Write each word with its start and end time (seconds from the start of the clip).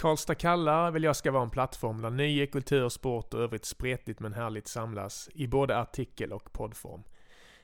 Karlstad 0.00 0.34
kallar 0.34 0.90
vill 0.90 1.04
jag 1.04 1.16
ska 1.16 1.30
vara 1.30 1.42
en 1.42 1.50
plattform 1.50 2.02
där 2.02 2.10
nöje, 2.10 2.46
kultur, 2.46 2.88
sport 2.88 3.34
och 3.34 3.40
övrigt 3.40 3.64
spretigt 3.64 4.20
men 4.20 4.32
härligt 4.32 4.68
samlas 4.68 5.28
i 5.34 5.46
både 5.46 5.78
artikel 5.78 6.32
och 6.32 6.52
poddform. 6.52 7.02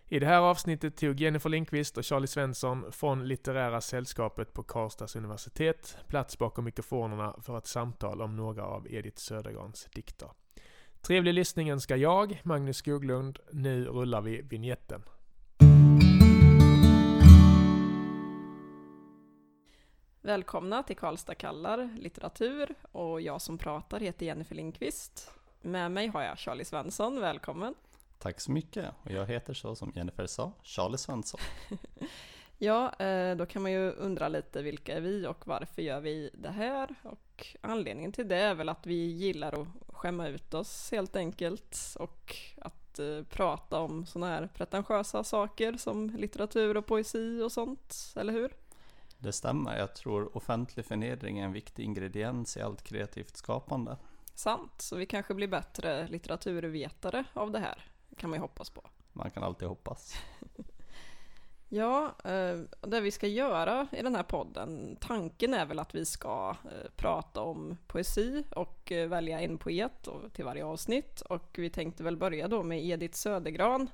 I 0.08 0.18
det 0.18 0.26
här 0.26 0.40
avsnittet 0.40 0.96
tog 0.96 1.20
Jennifer 1.20 1.50
Lindqvist 1.50 1.96
och 1.98 2.04
Charlie 2.04 2.26
Svensson 2.26 2.92
från 2.92 3.28
Litterära 3.28 3.80
sällskapet 3.80 4.52
på 4.52 4.62
Karlstads 4.62 5.16
universitet 5.16 5.98
plats 6.08 6.38
bakom 6.38 6.64
mikrofonerna 6.64 7.36
för 7.40 7.58
ett 7.58 7.66
samtal 7.66 8.22
om 8.22 8.36
några 8.36 8.64
av 8.64 8.86
Edith 8.90 9.18
Södergrans 9.18 9.88
dikter. 9.94 10.28
Trevlig 11.00 11.34
lyssning 11.34 11.70
önskar 11.70 11.96
jag, 11.96 12.40
Magnus 12.44 12.76
Skoglund. 12.76 13.38
Nu 13.52 13.84
rullar 13.84 14.20
vi 14.20 14.42
vignetten. 14.42 15.02
Välkomna 20.26 20.82
till 20.82 20.96
Karlstad 20.96 21.34
kallar 21.34 21.90
litteratur 21.98 22.74
och 22.92 23.20
jag 23.20 23.40
som 23.40 23.58
pratar 23.58 24.00
heter 24.00 24.26
Jennifer 24.26 24.54
Lindqvist. 24.54 25.30
Med 25.60 25.90
mig 25.90 26.06
har 26.06 26.22
jag 26.22 26.38
Charlie 26.38 26.64
Svensson, 26.64 27.20
välkommen. 27.20 27.74
Tack 28.18 28.40
så 28.40 28.52
mycket 28.52 28.94
och 29.02 29.10
jag 29.10 29.26
heter 29.26 29.54
så 29.54 29.76
som 29.76 29.92
Jennifer 29.94 30.26
sa, 30.26 30.52
Charlie 30.62 30.98
Svensson. 30.98 31.40
ja, 32.58 32.94
eh, 32.94 33.36
då 33.36 33.46
kan 33.46 33.62
man 33.62 33.72
ju 33.72 33.90
undra 33.90 34.28
lite 34.28 34.62
vilka 34.62 34.96
är 34.96 35.00
vi 35.00 35.26
och 35.26 35.46
varför 35.46 35.82
gör 35.82 36.00
vi 36.00 36.30
det 36.34 36.50
här? 36.50 36.94
Och 37.02 37.46
anledningen 37.60 38.12
till 38.12 38.28
det 38.28 38.36
är 38.36 38.54
väl 38.54 38.68
att 38.68 38.86
vi 38.86 39.06
gillar 39.06 39.62
att 39.62 39.68
skämma 39.88 40.28
ut 40.28 40.54
oss 40.54 40.90
helt 40.90 41.16
enkelt 41.16 41.78
och 41.98 42.36
att 42.58 42.98
eh, 42.98 43.22
prata 43.30 43.80
om 43.80 44.06
sådana 44.06 44.32
här 44.32 44.48
pretentiösa 44.54 45.24
saker 45.24 45.76
som 45.76 46.10
litteratur 46.10 46.76
och 46.76 46.86
poesi 46.86 47.42
och 47.42 47.52
sånt, 47.52 47.94
eller 48.16 48.32
hur? 48.32 48.52
Det 49.18 49.32
stämmer. 49.32 49.78
Jag 49.78 49.94
tror 49.94 50.36
offentlig 50.36 50.86
förnedring 50.86 51.38
är 51.38 51.44
en 51.44 51.52
viktig 51.52 51.84
ingrediens 51.84 52.56
i 52.56 52.60
allt 52.60 52.82
kreativt 52.82 53.36
skapande. 53.36 53.96
Sant, 54.34 54.80
så 54.80 54.96
vi 54.96 55.06
kanske 55.06 55.34
blir 55.34 55.48
bättre 55.48 56.08
litteraturvetare 56.08 57.24
av 57.32 57.50
det 57.50 57.58
här, 57.58 57.84
kan 58.16 58.30
man 58.30 58.36
ju 58.36 58.40
hoppas 58.40 58.70
på. 58.70 58.82
Man 59.12 59.30
kan 59.30 59.42
alltid 59.42 59.68
hoppas. 59.68 60.14
ja, 61.68 62.14
eh, 62.24 62.58
det 62.80 63.00
vi 63.00 63.10
ska 63.10 63.26
göra 63.26 63.88
i 63.92 64.02
den 64.02 64.14
här 64.14 64.22
podden, 64.22 64.96
tanken 65.00 65.54
är 65.54 65.66
väl 65.66 65.78
att 65.78 65.94
vi 65.94 66.04
ska 66.04 66.56
eh, 66.64 66.90
prata 66.96 67.40
om 67.40 67.76
poesi 67.86 68.44
och 68.50 68.92
eh, 68.92 69.08
välja 69.08 69.40
en 69.40 69.58
poet 69.58 70.08
till 70.32 70.44
varje 70.44 70.64
avsnitt. 70.64 71.20
Och 71.20 71.54
vi 71.58 71.70
tänkte 71.70 72.02
väl 72.02 72.16
börja 72.16 72.48
då 72.48 72.62
med 72.62 72.84
Edith 72.84 73.16
Södergran. 73.16 73.90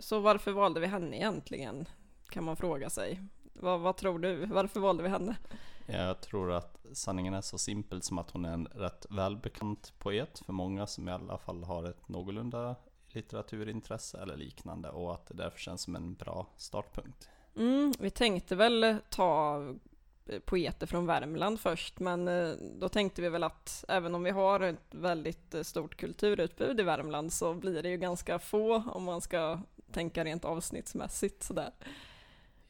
Så 0.00 0.20
varför 0.20 0.52
valde 0.52 0.80
vi 0.80 0.86
henne 0.86 1.16
egentligen? 1.16 1.88
Kan 2.28 2.44
man 2.44 2.56
fråga 2.56 2.90
sig. 2.90 3.20
Vad, 3.62 3.80
vad, 3.80 3.96
tror 3.96 4.18
du? 4.18 4.46
Varför 4.46 4.80
valde 4.80 5.02
vi 5.02 5.08
henne? 5.08 5.36
Jag 5.86 6.20
tror 6.20 6.52
att 6.52 6.86
sanningen 6.92 7.34
är 7.34 7.40
så 7.40 7.58
simpel 7.58 8.02
som 8.02 8.18
att 8.18 8.30
hon 8.30 8.44
är 8.44 8.52
en 8.52 8.66
rätt 8.66 9.06
välbekant 9.10 9.92
poet 9.98 10.42
för 10.46 10.52
många 10.52 10.86
som 10.86 11.08
i 11.08 11.12
alla 11.12 11.38
fall 11.38 11.64
har 11.64 11.84
ett 11.84 12.08
någorlunda 12.08 12.76
litteraturintresse 13.08 14.18
eller 14.22 14.36
liknande 14.36 14.90
och 14.90 15.14
att 15.14 15.26
det 15.26 15.34
därför 15.34 15.58
känns 15.58 15.82
som 15.82 15.96
en 15.96 16.14
bra 16.14 16.46
startpunkt. 16.56 17.28
Mm, 17.56 17.92
vi 17.98 18.10
tänkte 18.10 18.56
väl 18.56 18.96
ta 19.10 19.60
poeter 20.44 20.86
från 20.86 21.06
Värmland 21.06 21.60
först, 21.60 22.00
men 22.00 22.28
eh, 22.28 22.54
då 22.80 22.88
tänkte 22.88 23.22
vi 23.22 23.28
väl 23.28 23.44
att 23.44 23.84
även 23.88 24.14
om 24.14 24.22
vi 24.22 24.30
har 24.30 24.60
ett 24.60 24.86
väldigt 24.90 25.54
eh, 25.54 25.62
stort 25.62 25.96
kulturutbud 25.96 26.80
i 26.80 26.82
Värmland 26.82 27.32
så 27.32 27.54
blir 27.54 27.82
det 27.82 27.88
ju 27.88 27.96
ganska 27.96 28.38
få 28.38 28.82
om 28.92 29.04
man 29.04 29.20
ska 29.20 29.60
tänka 29.92 30.24
rent 30.24 30.44
avsnittsmässigt 30.44 31.42
sådär. 31.42 31.72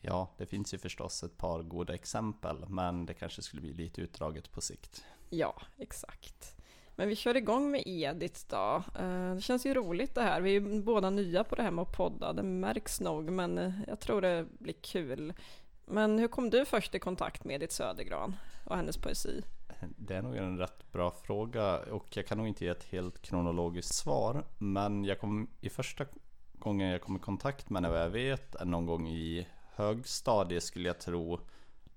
Ja, 0.04 0.28
det 0.36 0.46
finns 0.46 0.74
ju 0.74 0.78
förstås 0.78 1.22
ett 1.22 1.38
par 1.38 1.62
goda 1.62 1.94
exempel, 1.94 2.64
men 2.68 3.06
det 3.06 3.14
kanske 3.14 3.42
skulle 3.42 3.62
bli 3.62 3.72
lite 3.72 4.00
utdraget 4.00 4.52
på 4.52 4.60
sikt. 4.60 5.04
Ja, 5.30 5.62
exakt. 5.78 6.56
Men 6.96 7.08
vi 7.08 7.16
kör 7.16 7.36
igång 7.36 7.70
med 7.70 7.82
Edith 7.86 8.40
då. 8.48 8.82
Eh, 8.98 9.34
det 9.34 9.40
känns 9.40 9.66
ju 9.66 9.74
roligt 9.74 10.14
det 10.14 10.22
här. 10.22 10.40
Vi 10.40 10.56
är 10.56 10.60
ju 10.60 10.82
båda 10.82 11.10
nya 11.10 11.44
på 11.44 11.54
det 11.54 11.62
här 11.62 11.70
med 11.70 11.82
att 11.82 11.96
podda, 11.96 12.32
det 12.32 12.42
märks 12.42 13.00
nog, 13.00 13.30
men 13.30 13.58
eh, 13.58 13.72
jag 13.86 14.00
tror 14.00 14.20
det 14.20 14.46
blir 14.58 14.74
kul. 14.74 15.32
Men 15.86 16.18
hur 16.18 16.28
kom 16.28 16.50
du 16.50 16.64
först 16.64 16.94
i 16.94 16.98
kontakt 16.98 17.44
med 17.44 17.54
Edith 17.54 17.74
Södergran 17.74 18.36
och 18.64 18.76
hennes 18.76 18.96
poesi? 18.96 19.42
Det 19.96 20.14
är 20.14 20.22
nog 20.22 20.36
en 20.36 20.58
rätt 20.58 20.92
bra 20.92 21.10
fråga 21.10 21.78
och 21.78 22.16
jag 22.16 22.26
kan 22.26 22.38
nog 22.38 22.48
inte 22.48 22.64
ge 22.64 22.70
ett 22.70 22.84
helt 22.84 23.22
kronologiskt 23.22 23.94
svar. 23.94 24.44
Men 24.58 25.04
jag 25.04 25.20
kom 25.20 25.48
i 25.60 25.70
första 25.70 26.04
gången 26.52 26.90
jag 26.90 27.02
kom 27.02 27.16
i 27.16 27.18
kontakt 27.18 27.70
med 27.70 27.82
henne 27.82 27.94
vad 27.94 28.02
jag 28.02 28.10
vet 28.10 28.54
är 28.54 28.64
någon 28.64 28.86
gång 28.86 29.08
i 29.08 29.46
högstadiet 29.74 30.62
skulle 30.62 30.88
jag 30.88 30.98
tro. 30.98 31.40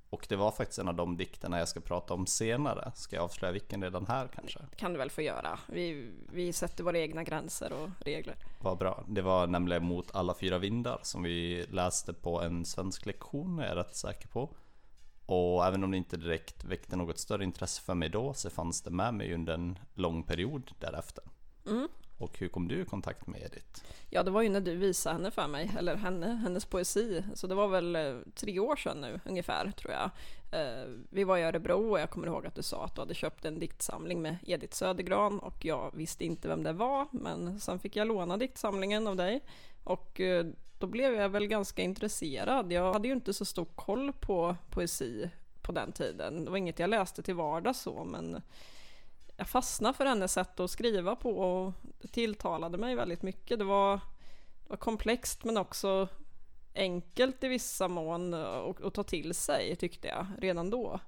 Och 0.10 0.26
det 0.30 0.36
var 0.36 0.52
faktiskt 0.52 0.80
en 0.80 0.88
av 0.88 0.96
de 0.96 1.18
dikterna 1.18 1.60
jag 1.60 1.68
ska 1.68 1.80
prata 1.80 2.14
om 2.14 2.28
senare. 2.28 2.92
Ska 2.96 3.16
jag 3.16 3.24
avslöja 3.24 3.52
vilken 3.52 3.84
redan 3.84 4.08
här 4.08 4.28
kanske? 4.28 4.60
kan 4.76 4.94
du 4.94 4.98
väl 4.98 5.10
få 5.10 5.22
göra. 5.22 5.60
Vi, 5.68 6.12
vi 6.32 6.54
sätter 6.54 6.84
våra 6.84 7.00
egna 7.00 7.24
gränser 7.24 7.74
och 7.74 7.90
regler. 8.06 8.36
Vad 8.62 8.78
bra. 8.78 9.04
Det 9.08 9.22
var 9.22 9.48
nämligen 9.48 9.84
Mot 9.86 10.16
alla 10.16 10.34
fyra 10.34 10.58
vindar 10.58 11.00
som 11.02 11.24
vi 11.24 11.66
läste 11.70 12.14
på 12.14 12.42
en 12.42 12.66
svensk 12.66 13.06
lektion, 13.06 13.60
är 13.60 13.68
jag 13.68 13.78
rätt 13.78 13.96
säker 13.96 14.28
på. 14.28 14.50
Och 15.26 15.66
även 15.66 15.84
om 15.84 15.92
det 15.92 15.98
inte 15.98 16.18
direkt 16.18 16.64
väckte 16.64 16.96
något 16.96 17.20
större 17.20 17.44
intresse 17.44 17.82
för 17.82 17.94
mig 17.94 18.10
då 18.10 18.34
så 18.34 18.50
fanns 18.50 18.82
det 18.82 18.92
med 18.92 19.14
mig 19.14 19.34
under 19.34 19.54
en 19.54 19.80
lång 19.94 20.24
period 20.24 20.72
därefter. 20.80 21.24
Mm. 21.68 21.88
Och 22.18 22.40
hur 22.40 22.48
kom 22.48 22.68
du 22.68 22.82
i 22.82 22.86
kontakt 22.86 23.28
med 23.28 23.42
Edith? 23.42 23.84
Ja, 24.10 24.24
det 24.24 24.32
var 24.32 24.42
ju 24.42 24.50
när 24.50 24.62
du 24.62 24.76
visade 24.76 25.16
henne 25.16 25.32
för 25.32 25.48
mig, 25.48 25.72
eller 25.78 25.96
henne, 25.96 26.28
hennes 26.28 26.66
poesi. 26.66 27.24
Så 27.34 27.48
det 27.48 27.56
var 27.56 27.68
väl 27.68 27.96
eh, 27.96 28.16
tre 28.36 28.60
år 28.60 28.76
sedan 28.76 29.02
nu 29.02 29.20
ungefär, 29.26 29.72
tror 29.72 29.94
jag. 29.94 30.12
Eh, 30.52 30.86
vi 31.10 31.24
var 31.24 31.38
i 31.38 31.44
Örebro 31.44 31.92
och 31.92 32.00
jag 32.00 32.10
kommer 32.10 32.28
ihåg 32.28 32.46
att 32.46 32.56
du 32.56 32.64
sa 32.64 32.86
att 32.86 32.96
du 32.96 33.02
hade 33.02 33.14
köpt 33.14 33.46
en 33.46 33.60
diktsamling 33.60 34.22
med 34.22 34.38
Edith 34.48 34.76
Södergran 34.76 35.40
och 35.40 35.66
jag 35.66 35.92
visste 35.96 36.26
inte 36.26 36.48
vem 36.48 36.64
det 36.64 36.74
var, 36.74 37.08
men 37.12 37.60
sen 37.60 37.80
fick 37.80 37.96
jag 37.96 38.08
låna 38.08 38.38
diktsamlingen 38.38 39.08
av 39.08 39.16
dig. 39.16 39.42
Och 39.84 40.20
eh, 40.20 40.46
då 40.80 40.88
blev 40.88 41.14
jag 41.14 41.30
väl 41.30 41.48
ganska 41.48 41.82
intresserad. 41.82 42.72
Jag 42.72 42.94
hade 42.94 43.08
ju 43.08 43.14
inte 43.14 43.34
så 43.34 43.46
stor 43.46 43.66
koll 43.66 44.14
på 44.14 44.56
poesi 44.70 45.30
på 45.62 45.72
den 45.72 45.92
tiden. 45.92 46.46
Det 46.46 46.52
var 46.52 46.58
inget 46.58 46.80
jag 46.80 46.90
läste 46.90 47.24
till 47.24 47.36
vardags 47.36 47.82
så, 47.82 48.04
men 48.04 48.42
jag 49.38 49.48
fastnade 49.48 49.98
för 49.98 50.06
hennes 50.06 50.34
sätt 50.34 50.60
att 50.60 50.72
skriva 50.72 51.16
på 51.16 51.38
och 51.38 51.74
det 52.02 52.08
tilltalade 52.08 52.78
mig 52.78 52.96
väldigt 52.96 53.22
mycket. 53.22 53.60
Det 53.60 53.66
var, 53.66 53.94
det 54.64 54.70
var 54.70 54.78
komplext 54.78 55.44
men 55.44 55.58
också 55.58 56.08
enkelt 56.76 57.44
i 57.44 57.48
vissa 57.48 57.88
mån 57.88 58.34
att 58.34 58.94
ta 58.94 59.04
till 59.04 59.34
sig 59.34 59.76
tyckte 59.76 60.08
jag 60.08 60.28
redan 60.38 60.70
då. 60.70 61.00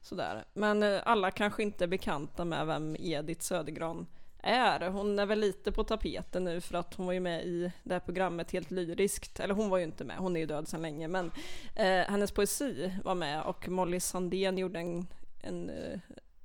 Sådär. 0.00 0.44
Men 0.52 0.82
eh, 0.82 1.00
alla 1.04 1.30
kanske 1.30 1.62
inte 1.62 1.84
är 1.84 1.88
bekanta 1.88 2.44
med 2.44 2.66
vem 2.66 2.96
Edith 2.98 3.40
Södergran 3.40 4.06
är. 4.42 4.90
Hon 4.90 5.18
är 5.18 5.26
väl 5.26 5.40
lite 5.40 5.72
på 5.72 5.84
tapeten 5.84 6.44
nu 6.44 6.60
för 6.60 6.74
att 6.74 6.94
hon 6.94 7.06
var 7.06 7.12
ju 7.12 7.20
med 7.20 7.44
i 7.44 7.72
det 7.82 7.94
här 7.94 8.00
programmet 8.00 8.50
helt 8.50 8.70
lyriskt. 8.70 9.40
Eller 9.40 9.54
hon 9.54 9.68
var 9.68 9.78
ju 9.78 9.84
inte 9.84 10.04
med, 10.04 10.16
hon 10.16 10.36
är 10.36 10.40
ju 10.40 10.46
död 10.46 10.68
sedan 10.68 10.82
länge. 10.82 11.08
Men 11.08 11.32
eh, 11.76 12.10
hennes 12.10 12.32
poesi 12.32 12.92
var 13.04 13.14
med 13.14 13.42
och 13.42 13.68
Molly 13.68 14.00
Sandén 14.00 14.58
gjorde 14.58 14.78
en, 14.78 15.06
en 15.40 15.70
eh, 15.70 15.98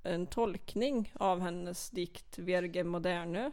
en 0.07 0.28
tolkning 0.28 1.13
av 1.19 1.40
hennes 1.40 1.90
dikt 1.90 2.38
Verge 2.38 2.84
Moderne. 2.84 3.51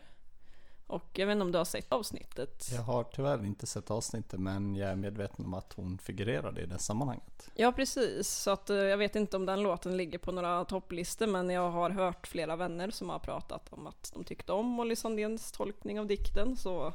Och 0.87 1.11
jag 1.13 1.27
vet 1.27 1.33
inte 1.33 1.43
om 1.43 1.53
du 1.53 1.59
har 1.59 1.65
sett 1.65 1.93
avsnittet? 1.93 2.69
Jag 2.73 2.83
har 2.83 3.05
tyvärr 3.05 3.45
inte 3.45 3.67
sett 3.67 3.91
avsnittet 3.91 4.41
men 4.41 4.77
jag 4.77 4.91
är 4.91 4.97
medveten 4.97 5.45
om 5.45 5.55
att 5.55 5.73
hon 5.73 5.99
figurerade 5.99 6.63
i 6.63 6.67
det 6.67 6.79
sammanhanget. 6.79 7.51
Ja 7.55 7.73
precis, 7.73 8.29
så 8.29 8.51
att 8.51 8.71
eh, 8.71 8.77
jag 8.77 8.97
vet 8.97 9.17
inte 9.17 9.37
om 9.37 9.47
den 9.47 9.63
låten 9.63 9.97
ligger 9.97 10.19
på 10.19 10.33
några 10.33 10.65
topplistor 10.65 11.27
men 11.27 11.51
jag 11.51 11.71
har 11.71 11.91
hört 11.91 12.27
flera 12.27 12.57
vänner 12.57 12.91
som 12.91 13.09
har 13.09 13.19
pratat 13.19 13.73
om 13.73 13.87
att 13.87 14.11
de 14.15 14.25
tyckte 14.25 14.53
om 14.53 14.67
Molly 14.67 14.97
Sandéns 14.97 15.53
tolkning 15.53 16.01
av 16.01 16.07
dikten 16.07 16.57
så 16.57 16.95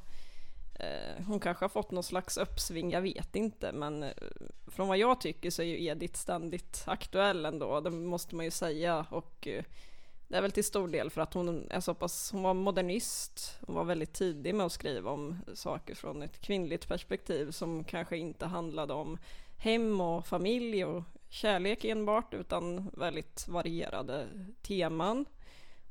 Eh, 0.80 1.24
hon 1.28 1.40
kanske 1.40 1.64
har 1.64 1.70
fått 1.70 1.92
någon 1.92 2.04
slags 2.04 2.38
uppsving, 2.38 2.92
jag 2.92 3.02
vet 3.02 3.36
inte, 3.36 3.72
men 3.72 4.04
eh, 4.04 4.12
från 4.68 4.88
vad 4.88 4.98
jag 4.98 5.22
tycker 5.22 5.50
så 5.50 5.62
är 5.62 5.66
ju 5.66 5.86
Edith 5.86 6.20
ständigt 6.20 6.84
aktuell 6.88 7.46
ändå, 7.46 7.82
det 7.82 7.90
måste 7.90 8.36
man 8.36 8.46
ju 8.46 8.52
säga. 8.52 9.06
Och 9.10 9.48
eh, 9.48 9.64
det 10.28 10.38
är 10.38 10.42
väl 10.42 10.52
till 10.52 10.64
stor 10.64 10.88
del 10.88 11.10
för 11.10 11.22
att 11.22 11.34
hon 11.34 11.72
är 11.72 11.80
så 11.80 11.94
pass, 11.94 12.32
hon 12.32 12.44
var 12.44 12.54
modernist, 12.54 13.58
hon 13.68 13.76
var 13.76 13.84
väldigt 13.84 14.14
tidig 14.14 14.56
med 14.56 14.66
att 14.66 14.72
skriva 14.72 15.12
om 15.12 15.38
saker 15.54 15.96
från 15.96 16.22
ett 16.22 16.42
kvinnligt 16.42 16.88
perspektiv 16.88 17.52
som 17.52 17.84
kanske 17.84 18.18
inte 18.18 18.46
handlade 18.46 18.94
om 18.94 19.18
hem 19.58 20.02
och 20.02 20.28
familj 20.28 20.86
och 20.86 21.04
kärlek 21.30 21.86
enbart, 21.86 22.34
utan 22.34 22.92
väldigt 22.94 23.48
varierade 23.48 24.28
teman. 24.62 25.26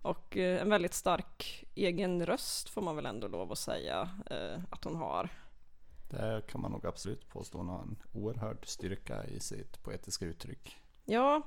Och 0.03 0.37
eh, 0.37 0.63
en 0.63 0.71
väldigt 0.71 0.95
stark 0.95 1.65
egen 1.75 2.27
röst 2.27 2.69
får 2.69 2.83
man 2.83 2.97
väl 2.97 3.07
ändå 3.07 3.29
lov 3.29 3.53
att 3.53 3.59
säga 3.59 4.11
eh, 4.31 4.63
att 4.71 4.85
hon 4.85 4.97
har. 4.97 5.29
Det 6.11 6.43
kan 6.49 6.61
man 6.61 6.73
nog 6.73 6.87
absolut 6.87 7.29
påstå. 7.29 7.59
Hon 7.59 7.69
har 7.69 7.83
en 7.83 7.97
oerhörd 8.13 8.67
styrka 8.67 9.25
i 9.25 9.41
sitt 9.41 9.83
poetiska 9.83 10.25
uttryck. 10.25 10.77
Ja, 11.05 11.43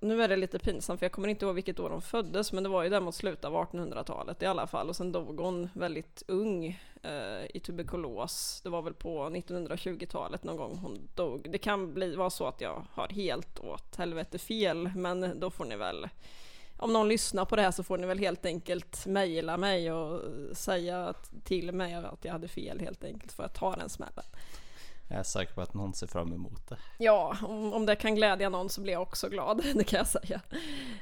nu 0.00 0.22
är 0.22 0.28
det 0.28 0.36
lite 0.36 0.58
pinsamt 0.58 0.98
för 0.98 1.04
jag 1.04 1.12
kommer 1.12 1.28
inte 1.28 1.44
ihåg 1.44 1.54
vilket 1.54 1.80
år 1.80 1.90
hon 1.90 2.02
föddes 2.02 2.52
men 2.52 2.62
det 2.62 2.68
var 2.68 2.82
ju 2.82 2.88
där 2.88 3.00
mot 3.00 3.14
slutet 3.14 3.44
av 3.44 3.52
1800-talet 3.52 4.42
i 4.42 4.46
alla 4.46 4.66
fall 4.66 4.88
och 4.88 4.96
sen 4.96 5.12
dog 5.12 5.40
hon 5.40 5.68
väldigt 5.72 6.22
ung 6.28 6.66
eh, 7.02 7.44
i 7.54 7.60
tuberkulos. 7.64 8.60
Det 8.64 8.70
var 8.70 8.82
väl 8.82 8.94
på 8.94 9.30
1920-talet 9.30 10.44
någon 10.44 10.56
gång 10.56 10.76
hon 10.76 11.08
dog. 11.14 11.50
Det 11.50 11.58
kan 11.58 11.94
bli, 11.94 12.16
vara 12.16 12.30
så 12.30 12.46
att 12.46 12.60
jag 12.60 12.84
har 12.92 13.08
helt 13.08 13.60
åt 13.60 13.96
helvete 13.96 14.38
fel 14.38 14.90
men 14.96 15.40
då 15.40 15.50
får 15.50 15.64
ni 15.64 15.76
väl 15.76 16.08
om 16.78 16.92
någon 16.92 17.08
lyssnar 17.08 17.44
på 17.44 17.56
det 17.56 17.62
här 17.62 17.70
så 17.70 17.82
får 17.82 17.98
ni 17.98 18.06
väl 18.06 18.18
helt 18.18 18.46
enkelt 18.46 19.06
mejla 19.06 19.56
mig 19.56 19.92
och 19.92 20.22
säga 20.56 21.14
till 21.44 21.72
mig 21.72 21.94
att 21.94 22.24
jag 22.24 22.32
hade 22.32 22.48
fel 22.48 22.80
helt 22.80 23.04
enkelt 23.04 23.32
för 23.32 23.42
att 23.42 23.54
ta 23.54 23.76
den 23.76 23.88
smällen. 23.88 24.24
Jag 25.10 25.18
är 25.18 25.22
säker 25.22 25.54
på 25.54 25.60
att 25.60 25.74
någon 25.74 25.94
ser 25.94 26.06
fram 26.06 26.32
emot 26.32 26.68
det. 26.68 26.78
Ja, 26.98 27.36
om, 27.42 27.72
om 27.72 27.86
det 27.86 27.96
kan 27.96 28.14
glädja 28.14 28.48
någon 28.48 28.68
så 28.68 28.80
blir 28.80 28.92
jag 28.92 29.02
också 29.02 29.28
glad, 29.28 29.64
det 29.74 29.84
kan 29.84 29.96
jag 29.98 30.06
säga. 30.06 30.40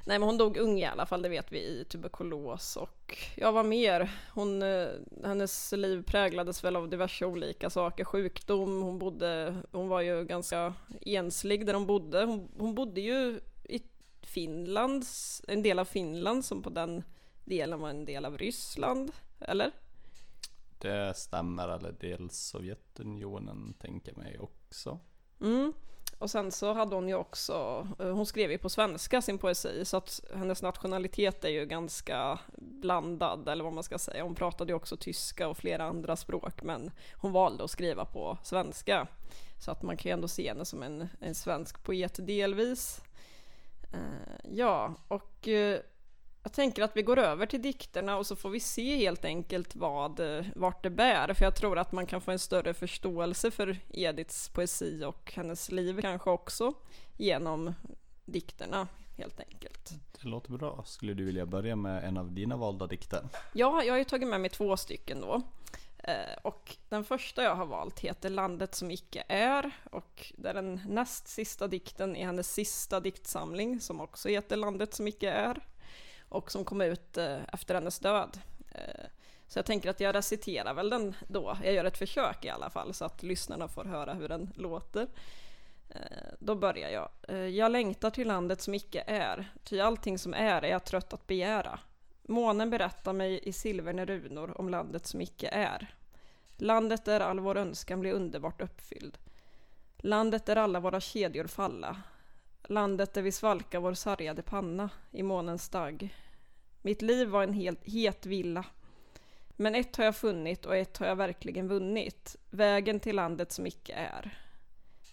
Nej 0.04 0.18
men 0.18 0.22
hon 0.22 0.38
dog 0.38 0.56
ung 0.56 0.78
i 0.78 0.84
alla 0.84 1.06
fall, 1.06 1.22
det 1.22 1.28
vet 1.28 1.52
vi, 1.52 1.58
i 1.58 1.84
tuberkulos 1.88 2.76
och 2.76 3.18
ja 3.34 3.50
vad 3.50 3.66
mer? 3.66 4.10
Hon, 4.30 4.62
eh, 4.62 4.88
hennes 5.24 5.72
liv 5.72 6.02
präglades 6.06 6.64
väl 6.64 6.76
av 6.76 6.88
diverse 6.88 7.24
olika 7.24 7.70
saker, 7.70 8.04
sjukdom, 8.04 8.82
hon 8.82 8.98
bodde, 8.98 9.54
hon 9.72 9.88
var 9.88 10.00
ju 10.00 10.24
ganska 10.24 10.74
enslig 11.00 11.66
där 11.66 11.74
hon 11.74 11.86
bodde. 11.86 12.24
Hon, 12.24 12.48
hon 12.58 12.74
bodde 12.74 13.00
ju 13.00 13.40
i 14.36 14.40
Finland, 14.40 15.04
en 15.48 15.62
del 15.62 15.78
av 15.78 15.84
Finland 15.84 16.44
som 16.44 16.62
på 16.62 16.70
den 16.70 17.04
delen 17.44 17.80
var 17.80 17.90
en 17.90 18.04
del 18.04 18.24
av 18.24 18.38
Ryssland, 18.38 19.12
eller? 19.40 19.70
Det 20.78 21.16
stämmer, 21.16 21.68
eller 21.68 21.94
dels 22.00 22.36
Sovjetunionen 22.36 23.74
tänker 23.78 24.14
mig 24.14 24.38
också. 24.38 24.98
Mm. 25.40 25.72
Och 26.18 26.30
sen 26.30 26.52
så 26.52 26.72
hade 26.72 26.94
hon 26.94 27.08
ju 27.08 27.14
också, 27.14 27.88
eh, 27.98 28.10
hon 28.10 28.26
skrev 28.26 28.50
ju 28.50 28.58
på 28.58 28.68
svenska 28.68 29.22
sin 29.22 29.38
poesi, 29.38 29.84
så 29.84 29.96
att 29.96 30.20
hennes 30.34 30.62
nationalitet 30.62 31.44
är 31.44 31.48
ju 31.48 31.66
ganska 31.66 32.38
blandad, 32.58 33.48
eller 33.48 33.64
vad 33.64 33.72
man 33.72 33.84
ska 33.84 33.98
säga. 33.98 34.22
Hon 34.22 34.34
pratade 34.34 34.72
ju 34.72 34.76
också 34.76 34.96
tyska 34.96 35.48
och 35.48 35.56
flera 35.56 35.84
andra 35.84 36.16
språk, 36.16 36.62
men 36.62 36.90
hon 37.14 37.32
valde 37.32 37.64
att 37.64 37.70
skriva 37.70 38.04
på 38.04 38.38
svenska. 38.42 39.08
Så 39.64 39.70
att 39.70 39.82
man 39.82 39.96
kan 39.96 40.10
ju 40.10 40.12
ändå 40.12 40.28
se 40.28 40.48
henne 40.48 40.64
som 40.64 40.82
en, 40.82 41.08
en 41.20 41.34
svensk 41.34 41.82
poet 41.82 42.26
delvis. 42.26 43.00
Uh, 43.94 44.00
ja, 44.44 44.94
och 45.08 45.48
uh, 45.48 45.76
jag 46.42 46.52
tänker 46.52 46.82
att 46.82 46.96
vi 46.96 47.02
går 47.02 47.18
över 47.18 47.46
till 47.46 47.62
dikterna 47.62 48.16
och 48.16 48.26
så 48.26 48.36
får 48.36 48.50
vi 48.50 48.60
se 48.60 48.96
helt 48.96 49.24
enkelt 49.24 49.76
vad, 49.76 50.20
vart 50.54 50.82
det 50.82 50.90
bär. 50.90 51.34
För 51.34 51.44
jag 51.44 51.54
tror 51.54 51.78
att 51.78 51.92
man 51.92 52.06
kan 52.06 52.20
få 52.20 52.30
en 52.30 52.38
större 52.38 52.74
förståelse 52.74 53.50
för 53.50 53.78
Ediths 53.88 54.48
poesi 54.48 55.04
och 55.04 55.32
hennes 55.36 55.70
liv 55.70 56.00
kanske 56.00 56.30
också 56.30 56.74
genom 57.16 57.74
dikterna 58.24 58.88
helt 59.16 59.40
enkelt. 59.40 59.92
Det 60.22 60.28
låter 60.28 60.52
bra. 60.52 60.82
Skulle 60.86 61.14
du 61.14 61.24
vilja 61.24 61.46
börja 61.46 61.76
med 61.76 62.04
en 62.04 62.16
av 62.16 62.32
dina 62.32 62.56
valda 62.56 62.86
dikter? 62.86 63.28
Ja, 63.52 63.82
jag 63.84 63.92
har 63.92 63.98
ju 63.98 64.04
tagit 64.04 64.28
med 64.28 64.40
mig 64.40 64.50
två 64.50 64.76
stycken 64.76 65.20
då. 65.20 65.42
Eh, 66.06 66.36
och 66.42 66.76
den 66.88 67.04
första 67.04 67.42
jag 67.42 67.54
har 67.54 67.66
valt 67.66 68.00
heter 68.00 68.30
Landet 68.30 68.74
som 68.74 68.90
icke 68.90 69.24
är 69.28 69.70
och 69.90 70.32
det 70.36 70.48
är 70.48 70.54
den 70.54 70.80
näst 70.88 71.28
sista 71.28 71.68
dikten 71.68 72.16
i 72.16 72.24
hennes 72.24 72.52
sista 72.52 73.00
diktsamling 73.00 73.80
som 73.80 74.00
också 74.00 74.28
heter 74.28 74.56
Landet 74.56 74.94
som 74.94 75.08
icke 75.08 75.30
är 75.30 75.66
och 76.28 76.50
som 76.52 76.64
kom 76.64 76.80
ut 76.80 77.16
eh, 77.16 77.38
efter 77.52 77.74
hennes 77.74 77.98
död. 77.98 78.38
Eh, 78.72 79.04
så 79.48 79.58
jag 79.58 79.66
tänker 79.66 79.90
att 79.90 80.00
jag 80.00 80.14
reciterar 80.14 80.74
väl 80.74 80.90
den 80.90 81.14
då. 81.28 81.58
Jag 81.64 81.74
gör 81.74 81.84
ett 81.84 81.98
försök 81.98 82.44
i 82.44 82.50
alla 82.50 82.70
fall 82.70 82.94
så 82.94 83.04
att 83.04 83.22
lyssnarna 83.22 83.68
får 83.68 83.84
höra 83.84 84.14
hur 84.14 84.28
den 84.28 84.52
låter. 84.56 85.08
Då 86.38 86.54
börjar 86.54 86.90
jag. 86.90 87.08
Jag 87.50 87.72
längtar 87.72 88.10
till 88.10 88.28
landet 88.28 88.60
som 88.60 88.74
icke 88.74 89.04
är, 89.06 89.52
ty 89.64 89.80
allting 89.80 90.18
som 90.18 90.34
är 90.34 90.62
är 90.62 90.68
jag 90.68 90.84
trött 90.84 91.12
att 91.12 91.26
begära. 91.26 91.78
Månen 92.28 92.70
berättar 92.70 93.12
mig 93.12 93.40
i 93.42 93.52
silverne 93.52 94.04
runor 94.04 94.60
om 94.60 94.68
landet 94.68 95.06
som 95.06 95.20
icke 95.20 95.48
är. 95.48 95.94
Landet 96.56 97.04
där 97.04 97.20
all 97.20 97.40
vår 97.40 97.56
önskan 97.56 98.00
blir 98.00 98.12
underbart 98.12 98.62
uppfylld. 98.62 99.18
Landet 99.96 100.46
där 100.46 100.56
alla 100.56 100.80
våra 100.80 101.00
kedjor 101.00 101.46
falla. 101.46 102.02
Landet 102.62 103.14
där 103.14 103.22
vi 103.22 103.32
svalkar 103.32 103.80
vår 103.80 103.94
sargade 103.94 104.42
panna 104.42 104.90
i 105.10 105.22
månens 105.22 105.68
dag. 105.68 106.14
Mitt 106.82 107.02
liv 107.02 107.28
var 107.28 107.42
en 107.42 107.52
helt 107.52 107.84
het 107.84 108.26
villa. 108.26 108.64
Men 109.48 109.74
ett 109.74 109.96
har 109.96 110.04
jag 110.04 110.16
funnit 110.16 110.66
och 110.66 110.76
ett 110.76 110.96
har 110.96 111.06
jag 111.06 111.16
verkligen 111.16 111.68
vunnit. 111.68 112.36
Vägen 112.50 113.00
till 113.00 113.16
landet 113.16 113.52
som 113.52 113.66
icke 113.66 113.92
är. 113.92 114.38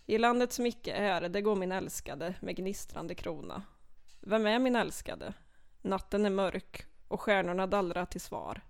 I 0.06 0.18
landet 0.18 0.54
som 0.54 0.66
icke 0.66 0.94
är, 0.94 1.30
det 1.30 1.42
går 1.42 1.56
min 1.56 1.72
älskade 1.72 2.36
med 2.42 2.56
gnistrande 2.56 3.16
krona. 3.16 3.64
Vem 4.20 4.46
är 4.46 4.60
min 4.60 4.76
älskade? 4.76 5.34
Natten 5.82 6.26
är 6.26 6.30
mörk 6.30 6.86
och 7.14 7.22
stjärnorna 7.22 7.68
dallrar 7.68 8.06
till 8.06 8.22
svar. 8.22 8.62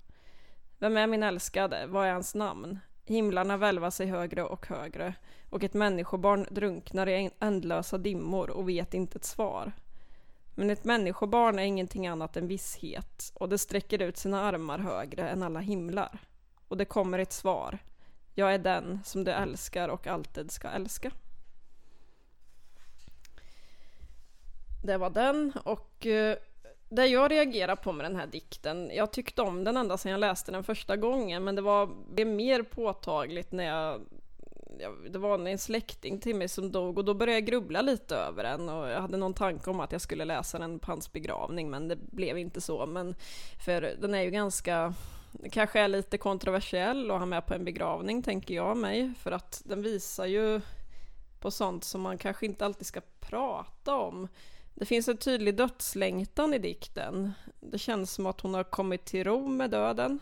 Vem 0.79 0.97
är 0.97 1.07
min 1.07 1.23
älskade? 1.23 1.85
Vad 1.87 2.07
är 2.07 2.13
hans 2.13 2.35
namn? 2.35 2.79
Himlarna 3.05 3.57
välvar 3.57 3.89
sig 3.89 4.07
högre 4.07 4.43
och 4.43 4.67
högre 4.67 5.13
och 5.49 5.63
ett 5.63 5.73
människobarn 5.73 6.47
drunknar 6.51 7.09
i 7.09 7.31
ändlösa 7.39 7.97
dimmor 7.97 8.49
och 8.49 8.69
vet 8.69 8.93
inte 8.93 9.17
ett 9.17 9.25
svar. 9.25 9.71
Men 10.55 10.69
ett 10.69 10.83
människobarn 10.83 11.59
är 11.59 11.63
ingenting 11.63 12.07
annat 12.07 12.37
än 12.37 12.47
visshet 12.47 13.31
och 13.33 13.49
det 13.49 13.57
sträcker 13.57 14.01
ut 14.01 14.17
sina 14.17 14.41
armar 14.41 14.79
högre 14.79 15.29
än 15.29 15.43
alla 15.43 15.59
himlar. 15.59 16.19
Och 16.67 16.77
det 16.77 16.85
kommer 16.85 17.19
ett 17.19 17.33
svar. 17.33 17.77
Jag 18.33 18.53
är 18.53 18.59
den 18.59 18.99
som 19.03 19.23
du 19.23 19.31
älskar 19.31 19.89
och 19.89 20.07
alltid 20.07 20.51
ska 20.51 20.67
älska. 20.67 21.11
Det 24.83 24.97
var 24.97 25.09
den 25.09 25.53
och 25.65 26.05
eh, 26.05 26.37
det 26.95 27.07
jag 27.07 27.31
reagerar 27.31 27.75
på 27.75 27.91
med 27.91 28.05
den 28.05 28.15
här 28.15 28.27
dikten, 28.27 28.91
jag 28.93 29.11
tyckte 29.11 29.41
om 29.41 29.63
den 29.63 29.77
ända 29.77 29.97
sedan 29.97 30.11
jag 30.11 30.19
läste 30.19 30.51
den 30.51 30.63
första 30.63 30.97
gången, 30.97 31.43
men 31.43 31.55
det 31.55 31.61
var 31.61 31.89
det 32.15 32.25
mer 32.25 32.63
påtagligt 32.63 33.51
när 33.51 33.63
jag 33.63 34.01
det 35.09 35.19
var 35.19 35.47
en 35.47 35.57
släkting 35.57 36.19
till 36.19 36.35
mig 36.35 36.47
som 36.47 36.71
dog 36.71 36.97
och 36.97 37.05
då 37.05 37.13
började 37.13 37.39
jag 37.39 37.45
grubbla 37.45 37.81
lite 37.81 38.15
över 38.15 38.43
den 38.43 38.69
och 38.69 38.89
jag 38.89 39.01
hade 39.01 39.17
någon 39.17 39.33
tanke 39.33 39.69
om 39.69 39.79
att 39.79 39.91
jag 39.91 40.01
skulle 40.01 40.25
läsa 40.25 40.59
den 40.59 40.79
på 40.79 40.91
hans 40.91 41.11
begravning 41.11 41.69
men 41.69 41.87
det 41.87 41.95
blev 41.95 42.37
inte 42.37 42.61
så. 42.61 42.85
Men 42.85 43.15
för 43.65 43.81
den 43.81 44.13
är 44.13 44.21
ju 44.21 44.31
ganska, 44.31 44.93
kanske 45.51 45.79
är 45.79 45.87
lite 45.87 46.17
kontroversiell 46.17 47.11
att 47.11 47.19
ha 47.19 47.25
med 47.25 47.45
på 47.45 47.53
en 47.53 47.65
begravning 47.65 48.23
tänker 48.23 48.53
jag 48.55 48.77
mig 48.77 49.13
för 49.19 49.31
att 49.31 49.61
den 49.65 49.81
visar 49.81 50.25
ju 50.25 50.61
på 51.39 51.51
sånt 51.51 51.83
som 51.83 52.01
man 52.01 52.17
kanske 52.17 52.45
inte 52.45 52.65
alltid 52.65 52.87
ska 52.87 53.01
prata 53.19 53.95
om. 53.95 54.27
Det 54.75 54.85
finns 54.85 55.07
en 55.07 55.17
tydlig 55.17 55.55
dödslängtan 55.55 56.53
i 56.53 56.57
dikten. 56.57 57.33
Det 57.59 57.77
känns 57.77 58.11
som 58.11 58.25
att 58.25 58.41
hon 58.41 58.53
har 58.53 58.63
kommit 58.63 59.05
till 59.05 59.23
ro 59.23 59.47
med 59.47 59.69
döden. 59.69 60.19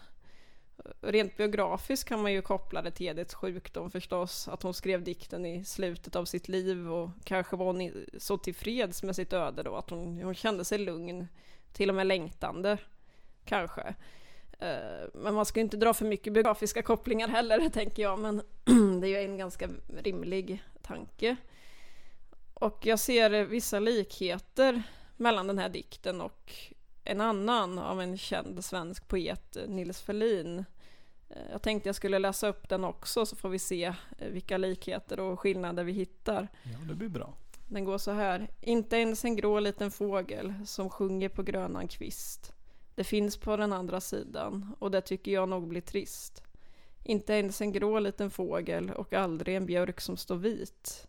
Rent 1.01 1.37
biografiskt 1.37 2.07
kan 2.07 2.21
man 2.21 2.33
ju 2.33 2.41
koppla 2.41 2.81
det 2.81 2.91
till 2.91 3.05
Ediths 3.05 3.33
sjukdom 3.33 3.91
förstås, 3.91 4.47
att 4.47 4.63
hon 4.63 4.73
skrev 4.73 5.03
dikten 5.03 5.45
i 5.45 5.65
slutet 5.65 6.15
av 6.15 6.25
sitt 6.25 6.47
liv 6.47 6.91
och 6.91 7.09
kanske 7.23 7.55
var 7.55 7.65
hon 7.65 7.91
så 8.17 8.37
tillfreds 8.37 9.03
med 9.03 9.15
sitt 9.15 9.33
öde 9.33 9.63
då 9.63 9.75
att 9.75 9.89
hon, 9.89 10.21
hon 10.21 10.35
kände 10.35 10.65
sig 10.65 10.77
lugn, 10.77 11.27
till 11.73 11.89
och 11.89 11.95
med 11.95 12.07
längtande, 12.07 12.77
kanske. 13.45 13.95
Eh, 14.59 15.07
men 15.13 15.33
man 15.33 15.45
ska 15.45 15.59
inte 15.59 15.77
dra 15.77 15.93
för 15.93 16.05
mycket 16.05 16.33
biografiska 16.33 16.81
kopplingar 16.81 17.27
heller, 17.27 17.69
tänker 17.73 18.03
jag, 18.03 18.19
men 18.19 18.41
det 19.01 19.07
är 19.07 19.21
ju 19.21 19.25
en 19.25 19.37
ganska 19.37 19.69
rimlig 19.97 20.63
tanke. 20.81 21.35
Och 22.61 22.85
jag 22.85 22.99
ser 22.99 23.45
vissa 23.45 23.79
likheter 23.79 24.83
mellan 25.17 25.47
den 25.47 25.57
här 25.57 25.69
dikten 25.69 26.21
och 26.21 26.53
en 27.03 27.21
annan 27.21 27.79
av 27.79 28.01
en 28.01 28.17
känd 28.17 28.65
svensk 28.65 29.07
poet, 29.07 29.57
Nils 29.67 30.01
Ferlin. 30.01 30.65
Eh, 31.29 31.51
jag 31.51 31.61
tänkte 31.61 31.89
jag 31.89 31.95
skulle 31.95 32.19
läsa 32.19 32.47
upp 32.47 32.69
den 32.69 32.83
också 32.83 33.25
så 33.25 33.35
får 33.35 33.49
vi 33.49 33.59
se 33.59 33.93
eh, 34.17 34.27
vilka 34.27 34.57
likheter 34.57 35.19
och 35.19 35.39
skillnader 35.39 35.83
vi 35.83 35.91
hittar. 35.91 36.47
Ja, 36.63 36.77
det 36.87 36.95
blir 36.95 37.09
bra. 37.09 37.33
Den 37.67 37.85
går 37.85 37.97
så 37.97 38.11
här. 38.11 38.49
Inte 38.61 38.97
ens 38.97 39.25
en 39.25 39.35
grå 39.35 39.59
liten 39.59 39.91
fågel 39.91 40.53
som 40.65 40.89
sjunger 40.89 41.29
på 41.29 41.43
grönan 41.43 41.87
kvist. 41.87 42.53
Det 42.95 43.03
finns 43.03 43.37
på 43.37 43.57
den 43.57 43.73
andra 43.73 44.01
sidan 44.01 44.75
och 44.79 44.91
det 44.91 45.01
tycker 45.01 45.31
jag 45.31 45.49
nog 45.49 45.67
blir 45.67 45.81
trist. 45.81 46.43
Inte 47.03 47.33
ens 47.33 47.61
en 47.61 47.71
grå 47.71 47.99
liten 47.99 48.29
fågel 48.29 48.91
och 48.91 49.13
aldrig 49.13 49.55
en 49.55 49.65
björk 49.65 50.01
som 50.01 50.17
står 50.17 50.35
vit. 50.35 51.07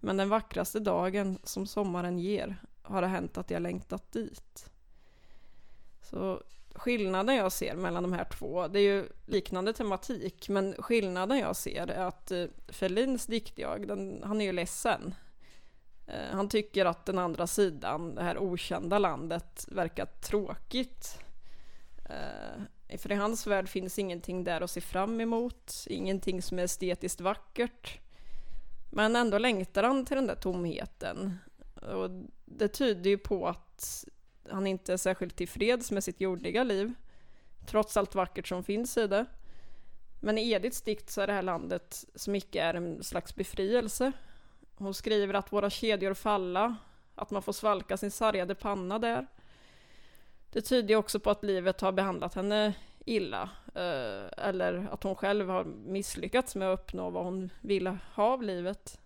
Men 0.00 0.16
den 0.16 0.28
vackraste 0.28 0.80
dagen 0.80 1.38
som 1.42 1.66
sommaren 1.66 2.18
ger 2.18 2.56
har 2.82 3.02
det 3.02 3.08
hänt 3.08 3.38
att 3.38 3.50
jag 3.50 3.62
längtat 3.62 4.12
dit. 4.12 4.70
Så 6.02 6.42
skillnaden 6.74 7.36
jag 7.36 7.52
ser 7.52 7.74
mellan 7.74 8.02
de 8.02 8.12
här 8.12 8.24
två, 8.24 8.68
det 8.68 8.78
är 8.80 8.82
ju 8.82 9.08
liknande 9.26 9.72
tematik, 9.72 10.48
men 10.48 10.74
skillnaden 10.78 11.38
jag 11.38 11.56
ser 11.56 11.86
är 11.86 12.04
att 12.04 12.30
eh, 12.30 12.36
Fellins 12.36 12.76
Ferlins 12.76 13.26
diktjag, 13.26 13.88
den, 13.88 14.22
han 14.24 14.40
är 14.40 14.44
ju 14.44 14.52
ledsen. 14.52 15.14
Eh, 16.06 16.32
han 16.32 16.48
tycker 16.48 16.86
att 16.86 17.06
den 17.06 17.18
andra 17.18 17.46
sidan, 17.46 18.14
det 18.14 18.22
här 18.22 18.38
okända 18.38 18.98
landet, 18.98 19.66
verkar 19.68 20.06
tråkigt. 20.06 21.18
Eh, 22.08 22.98
för 22.98 23.12
i 23.12 23.14
hans 23.14 23.46
värld 23.46 23.68
finns 23.68 23.98
ingenting 23.98 24.44
där 24.44 24.60
att 24.60 24.70
se 24.70 24.80
fram 24.80 25.20
emot, 25.20 25.74
ingenting 25.86 26.42
som 26.42 26.58
är 26.58 26.62
estetiskt 26.64 27.20
vackert. 27.20 28.00
Men 28.90 29.16
ändå 29.16 29.38
längtar 29.38 29.82
han 29.82 30.04
till 30.04 30.16
den 30.16 30.26
där 30.26 30.34
tomheten. 30.34 31.38
Och 31.74 32.10
det 32.44 32.68
tyder 32.68 33.10
ju 33.10 33.18
på 33.18 33.48
att 33.48 34.04
han 34.50 34.66
inte 34.66 34.92
är 34.92 34.96
särskilt 34.96 35.36
tillfreds 35.36 35.90
med 35.90 36.04
sitt 36.04 36.20
jordliga 36.20 36.64
liv. 36.64 36.94
Trots 37.66 37.96
allt 37.96 38.14
vackert 38.14 38.48
som 38.48 38.64
finns 38.64 38.96
i 38.96 39.06
det. 39.06 39.26
Men 40.20 40.38
i 40.38 40.50
Ediths 40.50 40.82
dikt 40.82 41.10
så 41.10 41.20
är 41.20 41.26
det 41.26 41.32
här 41.32 41.42
landet 41.42 42.04
som 42.14 42.34
icke 42.34 42.62
är 42.62 42.74
en 42.74 43.02
slags 43.02 43.34
befrielse. 43.34 44.12
Hon 44.74 44.94
skriver 44.94 45.34
att 45.34 45.52
våra 45.52 45.70
kedjor 45.70 46.14
falla, 46.14 46.76
att 47.14 47.30
man 47.30 47.42
får 47.42 47.52
svalka 47.52 47.96
sin 47.96 48.10
sargade 48.10 48.54
panna 48.54 48.98
där. 48.98 49.26
Det 50.50 50.60
tyder 50.60 50.88
ju 50.88 50.96
också 50.96 51.20
på 51.20 51.30
att 51.30 51.44
livet 51.44 51.80
har 51.80 51.92
behandlat 51.92 52.34
henne 52.34 52.74
illa. 53.10 53.50
Eh, 53.74 54.46
eller 54.46 54.88
att 54.92 55.02
hon 55.02 55.16
själv 55.16 55.48
har 55.48 55.64
misslyckats 55.64 56.54
med 56.54 56.68
att 56.68 56.80
uppnå 56.80 57.10
vad 57.10 57.24
hon 57.24 57.50
vill 57.60 57.86
ha 57.86 57.98
av 58.14 58.42
livet. 58.42 59.00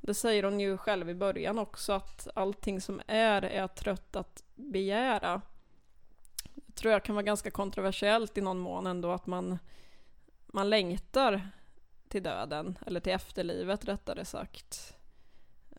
Det 0.00 0.14
säger 0.14 0.42
hon 0.42 0.60
ju 0.60 0.76
själv 0.76 1.10
i 1.10 1.14
början 1.14 1.58
också, 1.58 1.92
att 1.92 2.28
allting 2.34 2.80
som 2.80 3.00
är 3.06 3.42
är 3.42 3.66
trött 3.66 4.16
att 4.16 4.44
begära. 4.54 5.42
Det 6.54 6.72
tror 6.72 6.92
jag 6.92 7.04
kan 7.04 7.14
vara 7.14 7.22
ganska 7.22 7.50
kontroversiellt 7.50 8.38
i 8.38 8.40
någon 8.40 8.58
mån 8.58 8.86
ändå, 8.86 9.12
att 9.12 9.26
man, 9.26 9.58
man 10.46 10.70
längtar 10.70 11.50
till 12.08 12.22
döden, 12.22 12.78
eller 12.86 13.00
till 13.00 13.12
efterlivet 13.12 13.84
rättare 13.84 14.24
sagt. 14.24 14.96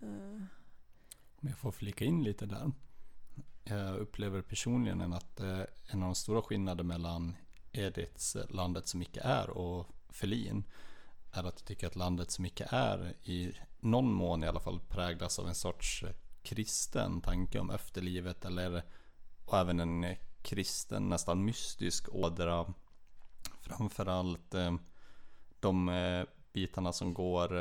Eh. 0.01 0.07
Om 1.35 1.47
jag 1.47 1.57
får 1.57 1.71
flika 1.71 2.05
in 2.05 2.23
lite 2.23 2.45
där. 2.45 2.71
Jag 3.63 3.97
upplever 3.97 4.41
personligen 4.41 5.13
att 5.13 5.39
eh, 5.39 5.61
en 5.87 6.03
av 6.03 6.09
de 6.09 6.15
stora 6.15 6.41
skillnaderna 6.41 6.87
mellan 6.87 7.35
Ediths 7.71 8.37
Landet 8.49 8.87
som 8.87 9.01
icke 9.01 9.21
är 9.21 9.49
och 9.49 9.87
Felin 10.09 10.63
är 11.31 11.39
att 11.39 11.59
jag 11.59 11.65
tycker 11.65 11.87
att 11.87 11.95
Landet 11.95 12.31
som 12.31 12.45
icke 12.45 12.67
är 12.69 13.13
i 13.23 13.53
någon 13.79 14.13
mån 14.13 14.43
i 14.43 14.47
alla 14.47 14.59
fall 14.59 14.79
präglas 14.79 15.39
av 15.39 15.47
en 15.47 15.55
sorts 15.55 16.03
eh, 16.03 16.09
kristen 16.43 17.21
tanke 17.21 17.59
om 17.59 17.69
efterlivet 17.69 18.45
eller 18.45 18.83
och 19.45 19.57
även 19.57 19.79
en 19.79 20.15
kristen 20.41 21.09
nästan 21.09 21.45
mystisk 21.45 22.09
ådra. 22.09 22.73
Framförallt 23.61 24.55
de 25.59 25.91
bitarna 26.53 26.93
som 26.93 27.13
går 27.13 27.53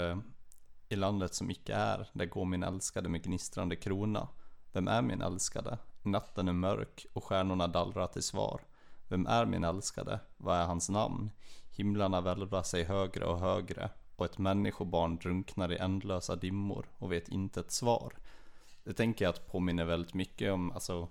i 0.89 0.97
landet 0.97 1.35
som 1.35 1.51
icke 1.51 1.75
är, 1.75 2.09
där 2.13 2.27
går 2.27 2.45
min 2.45 2.63
älskade 2.63 3.09
med 3.09 3.23
gnistrande 3.23 3.77
krona. 3.77 4.29
Vem 4.73 4.89
är 4.89 5.03
min 5.03 5.23
älskade? 5.23 5.79
Natten 6.03 6.49
är 6.49 6.53
mörk 6.53 7.07
och 7.13 7.25
stjärnorna 7.25 7.67
dallrar 7.67 8.07
till 8.07 8.23
svar. 8.23 8.61
Vem 9.09 9.27
är 9.27 9.47
min 9.47 9.65
älskade? 9.65 10.21
Vad 10.37 10.57
är 10.57 10.67
hans 10.67 10.89
namn? 10.89 11.31
Himlarna 11.71 12.21
välvrar 12.21 12.63
sig 12.63 12.85
högre 12.85 13.25
och 13.25 13.39
högre 13.39 13.91
och 14.17 14.25
ett 14.25 14.39
människobarn 14.39 15.17
drunknar 15.17 15.73
i 15.73 15.77
ändlösa 15.77 16.37
dimmor 16.37 16.87
och 16.99 17.13
vet 17.13 17.29
inte 17.29 17.61
ett 17.61 17.73
svar. 17.73 18.13
Det 18.85 18.93
tänker 18.93 19.25
jag 19.25 19.33
att 19.33 19.47
påminner 19.47 19.85
väldigt 19.85 20.15
mycket 20.15 20.53
om, 20.53 20.73
alltså, 20.73 21.09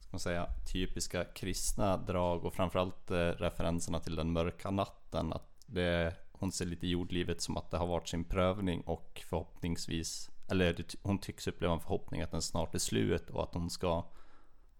ska 0.00 0.08
man 0.10 0.20
säga, 0.20 0.48
typiska 0.72 1.24
kristna 1.24 1.96
drag 1.96 2.44
och 2.44 2.54
framförallt 2.54 3.10
eh, 3.10 3.16
referenserna 3.16 4.00
till 4.00 4.16
den 4.16 4.32
mörka 4.32 4.70
natten. 4.70 5.32
Att 5.32 5.64
det, 5.66 6.14
hon 6.32 6.52
ser 6.52 6.66
lite 6.66 6.86
jordlivet 6.86 7.40
som 7.40 7.56
att 7.56 7.70
det 7.70 7.76
har 7.76 7.86
varit 7.86 8.08
sin 8.08 8.24
prövning 8.24 8.80
och 8.80 9.22
förhoppningsvis, 9.28 10.30
eller 10.52 10.84
hon 11.02 11.18
tycks 11.18 11.46
uppleva 11.46 11.74
en 11.74 11.80
förhoppning 11.80 12.22
att 12.22 12.30
den 12.30 12.42
snart 12.42 12.74
är 12.74 12.78
slut 12.78 13.30
och 13.30 13.42
att 13.42 13.54
hon 13.54 13.70
ska 13.70 14.04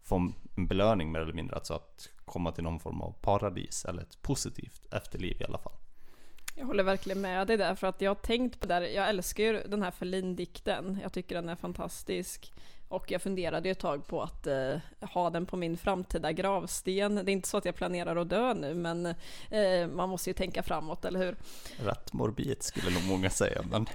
få 0.02 0.32
en 0.56 0.66
belöning 0.66 1.12
mer 1.12 1.20
eller 1.20 1.32
mindre. 1.32 1.56
Alltså 1.56 1.74
att 1.74 2.08
komma 2.24 2.52
till 2.52 2.64
någon 2.64 2.80
form 2.80 3.00
av 3.00 3.12
paradis 3.20 3.84
eller 3.84 4.02
ett 4.02 4.22
positivt 4.22 4.92
efterliv 4.92 5.40
i 5.40 5.44
alla 5.44 5.58
fall. 5.58 5.72
Jag 6.54 6.66
håller 6.66 6.84
verkligen 6.84 7.20
med 7.20 7.46
dig 7.46 7.56
där, 7.56 7.74
för 7.74 7.86
att 7.86 8.00
jag 8.00 8.10
har 8.10 8.14
tänkt 8.14 8.60
på 8.60 8.66
det 8.66 8.74
där. 8.74 8.80
Jag 8.80 9.08
älskar 9.08 9.44
ju 9.44 9.62
den 9.68 9.82
här 9.82 9.90
Ferlin-dikten. 9.90 10.98
Jag 11.02 11.12
tycker 11.12 11.34
den 11.34 11.48
är 11.48 11.56
fantastisk. 11.56 12.52
Och 12.88 13.10
jag 13.10 13.22
funderade 13.22 13.70
ett 13.70 13.78
tag 13.78 14.06
på 14.06 14.22
att 14.22 14.46
eh, 14.46 14.76
ha 15.00 15.30
den 15.30 15.46
på 15.46 15.56
min 15.56 15.76
framtida 15.76 16.32
gravsten. 16.32 17.14
Det 17.14 17.30
är 17.30 17.32
inte 17.32 17.48
så 17.48 17.56
att 17.56 17.64
jag 17.64 17.74
planerar 17.74 18.16
att 18.16 18.28
dö 18.28 18.54
nu, 18.54 18.74
men 18.74 19.06
eh, 19.50 19.86
man 19.94 20.08
måste 20.08 20.30
ju 20.30 20.34
tänka 20.34 20.62
framåt, 20.62 21.04
eller 21.04 21.18
hur? 21.18 21.36
Rätt 21.86 22.12
morbid 22.12 22.62
skulle 22.62 22.90
nog 22.90 23.04
många 23.08 23.30
säga, 23.30 23.62
men 23.70 23.86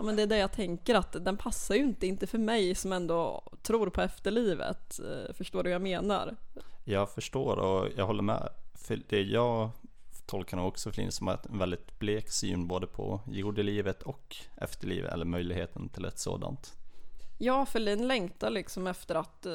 Ja 0.00 0.04
men 0.04 0.16
det 0.16 0.22
är 0.22 0.26
det 0.26 0.38
jag 0.38 0.52
tänker 0.52 0.94
att 0.94 1.24
den 1.24 1.36
passar 1.36 1.74
ju 1.74 1.80
inte, 1.80 2.06
inte 2.06 2.26
för 2.26 2.38
mig 2.38 2.74
som 2.74 2.92
ändå 2.92 3.42
tror 3.62 3.90
på 3.90 4.00
efterlivet. 4.00 5.00
Eh, 5.00 5.34
förstår 5.34 5.62
du 5.62 5.70
vad 5.70 5.74
jag 5.74 5.82
menar? 5.82 6.36
Jag 6.84 7.10
förstår 7.10 7.56
och 7.56 7.88
jag 7.96 8.06
håller 8.06 8.22
med. 8.22 8.48
För 8.74 9.00
det 9.08 9.22
jag 9.22 9.70
tolkar 10.26 10.56
nog 10.56 10.66
också 10.66 10.92
Flynn 10.92 11.12
som 11.12 11.28
en 11.28 11.58
väldigt 11.58 11.98
blek 11.98 12.30
syn 12.30 12.68
både 12.68 12.86
på 12.86 13.20
jordelivet 13.32 14.02
och 14.02 14.36
efterlivet 14.56 15.12
eller 15.12 15.24
möjligheten 15.24 15.88
till 15.88 16.04
ett 16.04 16.18
sådant. 16.18 16.72
Ja, 17.38 17.66
Ferlin 17.66 18.08
längtar 18.08 18.50
liksom 18.50 18.86
efter 18.86 19.14
att, 19.14 19.46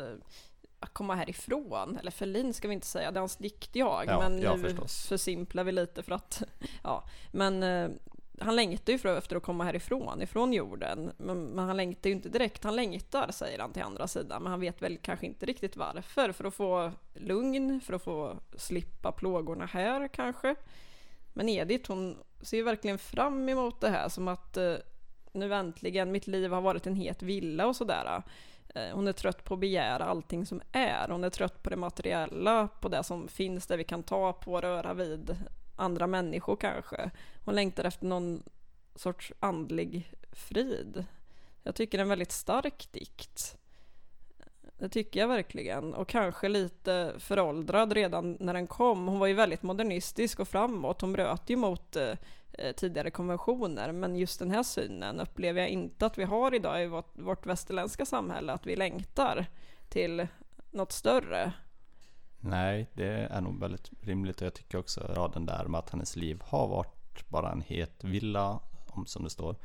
att 0.79 0.93
komma 0.93 1.15
härifrån. 1.15 1.97
Eller 1.97 2.11
Ferlin 2.11 2.53
ska 2.53 2.67
vi 2.67 2.73
inte 2.73 2.87
säga, 2.87 3.11
det 3.11 3.17
är 3.17 3.21
hans 3.21 3.37
diktjag. 3.37 4.05
Ja, 4.07 4.19
men 4.19 4.41
ja, 4.41 4.55
nu 4.55 4.63
förstås. 4.63 5.05
försimplar 5.07 5.63
vi 5.63 5.71
lite 5.71 6.03
för 6.03 6.11
att, 6.11 6.43
ja. 6.83 7.03
Men 7.31 7.63
uh, 7.63 7.91
han 8.39 8.55
längtar 8.55 8.93
ju 8.93 9.17
efter 9.17 9.35
att 9.35 9.43
komma 9.43 9.63
härifrån, 9.63 10.21
ifrån 10.21 10.53
jorden. 10.53 11.11
Men, 11.17 11.45
men, 11.45 11.65
han 11.67 11.77
längtar 11.77 12.09
ju 12.09 12.15
inte 12.15 12.29
direkt. 12.29 12.63
Han 12.63 12.75
längtar, 12.75 13.31
säger 13.31 13.59
han 13.59 13.73
till 13.73 13.83
andra 13.83 14.07
sidan. 14.07 14.43
Men 14.43 14.51
han 14.51 14.59
vet 14.59 14.81
väl 14.81 14.97
kanske 14.97 15.25
inte 15.25 15.45
riktigt 15.45 15.77
varför. 15.77 16.31
För 16.31 16.43
att 16.45 16.53
få 16.53 16.91
lugn, 17.13 17.81
för 17.81 17.93
att 17.93 18.03
få 18.03 18.39
slippa 18.57 19.11
plågorna 19.11 19.65
här 19.65 20.07
kanske. 20.07 20.55
Men 21.33 21.49
Edith, 21.49 21.91
hon 21.91 22.17
ser 22.41 22.57
ju 22.57 22.63
verkligen 22.63 22.97
fram 22.97 23.49
emot 23.49 23.81
det 23.81 23.89
här 23.89 24.09
som 24.09 24.27
att 24.27 24.57
eh, 24.57 24.75
nu 25.31 25.53
äntligen, 25.53 26.11
mitt 26.11 26.27
liv 26.27 26.51
har 26.51 26.61
varit 26.61 26.87
en 26.87 26.95
het 26.95 27.21
villa 27.21 27.67
och 27.67 27.75
sådär. 27.75 28.23
Eh, 28.75 28.95
hon 28.95 29.07
är 29.07 29.13
trött 29.13 29.43
på 29.43 29.53
att 29.53 29.59
begära 29.59 30.05
allting 30.05 30.45
som 30.45 30.61
är. 30.71 31.07
Hon 31.07 31.23
är 31.23 31.29
trött 31.29 31.63
på 31.63 31.69
det 31.69 31.75
materiella, 31.75 32.67
på 32.67 32.89
det 32.89 33.03
som 33.03 33.27
finns, 33.27 33.67
där 33.67 33.77
vi 33.77 33.83
kan 33.83 34.03
ta 34.03 34.33
på, 34.33 34.61
röra 34.61 34.93
vid 34.93 35.37
andra 35.75 36.07
människor 36.07 36.55
kanske. 36.55 37.11
Hon 37.45 37.55
längtar 37.55 37.83
efter 37.83 38.05
någon 38.05 38.43
sorts 38.95 39.33
andlig 39.39 40.11
frid. 40.31 41.05
Jag 41.63 41.75
tycker 41.75 41.97
det 41.97 42.01
är 42.01 42.03
en 42.05 42.09
väldigt 42.09 42.31
stark 42.31 42.87
dikt. 42.91 43.57
Det 44.77 44.89
tycker 44.89 45.19
jag 45.19 45.27
verkligen. 45.27 45.93
Och 45.93 46.07
kanske 46.07 46.49
lite 46.49 47.13
föråldrad 47.17 47.93
redan 47.93 48.37
när 48.39 48.53
den 48.53 48.67
kom. 48.67 49.07
Hon 49.07 49.19
var 49.19 49.27
ju 49.27 49.33
väldigt 49.33 49.63
modernistisk 49.63 50.39
och 50.39 50.47
framåt. 50.47 51.01
Hon 51.01 51.13
bröt 51.13 51.49
ju 51.49 51.55
mot 51.55 51.95
eh, 51.95 52.15
tidigare 52.75 53.11
konventioner. 53.11 53.91
Men 53.91 54.15
just 54.15 54.39
den 54.39 54.51
här 54.51 54.63
synen 54.63 55.19
upplever 55.19 55.61
jag 55.61 55.69
inte 55.69 56.05
att 56.05 56.17
vi 56.17 56.23
har 56.23 56.53
idag 56.53 56.83
i 56.83 56.87
vårt, 56.87 57.19
vårt 57.19 57.45
västerländska 57.45 58.05
samhälle. 58.05 58.53
Att 58.53 58.65
vi 58.65 58.75
längtar 58.75 59.45
till 59.89 60.27
något 60.71 60.91
större. 60.91 61.53
Nej, 62.47 62.89
det 62.93 63.27
är 63.31 63.41
nog 63.41 63.59
väldigt 63.59 63.91
rimligt. 64.01 64.41
Och 64.41 64.45
jag 64.45 64.53
tycker 64.53 64.77
också 64.77 65.01
raden 65.01 65.45
där 65.45 65.65
med 65.65 65.79
att 65.79 65.89
hennes 65.89 66.15
liv 66.15 66.41
har 66.45 66.67
varit 66.67 67.29
bara 67.29 67.51
en 67.51 67.61
het 67.61 68.03
villa, 68.03 68.59
om 68.85 69.05
som 69.05 69.23
det 69.23 69.29
står, 69.29 69.55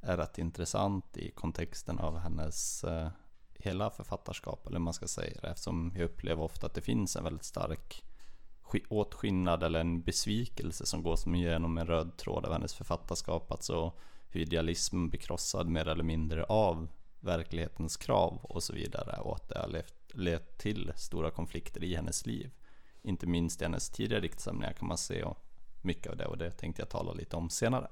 är 0.00 0.16
rätt 0.16 0.38
intressant 0.38 1.16
i 1.16 1.30
kontexten 1.30 1.98
av 1.98 2.18
hennes 2.18 2.84
eh, 2.84 3.08
hela 3.54 3.90
författarskap, 3.90 4.66
eller 4.66 4.78
man 4.78 4.92
ska 4.92 5.06
säga 5.06 5.40
det, 5.42 5.48
eftersom 5.48 5.92
jag 5.96 6.04
upplever 6.04 6.42
ofta 6.42 6.66
att 6.66 6.74
det 6.74 6.80
finns 6.80 7.16
en 7.16 7.24
väldigt 7.24 7.44
stark 7.44 8.04
åtskillnad 8.88 9.62
eller 9.62 9.80
en 9.80 10.02
besvikelse 10.02 10.86
som 10.86 11.02
går 11.02 11.16
som 11.16 11.34
genom 11.34 11.78
en 11.78 11.86
röd 11.86 12.16
tråd 12.16 12.46
av 12.46 12.52
hennes 12.52 12.74
författarskap, 12.74 13.52
alltså 13.52 13.92
hur 14.28 14.40
idealismen 14.40 15.08
blir 15.08 15.20
krossad 15.20 15.68
mer 15.68 15.88
eller 15.88 16.04
mindre 16.04 16.44
av 16.44 16.88
verklighetens 17.20 17.96
krav 17.96 18.38
och 18.42 18.62
så 18.62 18.72
vidare 18.72 19.20
och 19.20 19.36
att 19.36 19.48
det 19.48 19.58
har 19.58 19.68
levt 19.68 19.99
lett 20.14 20.58
till 20.58 20.92
stora 20.96 21.30
konflikter 21.30 21.84
i 21.84 21.94
hennes 21.94 22.26
liv. 22.26 22.50
Inte 23.02 23.26
minst 23.26 23.60
i 23.60 23.64
hennes 23.64 23.90
tidigare 23.90 24.20
diktsamlingar 24.22 24.72
kan 24.72 24.88
man 24.88 24.98
se 24.98 25.22
och 25.22 25.38
mycket 25.82 26.10
av 26.10 26.16
det 26.16 26.26
och 26.26 26.38
det 26.38 26.50
tänkte 26.50 26.82
jag 26.82 26.88
tala 26.88 27.12
lite 27.12 27.36
om 27.36 27.50
senare. 27.50 27.88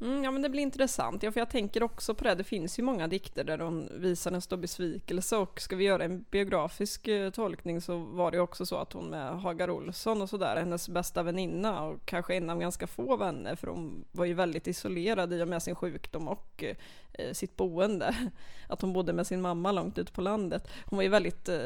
Mm, 0.00 0.24
ja 0.24 0.30
men 0.30 0.42
det 0.42 0.48
blir 0.48 0.62
intressant, 0.62 1.22
ja, 1.22 1.32
för 1.32 1.40
jag 1.40 1.50
tänker 1.50 1.82
också 1.82 2.14
på 2.14 2.24
det, 2.24 2.34
det 2.34 2.44
finns 2.44 2.78
ju 2.78 2.82
många 2.82 3.08
dikter 3.08 3.44
där 3.44 3.58
hon 3.58 3.88
visar 3.94 4.32
en 4.32 4.40
stor 4.40 4.56
besvikelse 4.56 5.36
och 5.36 5.60
ska 5.60 5.76
vi 5.76 5.84
göra 5.84 6.04
en 6.04 6.24
biografisk 6.30 7.08
eh, 7.08 7.30
tolkning 7.30 7.80
så 7.80 7.98
var 7.98 8.30
det 8.30 8.36
ju 8.36 8.42
också 8.42 8.66
så 8.66 8.76
att 8.76 8.92
hon 8.92 9.06
med 9.06 9.40
Hagar 9.40 9.70
Olsson 9.70 10.22
och 10.22 10.28
sådär, 10.28 10.56
hennes 10.56 10.88
bästa 10.88 11.22
väninna 11.22 11.82
och 11.82 12.04
kanske 12.04 12.34
en 12.34 12.50
av 12.50 12.58
ganska 12.58 12.86
få 12.86 13.16
vänner 13.16 13.56
för 13.56 13.66
hon 13.66 14.04
var 14.12 14.24
ju 14.24 14.34
väldigt 14.34 14.66
isolerad 14.66 15.32
i 15.32 15.42
och 15.42 15.48
med 15.48 15.62
sin 15.62 15.74
sjukdom 15.74 16.28
och 16.28 16.64
eh, 17.12 17.32
sitt 17.32 17.56
boende. 17.56 18.16
Att 18.68 18.80
hon 18.80 18.92
bodde 18.92 19.12
med 19.12 19.26
sin 19.26 19.40
mamma 19.40 19.72
långt 19.72 19.98
ut 19.98 20.12
på 20.12 20.20
landet. 20.20 20.68
Hon 20.84 20.96
var 20.96 21.02
ju 21.02 21.08
väldigt, 21.08 21.48
eh, 21.48 21.58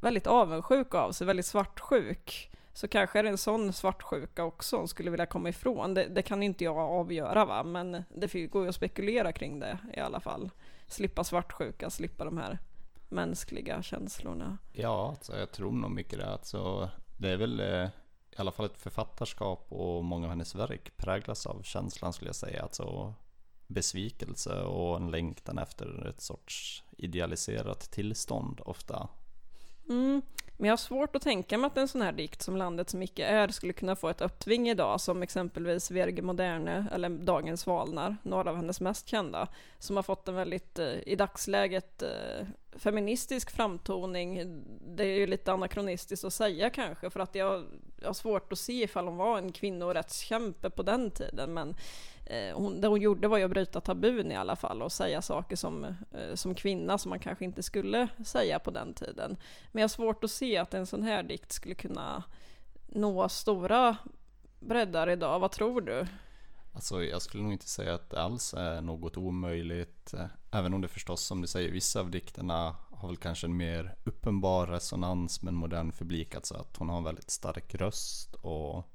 väldigt 0.00 0.26
avundsjuk 0.26 0.94
av 0.94 1.12
sig, 1.12 1.26
väldigt 1.26 1.46
svartsjuk. 1.46 2.52
Så 2.72 2.88
kanske 2.88 3.18
är 3.18 3.22
det 3.22 3.28
en 3.28 3.38
sån 3.38 3.72
svartsjuka 3.72 4.44
också 4.44 4.76
hon 4.76 4.88
skulle 4.88 5.10
vilja 5.10 5.26
komma 5.26 5.48
ifrån. 5.48 5.94
Det, 5.94 6.08
det 6.08 6.22
kan 6.22 6.42
inte 6.42 6.64
jag 6.64 6.76
avgöra 6.78 7.44
va, 7.44 7.64
men 7.64 8.04
det 8.08 8.46
går 8.46 8.62
ju 8.62 8.68
att 8.68 8.74
spekulera 8.74 9.32
kring 9.32 9.60
det 9.60 9.78
i 9.96 10.00
alla 10.00 10.20
fall. 10.20 10.50
Slippa 10.86 11.24
svartsjuka, 11.24 11.90
slippa 11.90 12.24
de 12.24 12.38
här 12.38 12.58
mänskliga 13.08 13.82
känslorna. 13.82 14.58
Ja, 14.72 15.08
alltså 15.08 15.38
jag 15.38 15.52
tror 15.52 15.72
nog 15.72 15.90
mycket 15.90 16.18
det. 16.18 16.32
Alltså, 16.32 16.90
det 17.16 17.30
är 17.30 17.36
väl 17.36 17.60
eh, 17.60 17.88
i 18.30 18.36
alla 18.36 18.52
fall 18.52 18.66
ett 18.66 18.78
författarskap 18.78 19.66
och 19.68 20.04
många 20.04 20.26
av 20.26 20.30
hennes 20.30 20.54
verk 20.54 20.96
präglas 20.96 21.46
av 21.46 21.62
känslan 21.62 22.12
skulle 22.12 22.28
jag 22.28 22.36
säga. 22.36 22.62
Alltså 22.62 23.14
besvikelse 23.66 24.62
och 24.62 24.96
en 24.96 25.10
längtan 25.10 25.58
efter 25.58 26.06
ett 26.06 26.20
sorts 26.20 26.84
idealiserat 26.98 27.80
tillstånd 27.90 28.60
ofta. 28.64 29.08
Mm. 29.88 30.22
Men 30.62 30.68
jag 30.68 30.72
har 30.72 30.76
svårt 30.76 31.16
att 31.16 31.22
tänka 31.22 31.58
mig 31.58 31.66
att 31.66 31.76
en 31.76 31.88
sån 31.88 32.02
här 32.02 32.12
dikt 32.12 32.42
som 32.42 32.56
Landet 32.56 32.90
som 32.90 33.02
icke 33.02 33.24
är 33.24 33.48
skulle 33.48 33.72
kunna 33.72 33.96
få 33.96 34.08
ett 34.08 34.20
uppsving 34.20 34.68
idag, 34.68 35.00
som 35.00 35.22
exempelvis 35.22 35.90
Verge 35.90 36.22
Moderne 36.22 36.86
eller 36.92 37.08
Dagens 37.08 37.60
Svalnar, 37.60 38.16
några 38.22 38.50
av 38.50 38.56
hennes 38.56 38.80
mest 38.80 39.08
kända, 39.08 39.48
som 39.78 39.96
har 39.96 40.02
fått 40.02 40.28
en 40.28 40.34
väldigt, 40.34 40.78
eh, 40.78 40.94
i 41.06 41.16
dagsläget, 41.16 42.02
eh, 42.02 42.46
feministisk 42.72 43.50
framtoning. 43.50 44.62
Det 44.86 45.04
är 45.04 45.18
ju 45.18 45.26
lite 45.26 45.52
anakronistiskt 45.52 46.24
att 46.24 46.32
säga 46.32 46.70
kanske, 46.70 47.10
för 47.10 47.20
att 47.20 47.34
jag, 47.34 47.64
jag 48.00 48.08
har 48.08 48.14
svårt 48.14 48.52
att 48.52 48.58
se 48.58 48.82
ifall 48.82 49.06
hon 49.06 49.16
var 49.16 49.38
en 49.38 49.52
kvinnorättskämpe 49.52 50.70
på 50.70 50.82
den 50.82 51.10
tiden, 51.10 51.54
men 51.54 51.76
Eh, 52.24 52.56
hon, 52.56 52.80
det 52.80 52.88
hon 52.88 53.00
gjorde 53.00 53.28
var 53.28 53.38
ju 53.38 53.44
att 53.44 53.50
bryta 53.50 53.80
tabun 53.80 54.32
i 54.32 54.36
alla 54.36 54.56
fall 54.56 54.82
och 54.82 54.92
säga 54.92 55.22
saker 55.22 55.56
som, 55.56 55.84
eh, 55.84 56.34
som 56.34 56.54
kvinna 56.54 56.98
som 56.98 57.10
man 57.10 57.18
kanske 57.18 57.44
inte 57.44 57.62
skulle 57.62 58.08
säga 58.24 58.58
på 58.58 58.70
den 58.70 58.94
tiden. 58.94 59.36
Men 59.72 59.80
jag 59.80 59.84
har 59.84 59.88
svårt 59.88 60.24
att 60.24 60.30
se 60.30 60.56
att 60.56 60.74
en 60.74 60.86
sån 60.86 61.02
här 61.02 61.22
dikt 61.22 61.52
skulle 61.52 61.74
kunna 61.74 62.24
nå 62.86 63.28
stora 63.28 63.96
breddar 64.60 65.10
idag. 65.10 65.40
Vad 65.40 65.52
tror 65.52 65.80
du? 65.80 66.06
Alltså 66.74 67.02
jag 67.02 67.22
skulle 67.22 67.42
nog 67.42 67.52
inte 67.52 67.68
säga 67.68 67.94
att 67.94 68.10
det 68.10 68.22
alls 68.22 68.54
är 68.54 68.80
något 68.80 69.16
omöjligt. 69.16 70.14
Eh, 70.14 70.26
även 70.50 70.74
om 70.74 70.80
det 70.80 70.88
förstås 70.88 71.20
som 71.22 71.40
du 71.40 71.46
säger, 71.46 71.72
vissa 71.72 72.00
av 72.00 72.10
dikterna 72.10 72.76
har 72.90 73.08
väl 73.08 73.16
kanske 73.16 73.46
en 73.46 73.56
mer 73.56 73.94
uppenbar 74.04 74.66
resonans 74.66 75.42
med 75.42 75.48
en 75.48 75.54
modern 75.54 75.92
publik. 75.92 76.34
Alltså 76.34 76.54
att 76.54 76.76
hon 76.76 76.88
har 76.88 76.98
en 76.98 77.04
väldigt 77.04 77.30
stark 77.30 77.74
röst 77.74 78.34
och 78.34 78.91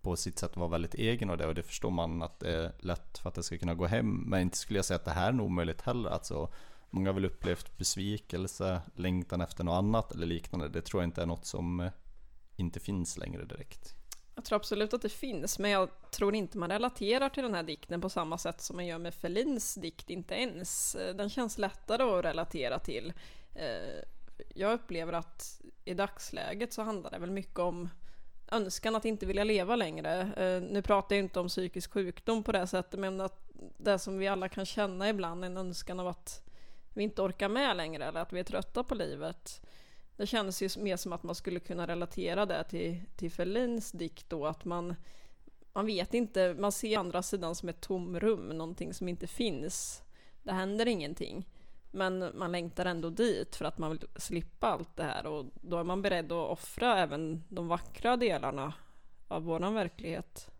på 0.00 0.16
sitt 0.16 0.38
sätt 0.38 0.56
vara 0.56 0.68
väldigt 0.68 0.94
egen 0.94 1.30
och 1.30 1.38
det 1.38 1.46
och 1.46 1.54
det 1.54 1.62
förstår 1.62 1.90
man 1.90 2.22
att 2.22 2.40
det 2.40 2.52
är 2.52 2.72
lätt 2.78 3.18
för 3.18 3.28
att 3.28 3.34
det 3.34 3.42
ska 3.42 3.58
kunna 3.58 3.74
gå 3.74 3.86
hem. 3.86 4.24
Men 4.26 4.40
inte 4.40 4.58
skulle 4.58 4.78
jag 4.78 4.84
säga 4.84 4.96
att 4.96 5.04
det 5.04 5.10
här 5.10 5.28
är 5.28 5.32
nog 5.32 5.46
omöjligt 5.46 5.80
heller. 5.80 6.10
Alltså, 6.10 6.52
många 6.90 7.08
har 7.08 7.14
väl 7.14 7.24
upplevt 7.24 7.78
besvikelse, 7.78 8.82
längtan 8.94 9.40
efter 9.40 9.64
något 9.64 9.78
annat 9.78 10.12
eller 10.12 10.26
liknande. 10.26 10.68
Det 10.68 10.82
tror 10.82 11.02
jag 11.02 11.08
inte 11.08 11.22
är 11.22 11.26
något 11.26 11.46
som 11.46 11.80
eh, 11.80 11.90
inte 12.56 12.80
finns 12.80 13.18
längre 13.18 13.44
direkt. 13.44 13.94
Jag 14.34 14.44
tror 14.44 14.56
absolut 14.56 14.94
att 14.94 15.02
det 15.02 15.08
finns, 15.08 15.58
men 15.58 15.70
jag 15.70 15.88
tror 16.10 16.34
inte 16.34 16.58
man 16.58 16.70
relaterar 16.70 17.28
till 17.28 17.42
den 17.42 17.54
här 17.54 17.62
dikten 17.62 18.00
på 18.00 18.08
samma 18.08 18.38
sätt 18.38 18.60
som 18.60 18.76
man 18.76 18.86
gör 18.86 18.98
med 18.98 19.14
Felins 19.14 19.74
dikt, 19.74 20.10
inte 20.10 20.34
ens. 20.34 20.96
Den 21.14 21.28
känns 21.28 21.58
lättare 21.58 22.02
att 22.02 22.24
relatera 22.24 22.78
till. 22.78 23.12
Eh, 23.54 24.04
jag 24.54 24.72
upplever 24.72 25.12
att 25.12 25.60
i 25.84 25.94
dagsläget 25.94 26.72
så 26.72 26.82
handlar 26.82 27.10
det 27.10 27.18
väl 27.18 27.30
mycket 27.30 27.58
om 27.58 27.88
önskan 28.52 28.96
att 28.96 29.04
inte 29.04 29.26
vilja 29.26 29.44
leva 29.44 29.76
längre. 29.76 30.20
Eh, 30.20 30.62
nu 30.62 30.82
pratar 30.82 31.16
jag 31.16 31.24
inte 31.24 31.40
om 31.40 31.48
psykisk 31.48 31.92
sjukdom 31.92 32.42
på 32.42 32.52
det 32.52 32.66
sättet, 32.66 33.00
men 33.00 33.20
att 33.20 33.48
det 33.76 33.98
som 33.98 34.18
vi 34.18 34.28
alla 34.28 34.48
kan 34.48 34.66
känna 34.66 35.08
ibland, 35.08 35.44
en 35.44 35.56
önskan 35.56 36.00
av 36.00 36.08
att 36.08 36.42
vi 36.94 37.02
inte 37.02 37.22
orkar 37.22 37.48
med 37.48 37.76
längre 37.76 38.04
eller 38.04 38.20
att 38.20 38.32
vi 38.32 38.40
är 38.40 38.44
trötta 38.44 38.84
på 38.84 38.94
livet. 38.94 39.60
Det 40.16 40.26
känns 40.26 40.62
ju 40.62 40.68
mer 40.78 40.96
som 40.96 41.12
att 41.12 41.22
man 41.22 41.34
skulle 41.34 41.60
kunna 41.60 41.86
relatera 41.86 42.46
det 42.46 42.64
till, 42.64 43.00
till 43.16 43.30
Ferlins 43.30 43.92
dikt 43.92 44.30
då, 44.30 44.46
att 44.46 44.64
man, 44.64 44.94
man 45.72 45.86
vet 45.86 46.14
inte, 46.14 46.54
man 46.58 46.72
ser 46.72 46.98
andra 46.98 47.22
sidan 47.22 47.54
som 47.54 47.68
ett 47.68 47.80
tomrum, 47.80 48.48
någonting 48.48 48.94
som 48.94 49.08
inte 49.08 49.26
finns. 49.26 50.02
Det 50.42 50.52
händer 50.52 50.88
ingenting. 50.88 51.46
Men 51.90 52.30
man 52.34 52.52
längtar 52.52 52.86
ändå 52.86 53.10
dit 53.10 53.56
för 53.56 53.64
att 53.64 53.78
man 53.78 53.90
vill 53.90 54.06
slippa 54.16 54.66
allt 54.66 54.96
det 54.96 55.02
här 55.02 55.26
och 55.26 55.46
då 55.54 55.78
är 55.78 55.84
man 55.84 56.02
beredd 56.02 56.32
att 56.32 56.50
offra 56.50 56.98
även 56.98 57.44
de 57.48 57.68
vackra 57.68 58.16
delarna 58.16 58.74
av 59.28 59.42
våran 59.42 59.74
verklighet. 59.74 60.50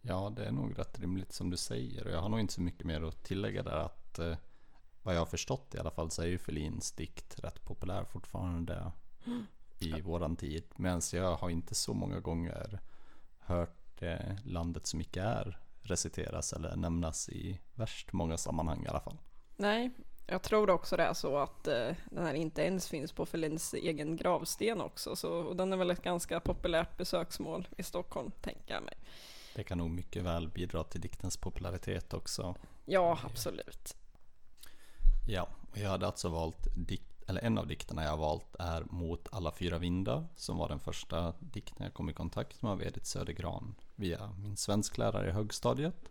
Ja, 0.00 0.32
det 0.36 0.44
är 0.44 0.52
nog 0.52 0.78
rätt 0.78 1.00
rimligt 1.00 1.32
som 1.32 1.50
du 1.50 1.56
säger 1.56 2.06
och 2.06 2.12
jag 2.12 2.20
har 2.20 2.28
nog 2.28 2.40
inte 2.40 2.52
så 2.52 2.60
mycket 2.60 2.84
mer 2.84 3.02
att 3.02 3.24
tillägga 3.24 3.62
där 3.62 3.76
att 3.76 4.18
eh, 4.18 4.36
vad 5.02 5.14
jag 5.14 5.20
har 5.20 5.26
förstått 5.26 5.74
i 5.74 5.78
alla 5.78 5.90
fall 5.90 6.10
så 6.10 6.22
är 6.22 6.26
ju 6.26 6.38
Felins 6.38 6.92
dikt 6.92 7.38
rätt 7.38 7.64
populär 7.64 8.04
fortfarande 8.04 8.92
mm. 9.26 9.46
i 9.78 9.90
ja. 9.90 9.98
våran 10.04 10.36
tid. 10.36 10.64
Medan 10.76 11.00
jag 11.12 11.36
har 11.36 11.50
inte 11.50 11.74
så 11.74 11.94
många 11.94 12.20
gånger 12.20 12.80
hört 13.38 14.02
eh, 14.02 14.36
landet 14.44 14.86
som 14.86 15.00
icke 15.00 15.22
är 15.22 15.58
reciteras 15.82 16.52
eller 16.52 16.76
nämnas 16.76 17.28
i 17.28 17.60
värst 17.74 18.12
många 18.12 18.36
sammanhang 18.36 18.84
i 18.84 18.88
alla 18.88 19.00
fall. 19.00 19.18
Nej, 19.56 19.90
jag 20.26 20.42
tror 20.42 20.70
också 20.70 20.96
det 20.96 21.02
är 21.02 21.14
så 21.14 21.38
att 21.38 21.66
eh, 21.66 21.90
den 22.04 22.26
här 22.26 22.34
inte 22.34 22.62
ens 22.62 22.88
finns 22.88 23.12
på 23.12 23.26
Felins 23.26 23.74
egen 23.74 24.16
gravsten 24.16 24.80
också. 24.80 25.16
Så, 25.16 25.32
och 25.32 25.56
den 25.56 25.72
är 25.72 25.76
väl 25.76 25.90
ett 25.90 26.02
ganska 26.02 26.40
populärt 26.40 26.96
besöksmål 26.96 27.68
i 27.76 27.82
Stockholm, 27.82 28.30
tänker 28.40 28.74
jag 28.74 28.82
mig. 28.82 28.94
Det 29.54 29.64
kan 29.64 29.78
nog 29.78 29.90
mycket 29.90 30.22
väl 30.22 30.48
bidra 30.48 30.84
till 30.84 31.00
diktens 31.00 31.36
popularitet 31.36 32.14
också. 32.14 32.54
Ja, 32.84 33.18
absolut. 33.24 33.96
Ja, 35.28 35.48
och 35.70 35.78
jag 35.78 35.88
hade 35.88 36.06
alltså 36.06 36.28
valt 36.28 36.68
dikt, 36.76 37.22
eller 37.26 37.40
en 37.40 37.58
av 37.58 37.66
dikterna 37.66 38.04
jag 38.04 38.16
valt 38.16 38.56
är 38.58 38.84
Mot 38.90 39.28
alla 39.32 39.52
fyra 39.52 39.78
vindar, 39.78 40.26
som 40.36 40.58
var 40.58 40.68
den 40.68 40.80
första 40.80 41.34
dikten 41.40 41.84
jag 41.84 41.94
kom 41.94 42.10
i 42.10 42.12
kontakt 42.12 42.62
med 42.62 42.72
av 42.72 42.82
Edith 42.82 43.06
Södergran 43.06 43.74
via 43.94 44.32
min 44.38 44.56
svensklärare 44.56 45.28
i 45.28 45.32
högstadiet. 45.32 46.10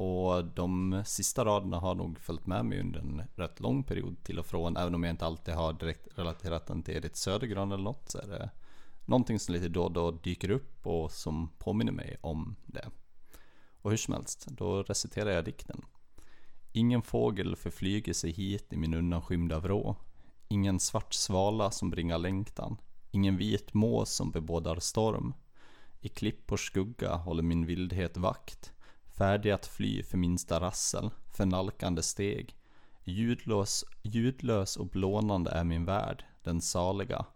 Och 0.00 0.44
de 0.44 1.02
sista 1.06 1.44
raderna 1.44 1.78
har 1.78 1.94
nog 1.94 2.18
följt 2.18 2.46
med 2.46 2.64
mig 2.64 2.80
under 2.80 3.00
en 3.00 3.22
rätt 3.34 3.60
lång 3.60 3.84
period 3.84 4.22
till 4.22 4.38
och 4.38 4.46
från. 4.46 4.76
Även 4.76 4.94
om 4.94 5.04
jag 5.04 5.12
inte 5.12 5.26
alltid 5.26 5.54
har 5.54 5.72
direkt 5.72 6.18
relaterat 6.18 6.66
den 6.66 6.82
till 6.82 6.96
Edith 6.96 7.14
Södergran 7.14 7.72
eller 7.72 7.84
något. 7.84 8.10
Så 8.10 8.18
är 8.18 8.26
det 8.26 8.50
någonting 9.04 9.38
som 9.38 9.54
lite 9.54 9.68
då 9.68 9.84
och 9.84 9.92
då 9.92 10.10
dyker 10.10 10.50
upp 10.50 10.86
och 10.86 11.12
som 11.12 11.48
påminner 11.58 11.92
mig 11.92 12.16
om 12.20 12.56
det. 12.66 12.88
Och 13.82 13.90
hur 13.90 13.96
som 13.96 14.14
helst, 14.14 14.46
då 14.50 14.82
reciterar 14.82 15.30
jag 15.30 15.44
dikten. 15.44 15.82
Ingen 16.72 17.02
fågel 17.02 17.56
förflyger 17.56 18.12
sig 18.12 18.30
hit 18.30 18.72
i 18.72 18.76
min 18.76 18.94
undanskymda 18.94 19.58
vrå. 19.58 19.96
Ingen 20.48 20.80
svart 20.80 21.14
svala 21.14 21.70
som 21.70 21.90
bringar 21.90 22.18
längtan. 22.18 22.76
Ingen 23.10 23.36
vit 23.36 23.74
mås 23.74 24.14
som 24.14 24.30
bebådar 24.30 24.80
storm. 24.80 25.34
I 26.00 26.08
klippors 26.08 26.66
skugga 26.66 27.14
håller 27.14 27.42
min 27.42 27.66
vildhet 27.66 28.16
vakt 28.16 28.72
färdig 29.20 29.50
att 29.50 29.66
fly 29.66 30.02
för 30.02 30.18
minsta 30.18 30.60
rassel, 30.60 31.10
för 31.32 31.46
nalkande 31.46 32.02
steg. 32.02 32.56
Ljudlös, 33.04 33.84
ljudlös 34.02 34.76
och 34.76 34.86
blånande 34.86 35.50
är 35.50 35.64
min 35.64 35.84
värld, 35.84 36.24
den 36.42 36.60
saliga. 36.60 37.26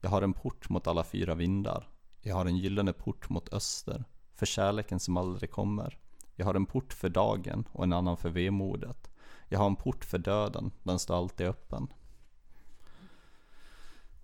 Jag 0.00 0.10
har 0.10 0.22
en 0.22 0.32
port 0.32 0.68
mot 0.68 0.86
alla 0.86 1.04
fyra 1.04 1.34
vindar. 1.34 1.88
Jag 2.22 2.34
har 2.34 2.46
en 2.46 2.56
gyllene 2.56 2.92
port 2.92 3.28
mot 3.28 3.52
öster, 3.52 4.04
för 4.34 4.46
kärleken 4.46 5.00
som 5.00 5.16
aldrig 5.16 5.50
kommer. 5.50 5.98
Jag 6.36 6.46
har 6.46 6.54
en 6.54 6.66
port 6.66 6.92
för 6.92 7.08
dagen 7.08 7.68
och 7.72 7.84
en 7.84 7.92
annan 7.92 8.16
för 8.16 8.30
vemodet. 8.30 9.10
Jag 9.48 9.58
har 9.58 9.66
en 9.66 9.76
port 9.76 10.04
för 10.04 10.18
döden, 10.18 10.70
den 10.82 10.98
står 10.98 11.16
alltid 11.16 11.46
öppen. 11.46 11.88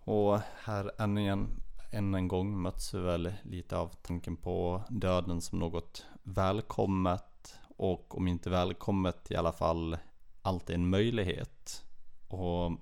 Och 0.00 0.38
här 0.64 1.00
än 1.02 1.18
igen, 1.18 1.48
än 1.90 2.14
en 2.14 2.28
gång 2.28 2.62
möts 2.62 2.94
vi 2.94 2.98
väl 2.98 3.33
lite 3.42 3.76
av 3.76 3.88
tanken 4.02 4.37
på 4.37 4.83
döden 4.88 5.40
som 5.40 5.59
något 5.59 6.06
välkommet 6.22 7.59
och 7.76 8.16
om 8.16 8.28
inte 8.28 8.50
välkommet 8.50 9.30
i 9.30 9.37
alla 9.37 9.52
fall 9.52 9.96
alltid 10.42 10.74
en 10.74 10.90
möjlighet. 10.90 11.85
Och 12.28 12.72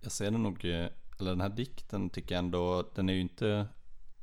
jag 0.00 0.12
ser 0.12 0.30
det 0.30 0.38
nog, 0.38 0.64
eller 0.64 1.30
den 1.30 1.40
här 1.40 1.48
dikten 1.48 2.10
tycker 2.10 2.34
jag 2.34 2.44
ändå, 2.44 2.90
den 2.94 3.08
är 3.08 3.12
ju 3.12 3.20
inte 3.20 3.66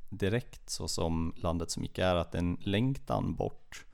direkt 0.09 0.69
så 0.69 0.87
som 0.87 1.33
Landet 1.37 1.71
som 1.71 1.83
gick 1.83 1.97
är, 1.97 2.15
att 2.15 2.31
det 2.31 2.37
är 2.37 2.43
en 2.43 2.57
längtan 2.61 3.35
bort. 3.35 3.85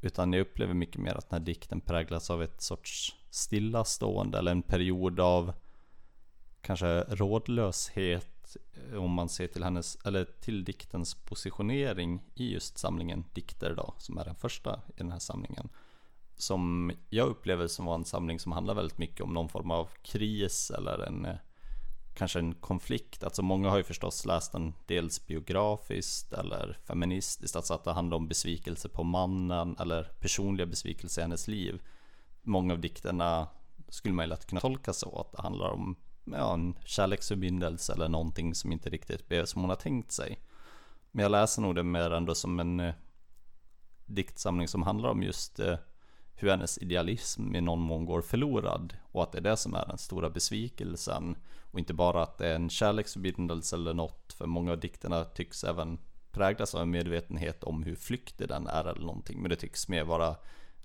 Utan 0.00 0.32
jag 0.32 0.40
upplever 0.40 0.74
mycket 0.74 1.00
mer 1.00 1.14
att 1.14 1.30
den 1.30 1.38
här 1.38 1.46
dikten 1.46 1.80
präglas 1.80 2.30
av 2.30 2.42
ett 2.42 2.62
sorts 2.62 3.16
stillastående 3.30 4.38
eller 4.38 4.52
en 4.52 4.62
period 4.62 5.20
av 5.20 5.52
kanske 6.60 7.00
rådlöshet 7.00 8.29
Eh, 8.56 8.96
om 8.98 9.10
man 9.10 9.28
ser 9.28 9.46
till 9.46 9.64
hennes, 9.64 9.96
eller 10.04 10.24
till 10.24 10.64
diktens 10.64 11.14
positionering 11.14 12.20
i 12.34 12.52
just 12.52 12.78
samlingen 12.78 13.24
Dikter 13.32 13.74
då, 13.74 13.94
som 13.98 14.18
är 14.18 14.24
den 14.24 14.34
första 14.34 14.80
i 14.88 14.98
den 14.98 15.12
här 15.12 15.18
samlingen. 15.18 15.68
Som 16.36 16.92
jag 17.08 17.28
upplever 17.28 17.66
som 17.66 17.84
var 17.84 17.94
en 17.94 18.04
samling 18.04 18.38
som 18.38 18.52
handlar 18.52 18.74
väldigt 18.74 18.98
mycket 18.98 19.20
om 19.20 19.34
någon 19.34 19.48
form 19.48 19.70
av 19.70 19.88
kris 20.02 20.70
eller 20.70 20.98
en 20.98 21.24
eh, 21.24 21.36
kanske 22.14 22.38
en 22.38 22.54
konflikt. 22.54 23.24
Alltså 23.24 23.42
många 23.42 23.70
har 23.70 23.76
ju 23.76 23.84
förstås 23.84 24.26
läst 24.26 24.52
den 24.52 24.74
dels 24.86 25.26
biografiskt 25.26 26.32
eller 26.32 26.78
feministiskt, 26.84 27.56
alltså 27.56 27.74
att 27.74 27.84
det 27.84 27.92
handlar 27.92 28.16
om 28.16 28.28
besvikelse 28.28 28.88
på 28.88 29.04
mannen 29.04 29.76
eller 29.78 30.04
personliga 30.04 30.66
besvikelser 30.66 31.22
i 31.22 31.24
hennes 31.24 31.48
liv. 31.48 31.82
Många 32.42 32.72
av 32.72 32.80
dikterna 32.80 33.48
skulle 33.88 34.14
man 34.14 34.24
ju 34.24 34.28
lätt 34.28 34.46
kunna 34.46 34.60
tolka 34.60 34.92
så, 34.92 35.20
att 35.20 35.32
det 35.32 35.42
handlar 35.42 35.68
om 35.68 35.96
ja, 36.32 36.54
en 36.54 36.74
kärleksförbindelse 36.84 37.92
eller 37.92 38.08
någonting 38.08 38.54
som 38.54 38.72
inte 38.72 38.90
riktigt 38.90 39.28
blev 39.28 39.44
som 39.44 39.60
hon 39.60 39.68
har 39.68 39.76
tänkt 39.76 40.12
sig. 40.12 40.38
Men 41.10 41.22
jag 41.22 41.32
läser 41.32 41.62
nog 41.62 41.74
det 41.74 41.82
mer 41.82 42.10
ändå 42.10 42.34
som 42.34 42.60
en 42.60 42.80
eh, 42.80 42.94
diktsamling 44.06 44.68
som 44.68 44.82
handlar 44.82 45.08
om 45.08 45.22
just 45.22 45.60
eh, 45.60 45.76
hur 46.34 46.50
hennes 46.50 46.78
idealism 46.78 47.54
i 47.54 47.60
någon 47.60 47.80
mån 47.80 48.04
går 48.04 48.22
förlorad 48.22 48.96
och 49.12 49.22
att 49.22 49.32
det 49.32 49.38
är 49.38 49.42
det 49.42 49.56
som 49.56 49.74
är 49.74 49.86
den 49.86 49.98
stora 49.98 50.30
besvikelsen 50.30 51.36
och 51.72 51.78
inte 51.78 51.94
bara 51.94 52.22
att 52.22 52.38
det 52.38 52.48
är 52.48 52.54
en 52.54 52.70
kärleksförbindelse 52.70 53.76
eller 53.76 53.94
något 53.94 54.32
för 54.32 54.46
många 54.46 54.72
av 54.72 54.80
dikterna 54.80 55.24
tycks 55.24 55.64
även 55.64 55.98
präglas 56.30 56.74
av 56.74 56.82
en 56.82 56.90
medvetenhet 56.90 57.64
om 57.64 57.82
hur 57.82 57.96
flyktig 57.96 58.48
den 58.48 58.66
är 58.66 58.84
eller 58.84 59.06
någonting 59.06 59.40
men 59.42 59.50
det 59.50 59.56
tycks 59.56 59.88
mer 59.88 60.04
vara 60.04 60.28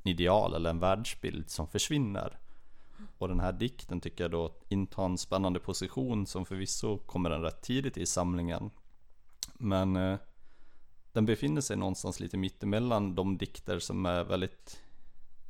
en 0.03 0.07
ideal 0.11 0.53
eller 0.53 0.69
en 0.69 0.79
världsbild 0.79 1.49
som 1.49 1.67
försvinner. 1.67 2.39
Och 3.17 3.27
den 3.27 3.39
här 3.39 3.51
dikten 3.51 4.01
tycker 4.01 4.23
jag 4.23 4.31
då 4.31 4.55
intar 4.69 5.05
en 5.05 5.17
spännande 5.17 5.59
position 5.59 6.27
som 6.27 6.45
förvisso 6.45 6.97
kommer 6.97 7.29
den 7.29 7.41
rätt 7.41 7.61
tidigt 7.61 7.97
i 7.97 8.05
samlingen. 8.05 8.71
Men 9.53 9.95
eh, 9.95 10.17
den 11.11 11.25
befinner 11.25 11.61
sig 11.61 11.77
någonstans 11.77 12.19
lite 12.19 12.37
mittemellan 12.37 13.15
de 13.15 13.37
dikter 13.37 13.79
som 13.79 14.05
är 14.05 14.23
väldigt 14.23 14.81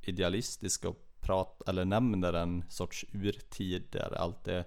idealistiska 0.01 0.89
och 0.89 1.05
prat, 1.19 1.61
eller 1.67 1.85
nämner 1.85 2.33
en 2.33 2.63
sorts 2.69 3.05
urtid 3.11 3.87
där 3.91 4.17
allt 4.17 4.47
är 4.47 4.65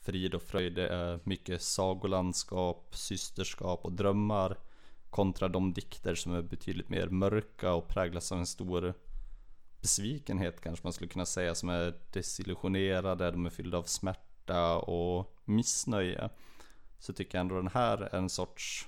frid 0.00 0.34
och 0.34 0.42
fröjd. 0.42 0.74
Det 0.74 0.88
är 0.88 1.20
mycket 1.24 1.62
sagolandskap, 1.62 2.96
systerskap 2.96 3.84
och 3.84 3.92
drömmar 3.92 4.58
kontra 5.10 5.48
de 5.48 5.72
dikter 5.72 6.14
som 6.14 6.34
är 6.34 6.42
betydligt 6.42 6.88
mer 6.88 7.08
mörka 7.08 7.72
och 7.72 7.88
präglas 7.88 8.32
av 8.32 8.38
en 8.38 8.46
stor 8.46 8.94
besvikenhet 9.80 10.60
kanske 10.60 10.86
man 10.86 10.92
skulle 10.92 11.10
kunna 11.10 11.26
säga 11.26 11.54
som 11.54 11.68
är 11.68 11.94
desillusionerade, 12.10 13.30
de 13.30 13.46
är 13.46 13.50
fyllda 13.50 13.78
av 13.78 13.82
smärta 13.82 14.76
och 14.76 15.36
missnöje. 15.44 16.30
Så 16.98 17.12
tycker 17.12 17.38
jag 17.38 17.40
ändå 17.40 17.54
den 17.54 17.68
här 17.68 17.98
är 17.98 18.14
en 18.14 18.28
sorts 18.28 18.86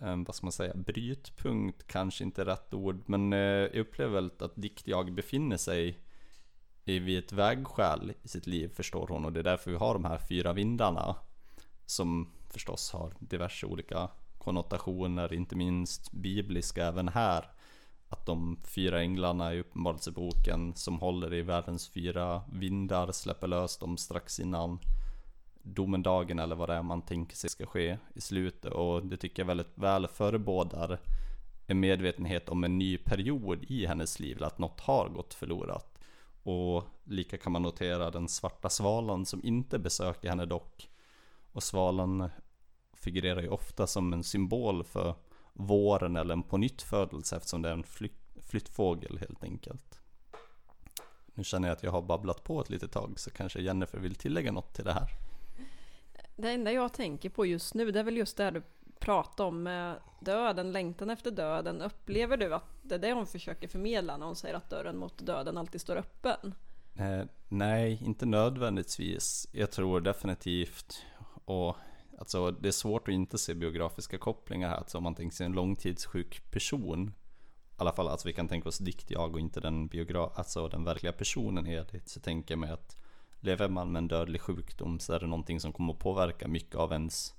eh, 0.00 0.16
vad 0.26 0.34
ska 0.34 0.46
man 0.46 0.52
säga, 0.52 0.74
brytpunkt 0.74 1.86
kanske 1.86 2.24
inte 2.24 2.42
är 2.42 2.46
rätt 2.46 2.74
ord, 2.74 3.02
men 3.06 3.32
eh, 3.32 3.38
jag 3.38 3.76
upplever 3.76 4.14
väl 4.14 4.30
att 4.38 4.56
diktjag 4.56 5.14
befinner 5.14 5.56
sig 5.56 5.98
vid 6.84 7.18
ett 7.18 7.32
vägskäl 7.32 8.12
i 8.22 8.28
sitt 8.28 8.46
liv 8.46 8.68
förstår 8.74 9.06
hon 9.06 9.24
och 9.24 9.32
det 9.32 9.40
är 9.40 9.44
därför 9.44 9.70
vi 9.70 9.76
har 9.76 9.94
de 9.94 10.04
här 10.04 10.18
fyra 10.18 10.52
vindarna 10.52 11.16
som 11.86 12.32
förstås 12.50 12.92
har 12.92 13.14
diverse 13.18 13.66
olika 13.66 14.08
konnotationer, 14.38 15.32
inte 15.32 15.56
minst 15.56 16.12
bibliska 16.12 16.86
även 16.86 17.08
här. 17.08 17.50
Att 18.12 18.26
de 18.26 18.58
fyra 18.64 19.00
änglarna 19.00 19.54
i 19.54 19.60
Uppenbarelseboken 19.60 20.74
som 20.74 20.98
håller 20.98 21.34
i 21.34 21.42
världens 21.42 21.88
fyra 21.88 22.42
vindar 22.52 23.12
släpper 23.12 23.46
lös 23.46 23.78
dem 23.78 23.96
strax 23.96 24.40
innan 24.40 24.78
domendagen 25.62 26.38
eller 26.38 26.56
vad 26.56 26.68
det 26.68 26.74
är 26.74 26.82
man 26.82 27.02
tänker 27.02 27.36
sig 27.36 27.50
ska 27.50 27.66
ske 27.66 27.98
i 28.14 28.20
slutet 28.20 28.72
och 28.72 29.06
det 29.06 29.16
tycker 29.16 29.42
jag 29.42 29.46
väldigt 29.46 29.78
väl 29.78 30.08
förebådar 30.08 30.98
en 31.66 31.80
medvetenhet 31.80 32.48
om 32.48 32.64
en 32.64 32.78
ny 32.78 32.98
period 32.98 33.64
i 33.68 33.86
hennes 33.86 34.20
liv, 34.20 34.44
att 34.44 34.58
något 34.58 34.80
har 34.80 35.08
gått 35.08 35.34
förlorat. 35.34 35.98
Och 36.42 36.84
lika 37.04 37.38
kan 37.38 37.52
man 37.52 37.62
notera 37.62 38.10
den 38.10 38.28
svarta 38.28 38.68
svalan 38.68 39.26
som 39.26 39.44
inte 39.44 39.78
besöker 39.78 40.28
henne 40.28 40.46
dock. 40.46 40.88
Och 41.52 41.62
svalan 41.62 42.28
figurerar 42.92 43.42
ju 43.42 43.48
ofta 43.48 43.86
som 43.86 44.12
en 44.12 44.24
symbol 44.24 44.84
för 44.84 45.14
våren 45.52 46.16
eller 46.16 46.34
en 46.34 46.42
pånyttfödelse 46.42 47.36
eftersom 47.36 47.62
det 47.62 47.68
är 47.68 47.72
en 47.72 47.82
flytt, 47.82 48.20
flyttfågel 48.46 49.18
helt 49.18 49.44
enkelt. 49.44 50.00
Nu 51.34 51.44
känner 51.44 51.68
jag 51.68 51.76
att 51.76 51.82
jag 51.82 51.90
har 51.90 52.02
babblat 52.02 52.44
på 52.44 52.60
ett 52.60 52.70
litet 52.70 52.92
tag 52.92 53.20
så 53.20 53.30
kanske 53.30 53.60
Jennifer 53.60 53.98
vill 53.98 54.14
tillägga 54.14 54.52
något 54.52 54.74
till 54.74 54.84
det 54.84 54.92
här. 54.92 55.08
Det 56.36 56.50
enda 56.50 56.72
jag 56.72 56.92
tänker 56.92 57.30
på 57.30 57.46
just 57.46 57.74
nu, 57.74 57.90
det 57.90 58.00
är 58.00 58.04
väl 58.04 58.16
just 58.16 58.36
det 58.36 58.44
här 58.44 58.50
du 58.50 58.62
pratar 59.00 59.44
om 59.44 59.62
med 59.62 59.96
döden, 60.20 60.72
längtan 60.72 61.10
efter 61.10 61.30
döden. 61.30 61.82
Upplever 61.82 62.36
du 62.36 62.54
att 62.54 62.64
det 62.82 62.94
är 62.94 62.98
det 62.98 63.12
hon 63.12 63.26
försöker 63.26 63.68
förmedla 63.68 64.16
när 64.16 64.26
hon 64.26 64.36
säger 64.36 64.54
att 64.54 64.70
dörren 64.70 64.96
mot 64.96 65.26
döden 65.26 65.58
alltid 65.58 65.80
står 65.80 65.96
öppen? 65.96 66.54
Eh, 66.96 67.24
nej, 67.48 68.02
inte 68.04 68.26
nödvändigtvis. 68.26 69.48
Jag 69.52 69.70
tror 69.70 70.00
definitivt, 70.00 71.02
och 71.44 71.76
alltså 72.20 72.50
det 72.50 72.68
är 72.68 72.72
svårt 72.72 73.08
att 73.08 73.14
inte 73.14 73.38
se 73.38 73.54
biografiska 73.54 74.18
kopplingar 74.18 74.68
här. 74.68 74.76
Alltså 74.76 74.98
om 74.98 75.04
man 75.04 75.14
tänker 75.14 75.36
sig 75.36 75.46
en 75.46 75.52
långtidssjuk 75.52 76.50
person, 76.50 77.08
i 77.08 77.12
alla 77.76 77.92
fall 77.92 78.08
alltså 78.08 78.28
vi 78.28 78.34
kan 78.34 78.48
tänka 78.48 78.68
oss 78.68 78.78
Dikt, 78.78 79.10
Jag 79.10 79.34
och 79.34 79.40
inte 79.40 79.60
den, 79.60 79.88
biogra- 79.88 80.30
alltså 80.34 80.68
den 80.68 80.84
verkliga 80.84 81.12
personen 81.12 81.66
Edith, 81.66 82.06
så 82.06 82.20
tänker 82.20 82.52
jag 82.52 82.58
mig 82.58 82.70
att 82.70 82.96
lever 83.40 83.68
man 83.68 83.92
med 83.92 84.00
en 84.00 84.08
dödlig 84.08 84.40
sjukdom 84.40 84.98
så 84.98 85.12
är 85.12 85.20
det 85.20 85.26
någonting 85.26 85.60
som 85.60 85.72
kommer 85.72 85.92
att 85.92 85.98
påverka 85.98 86.48
mycket 86.48 86.74
av 86.74 86.92
ens 86.92 87.34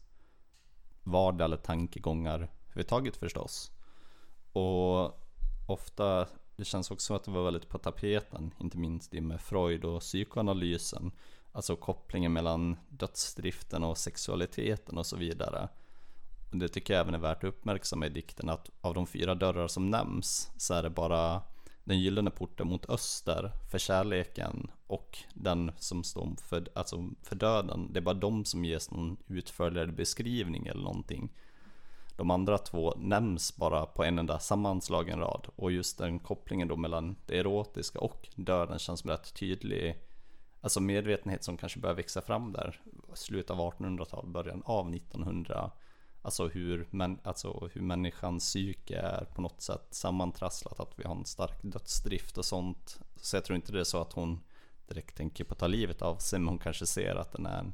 vardag 1.04 1.46
eller 1.46 1.58
tankegångar 1.58 2.50
överhuvudtaget 2.66 3.18
förstås. 3.18 3.72
Och 4.54 5.20
ofta, 5.68 6.28
det 6.56 6.66
känns 6.66 6.92
också 6.92 7.06
som 7.06 7.16
att 7.16 7.24
det 7.24 7.32
var 7.32 7.44
väldigt 7.44 7.70
på 7.70 7.78
tapeten, 7.78 8.54
inte 8.60 8.78
minst 8.78 9.12
det 9.12 9.22
med 9.22 9.42
Freud 9.42 9.86
och 9.86 10.02
psykoanalysen. 10.02 11.12
Alltså 11.52 11.76
kopplingen 11.76 12.34
mellan 12.34 12.78
dödsdriften 12.90 13.84
och 13.84 13.98
sexualiteten 13.98 14.98
och 14.98 15.06
så 15.06 15.18
vidare. 15.18 15.70
Och 16.52 16.58
det 16.58 16.68
tycker 16.68 16.94
jag 16.94 17.02
även 17.02 17.14
är 17.14 17.20
värt 17.20 17.38
att 17.38 17.50
uppmärksamma 17.50 18.06
i 18.06 18.10
dikten 18.10 18.50
att 18.50 18.70
av 18.82 18.94
de 18.94 19.08
fyra 19.08 19.36
dörrar 19.36 19.68
som 19.68 19.90
nämns 19.90 20.52
så 20.58 20.74
är 20.74 20.84
det 20.84 20.90
bara 20.90 21.42
den 21.84 22.00
gyllene 22.00 22.32
porten 22.32 22.68
mot 22.68 22.90
öster 22.90 23.52
för 23.72 23.78
kärleken 23.78 24.72
och 24.88 25.18
den 25.34 25.72
som 25.78 26.04
står 26.04 26.36
för, 26.42 26.68
alltså 26.76 27.10
för 27.24 27.36
döden. 27.36 27.94
Det 27.94 28.00
är 28.00 28.02
bara 28.02 28.16
de 28.16 28.46
som 28.46 28.66
ges 28.66 28.92
någon 28.92 29.18
utförligare 29.28 29.92
beskrivning 29.92 30.68
eller 30.68 30.84
någonting. 30.84 31.32
De 32.16 32.32
andra 32.32 32.58
två 32.58 32.94
nämns 32.98 33.56
bara 33.56 33.86
på 33.86 34.04
en 34.04 34.20
enda 34.20 34.40
sammanslagen 34.40 35.20
rad 35.20 35.48
och 35.56 35.72
just 35.72 35.98
den 35.98 36.20
kopplingen 36.20 36.68
då 36.68 36.76
mellan 36.76 37.16
det 37.26 37.40
erotiska 37.40 38.00
och 38.00 38.30
döden 38.36 38.80
känns 38.80 39.06
rätt 39.06 39.34
tydlig. 39.34 39.96
Alltså 40.62 40.80
medvetenhet 40.80 41.44
som 41.44 41.58
kanske 41.58 41.80
börjar 41.80 41.96
växa 41.96 42.22
fram 42.22 42.52
där, 42.52 42.82
slutet 43.14 43.52
av 43.52 43.58
1800-talet, 43.58 44.32
början 44.32 44.64
av 44.66 44.94
1900 44.96 45.72
Alltså 46.24 46.48
hur, 46.48 46.88
men, 46.92 47.20
alltså 47.24 47.70
hur 47.74 47.82
människans 47.82 48.44
psyke 48.44 48.98
är 48.98 49.26
på 49.26 49.42
något 49.42 49.62
sätt 49.62 49.88
sammantrasslat, 49.90 50.80
att 50.80 50.94
vi 50.96 51.04
har 51.04 51.16
en 51.16 51.26
stark 51.26 51.60
dödsdrift 51.62 52.38
och 52.38 52.46
sånt. 52.46 53.00
Så 53.16 53.36
jag 53.36 53.46
tror 53.46 53.56
inte 53.56 53.72
det 53.72 53.80
är 53.80 53.84
så 53.84 54.02
att 54.02 54.14
hon 54.14 54.40
direkt 54.88 55.18
tänker 55.18 55.44
på 55.44 55.54
att 55.54 55.60
ta 55.60 55.68
livet 55.68 56.02
av 56.02 56.16
sig, 56.16 56.40
men 56.40 56.48
hon 56.48 56.58
kanske 56.58 56.86
ser 56.86 57.16
att 57.16 57.32
den 57.32 57.46
är 57.46 57.60
en 57.60 57.74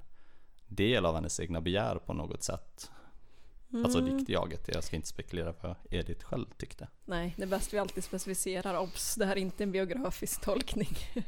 del 0.67 1.05
av 1.05 1.15
hennes 1.15 1.39
egna 1.39 1.61
begär 1.61 1.95
på 1.95 2.13
något 2.13 2.43
sätt. 2.43 2.91
Mm. 3.71 3.85
Alltså 3.85 4.01
diktjaget, 4.01 4.67
jag 4.73 4.83
ska 4.83 4.95
inte 4.95 5.07
spekulera 5.07 5.53
vad 5.61 5.75
Edith 5.89 6.25
själv 6.25 6.45
tyckte. 6.57 6.87
Nej, 7.05 7.33
det 7.37 7.43
är 7.43 7.47
bäst 7.47 7.73
vi 7.73 7.79
alltid 7.79 8.03
specificerar, 8.03 8.77
obs, 8.77 9.15
det 9.15 9.25
här 9.25 9.35
är 9.35 9.41
inte 9.41 9.63
en 9.63 9.71
biografisk 9.71 10.41
tolkning. 10.41 10.97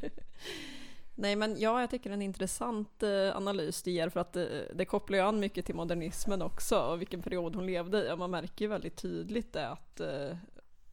Nej 1.22 1.36
men 1.36 1.60
ja, 1.60 1.82
jag 1.82 1.90
tycker 1.90 2.10
det 2.10 2.14
är 2.14 2.18
en 2.18 2.22
intressant 2.22 3.04
eh, 3.04 3.36
analys 3.38 3.84
du 3.84 3.92
ger 3.92 4.10
för 4.10 4.20
att 4.20 4.34
det, 4.34 4.72
det 4.74 4.86
kopplar 4.86 5.18
ju 5.18 5.24
an 5.24 5.40
mycket 5.40 5.66
till 5.66 5.76
modernismen 5.76 6.42
också 6.42 6.80
och 6.80 7.02
vilken 7.02 7.22
period 7.22 7.56
hon 7.56 7.66
levde 7.66 8.08
i 8.08 8.12
och 8.12 8.20
man 8.20 8.32
märker 8.32 8.66
ju 8.66 8.70
väldigt 8.70 8.96
tydligt 8.96 9.54
det 9.54 9.68
att 9.68 10.00
eh, 10.00 10.38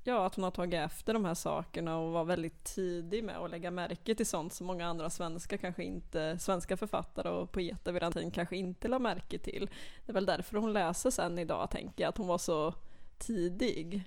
Ja, 0.03 0.27
att 0.27 0.35
hon 0.35 0.45
har 0.45 0.51
tagit 0.51 0.81
efter 0.81 1.15
de 1.15 1.25
här 1.25 1.35
sakerna 1.35 1.99
och 1.99 2.12
var 2.12 2.25
väldigt 2.25 2.65
tidig 2.65 3.25
med 3.25 3.37
att 3.37 3.51
lägga 3.51 3.71
märke 3.71 4.15
till 4.15 4.27
sånt 4.27 4.53
som 4.53 4.67
många 4.67 4.87
andra 4.87 5.11
svenska 5.11 5.59
kanske 5.59 5.85
inte, 5.85 6.39
svenska 6.39 6.77
författare 6.77 7.29
och 7.29 7.53
poeter 7.53 7.93
vid 7.93 8.03
den 8.03 8.12
tiden 8.12 8.31
kanske 8.31 8.57
inte 8.57 8.89
la 8.89 8.99
märke 8.99 9.39
till. 9.39 9.71
Det 10.07 10.12
är 10.12 10.15
väl 10.15 10.27
därför 10.27 10.59
hon 10.59 10.73
läses 10.73 11.19
än 11.19 11.39
idag, 11.39 11.71
tänker 11.71 12.05
jag, 12.05 12.09
att 12.09 12.19
hon 12.19 12.27
var 12.27 12.39
så 12.39 12.75
tidig. 13.19 14.03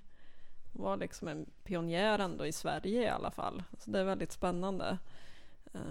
Hon 0.74 0.84
var 0.84 0.98
liksom 0.98 1.28
en 1.28 1.46
pionjär 1.64 2.20
ändå 2.20 2.46
i 2.46 2.52
Sverige 2.52 3.02
i 3.02 3.10
alla 3.10 3.32
fall. 3.32 3.64
Så 3.78 3.92
det 3.92 4.00
är 4.00 4.04
väldigt 4.04 4.32
spännande. 4.32 4.98
Uh, 5.76 5.82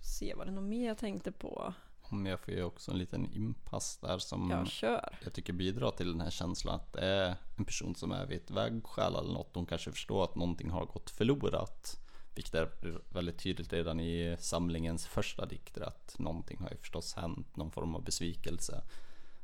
se, 0.00 0.34
var 0.34 0.44
det 0.44 0.50
något 0.50 0.64
mer 0.64 0.86
jag 0.86 0.98
tänkte 0.98 1.32
på? 1.32 1.74
Om 2.02 2.26
jag 2.26 2.40
får 2.40 2.54
ju 2.54 2.64
också 2.64 2.90
en 2.90 2.98
liten 2.98 3.32
inpass 3.32 3.98
där 4.02 4.18
som 4.18 4.50
jag, 4.50 4.66
kör. 4.68 5.18
jag 5.24 5.32
tycker 5.32 5.52
bidrar 5.52 5.90
till 5.90 6.12
den 6.12 6.20
här 6.20 6.30
känslan 6.30 6.74
att 6.74 6.92
det 6.92 7.06
är 7.06 7.36
en 7.56 7.64
person 7.64 7.94
som 7.94 8.12
är 8.12 8.26
vid 8.26 8.36
ett 8.36 8.50
vägskäl 8.50 9.14
eller 9.14 9.32
något. 9.32 9.54
Hon 9.54 9.66
kanske 9.66 9.90
förstår 9.90 10.24
att 10.24 10.34
någonting 10.34 10.70
har 10.70 10.86
gått 10.86 11.10
förlorat. 11.10 11.98
Vilket 12.34 12.54
är 12.54 12.68
väldigt 13.08 13.38
tydligt 13.38 13.72
redan 13.72 14.00
i 14.00 14.36
samlingens 14.40 15.06
första 15.06 15.46
dikter 15.46 15.80
att 15.82 16.14
någonting 16.18 16.58
har 16.60 16.70
ju 16.70 16.76
förstås 16.76 17.14
hänt, 17.14 17.56
någon 17.56 17.70
form 17.70 17.94
av 17.94 18.04
besvikelse. 18.04 18.82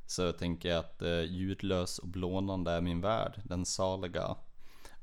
Så 0.07 0.23
jag 0.23 0.39
tänker 0.39 0.75
att 0.75 1.03
eh, 1.03 1.21
ljudlös 1.21 1.99
och 1.99 2.09
blånande 2.09 2.71
är 2.71 2.81
min 2.81 3.01
värld, 3.01 3.41
den 3.45 3.65
saliga. 3.65 4.37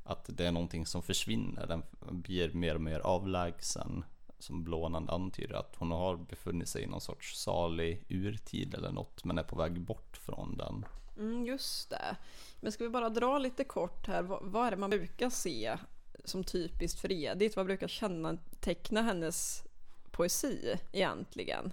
Att 0.04 0.24
det 0.28 0.46
är 0.46 0.52
någonting 0.52 0.86
som 0.86 1.02
försvinner, 1.02 1.66
den 1.66 1.82
blir 2.22 2.52
mer 2.52 2.74
och 2.74 2.80
mer 2.80 3.00
avlägsen 3.00 4.04
som 4.38 4.64
blånande 4.64 5.12
antyder 5.12 5.54
att 5.54 5.76
hon 5.76 5.90
har 5.90 6.16
befunnit 6.16 6.68
sig 6.68 6.82
i 6.82 6.86
någon 6.86 7.00
sorts 7.00 7.36
salig 7.36 8.04
urtid 8.08 8.74
eller 8.74 8.92
något 8.92 9.24
men 9.24 9.38
är 9.38 9.42
på 9.42 9.56
väg 9.56 9.80
bort 9.80 10.16
från 10.16 10.56
den. 10.56 10.84
Mm, 11.18 11.44
just 11.44 11.90
det. 11.90 12.16
Men 12.60 12.72
ska 12.72 12.84
vi 12.84 12.90
bara 12.90 13.08
dra 13.08 13.38
lite 13.38 13.64
kort 13.64 14.06
här, 14.06 14.22
vad, 14.22 14.42
vad 14.42 14.66
är 14.66 14.70
det 14.70 14.76
man 14.76 14.90
brukar 14.90 15.30
se 15.30 15.76
som 16.24 16.44
typiskt 16.44 17.00
för 17.00 17.12
Edith? 17.12 17.56
Vad 17.56 17.66
brukar 17.66 17.88
känneteckna 17.88 19.02
hennes 19.02 19.62
poesi 20.10 20.76
egentligen? 20.92 21.72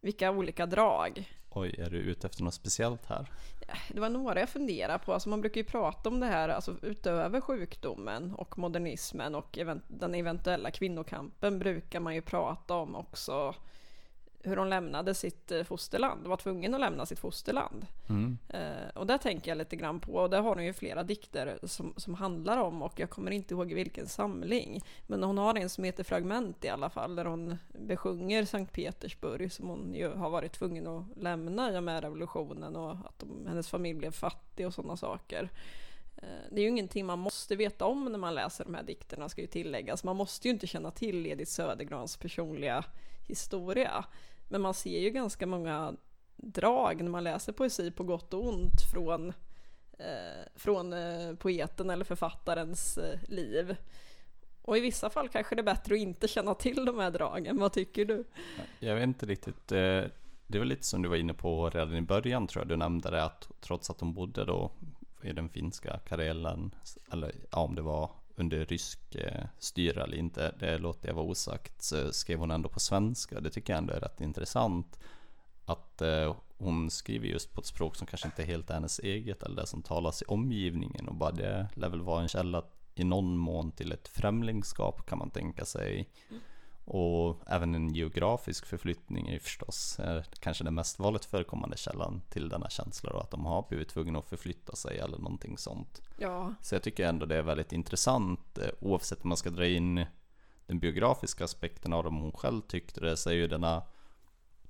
Vilka 0.00 0.30
olika 0.30 0.66
drag? 0.66 1.30
Oj, 1.56 1.74
är 1.78 1.90
du 1.90 1.98
ute 1.98 2.26
efter 2.26 2.42
något 2.42 2.54
speciellt 2.54 3.06
här? 3.06 3.30
Det 3.88 4.00
var 4.00 4.08
några 4.08 4.40
jag 4.40 4.48
funderade 4.48 4.98
på. 4.98 5.12
Alltså 5.12 5.28
man 5.28 5.40
brukar 5.40 5.60
ju 5.60 5.64
prata 5.64 6.08
om 6.08 6.20
det 6.20 6.26
här 6.26 6.48
alltså 6.48 6.76
utöver 6.82 7.40
sjukdomen 7.40 8.34
och 8.34 8.58
modernismen 8.58 9.34
och 9.34 9.58
event 9.58 9.84
den 9.88 10.14
eventuella 10.14 10.70
kvinnokampen 10.70 11.58
brukar 11.58 12.00
man 12.00 12.14
ju 12.14 12.22
prata 12.22 12.74
om 12.74 12.96
också 12.96 13.54
hur 14.44 14.56
hon 14.56 14.70
lämnade 14.70 15.14
sitt 15.14 15.52
eh, 15.52 15.62
fosterland, 15.62 16.26
var 16.26 16.36
tvungen 16.36 16.74
att 16.74 16.80
lämna 16.80 17.06
sitt 17.06 17.18
fosterland. 17.18 17.86
Mm. 18.08 18.38
Eh, 18.48 18.88
och 18.94 19.06
det 19.06 19.18
tänker 19.18 19.50
jag 19.50 19.58
lite 19.58 19.76
grann 19.76 20.00
på, 20.00 20.12
och 20.12 20.30
där 20.30 20.40
har 20.40 20.54
hon 20.54 20.64
ju 20.64 20.72
flera 20.72 21.02
dikter 21.02 21.58
som, 21.62 21.94
som 21.96 22.14
handlar 22.14 22.58
om, 22.58 22.82
och 22.82 23.00
jag 23.00 23.10
kommer 23.10 23.30
inte 23.30 23.54
ihåg 23.54 23.72
vilken 23.72 24.06
samling, 24.06 24.80
men 25.06 25.22
hon 25.22 25.38
har 25.38 25.54
en 25.54 25.68
som 25.68 25.84
heter 25.84 26.04
Fragment 26.04 26.64
i 26.64 26.68
alla 26.68 26.90
fall, 26.90 27.16
där 27.16 27.24
hon 27.24 27.56
besjunger 27.68 28.44
Sankt 28.44 28.72
Petersburg, 28.72 29.52
som 29.52 29.68
hon 29.68 29.94
ju 29.94 30.08
har 30.08 30.30
varit 30.30 30.52
tvungen 30.52 30.86
att 30.86 31.04
lämna 31.16 31.72
i 31.72 31.78
och 31.78 31.82
med 31.82 32.02
revolutionen, 32.02 32.76
och 32.76 32.90
att 32.90 33.18
de, 33.18 33.46
hennes 33.46 33.68
familj 33.68 33.98
blev 33.98 34.10
fattig 34.10 34.66
och 34.66 34.74
sådana 34.74 34.96
saker. 34.96 35.50
Eh, 36.16 36.50
det 36.50 36.60
är 36.60 36.62
ju 36.62 36.68
ingenting 36.68 37.06
man 37.06 37.18
måste 37.18 37.56
veta 37.56 37.84
om 37.84 38.04
när 38.04 38.18
man 38.18 38.34
läser 38.34 38.64
de 38.64 38.74
här 38.74 38.82
dikterna, 38.82 39.28
ska 39.28 39.40
ju 39.40 39.46
tilläggas. 39.46 40.04
Man 40.04 40.16
måste 40.16 40.48
ju 40.48 40.54
inte 40.54 40.66
känna 40.66 40.90
till 40.90 41.26
Edith 41.26 41.50
Södergrans 41.50 42.16
personliga 42.16 42.84
historia. 43.26 44.04
Men 44.48 44.60
man 44.60 44.74
ser 44.74 44.98
ju 45.00 45.10
ganska 45.10 45.46
många 45.46 45.96
drag 46.36 47.02
när 47.02 47.10
man 47.10 47.24
läser 47.24 47.52
poesi 47.52 47.90
på 47.90 48.04
gott 48.04 48.34
och 48.34 48.48
ont 48.48 48.82
från, 48.92 49.28
eh, 49.98 50.46
från 50.54 50.92
eh, 50.92 51.34
poeten 51.38 51.90
eller 51.90 52.04
författarens 52.04 52.98
eh, 52.98 53.18
liv. 53.28 53.76
Och 54.62 54.78
i 54.78 54.80
vissa 54.80 55.10
fall 55.10 55.28
kanske 55.28 55.54
det 55.54 55.60
är 55.60 55.64
bättre 55.64 55.94
att 55.94 56.00
inte 56.00 56.28
känna 56.28 56.54
till 56.54 56.84
de 56.84 56.98
här 56.98 57.10
dragen. 57.10 57.58
Vad 57.58 57.72
tycker 57.72 58.04
du? 58.04 58.24
Jag 58.80 58.94
vet 58.94 59.02
inte 59.02 59.26
riktigt. 59.26 59.72
Eh, 59.72 60.04
det 60.46 60.58
var 60.58 60.64
lite 60.64 60.84
som 60.84 61.02
du 61.02 61.08
var 61.08 61.16
inne 61.16 61.34
på 61.34 61.70
redan 61.70 61.96
i 61.96 62.02
början 62.02 62.46
tror 62.46 62.60
jag. 62.60 62.68
Du 62.68 62.76
nämnde 62.76 63.10
det 63.10 63.24
att 63.24 63.50
trots 63.60 63.90
att 63.90 63.98
de 63.98 64.14
bodde 64.14 64.44
då 64.44 64.72
i 65.22 65.32
den 65.32 65.48
finska 65.48 65.98
Karelen, 65.98 66.74
eller 67.12 67.34
ja, 67.50 67.58
om 67.58 67.74
det 67.74 67.82
var 67.82 68.10
under 68.36 68.64
rysk 68.64 69.14
eh, 69.14 69.44
styre 69.58 70.02
eller 70.02 70.16
inte, 70.16 70.54
det 70.58 70.78
låter 70.78 71.08
jag 71.08 71.14
vara 71.14 71.26
osagt, 71.26 71.82
så 71.82 72.12
skrev 72.12 72.38
hon 72.38 72.50
ändå 72.50 72.68
på 72.68 72.80
svenska. 72.80 73.40
Det 73.40 73.50
tycker 73.50 73.72
jag 73.72 73.78
ändå 73.78 73.92
är 73.92 74.00
rätt 74.00 74.20
intressant. 74.20 74.98
Att 75.64 76.02
eh, 76.02 76.36
hon 76.58 76.90
skriver 76.90 77.26
just 77.26 77.52
på 77.52 77.60
ett 77.60 77.66
språk 77.66 77.96
som 77.96 78.06
kanske 78.06 78.28
inte 78.28 78.42
är 78.42 78.46
helt 78.46 78.70
hennes 78.70 78.98
eget 78.98 79.42
eller 79.42 79.56
det 79.56 79.66
som 79.66 79.82
talas 79.82 80.22
i 80.22 80.24
omgivningen 80.24 81.08
och 81.08 81.14
bara 81.14 81.32
det 81.32 81.68
lär 81.74 81.88
väl 81.88 82.02
vara 82.02 82.22
en 82.22 82.28
källa 82.28 82.64
i 82.94 83.04
någon 83.04 83.36
mån 83.36 83.72
till 83.72 83.92
ett 83.92 84.08
främlingskap 84.08 85.06
kan 85.06 85.18
man 85.18 85.30
tänka 85.30 85.64
sig. 85.64 86.08
Mm. 86.30 86.42
Och 86.84 87.40
även 87.46 87.74
en 87.74 87.94
geografisk 87.94 88.66
förflyttning 88.66 89.28
är 89.28 89.38
förstås 89.38 89.98
eh, 89.98 90.22
kanske 90.38 90.64
den 90.64 90.74
mest 90.74 90.98
vanligt 90.98 91.24
förekommande 91.24 91.76
källan 91.76 92.22
till 92.28 92.48
denna 92.48 92.70
känsla 92.70 93.10
då, 93.10 93.18
att 93.18 93.30
de 93.30 93.46
har 93.46 93.66
blivit 93.68 93.88
tvungna 93.88 94.18
att 94.18 94.28
förflytta 94.28 94.76
sig 94.76 94.98
eller 94.98 95.18
någonting 95.18 95.58
sånt. 95.58 96.02
Ja, 96.18 96.54
Så 96.60 96.74
jag 96.74 96.82
tycker 96.82 97.06
ändå 97.08 97.26
det 97.26 97.36
är 97.36 97.42
väldigt 97.42 97.72
intressant 97.72 98.58
eh, 98.58 98.68
oavsett 98.80 99.22
om 99.22 99.28
man 99.28 99.36
ska 99.36 99.50
dra 99.50 99.66
in 99.66 100.06
den 100.66 100.78
biografiska 100.78 101.44
aspekten 101.44 101.92
av 101.92 102.04
dem 102.04 102.16
hon 102.16 102.32
själv 102.32 102.60
tyckte 102.60 103.00
det 103.00 103.16
så 103.16 103.30
är 103.30 103.34
ju 103.34 103.46
denna 103.46 103.82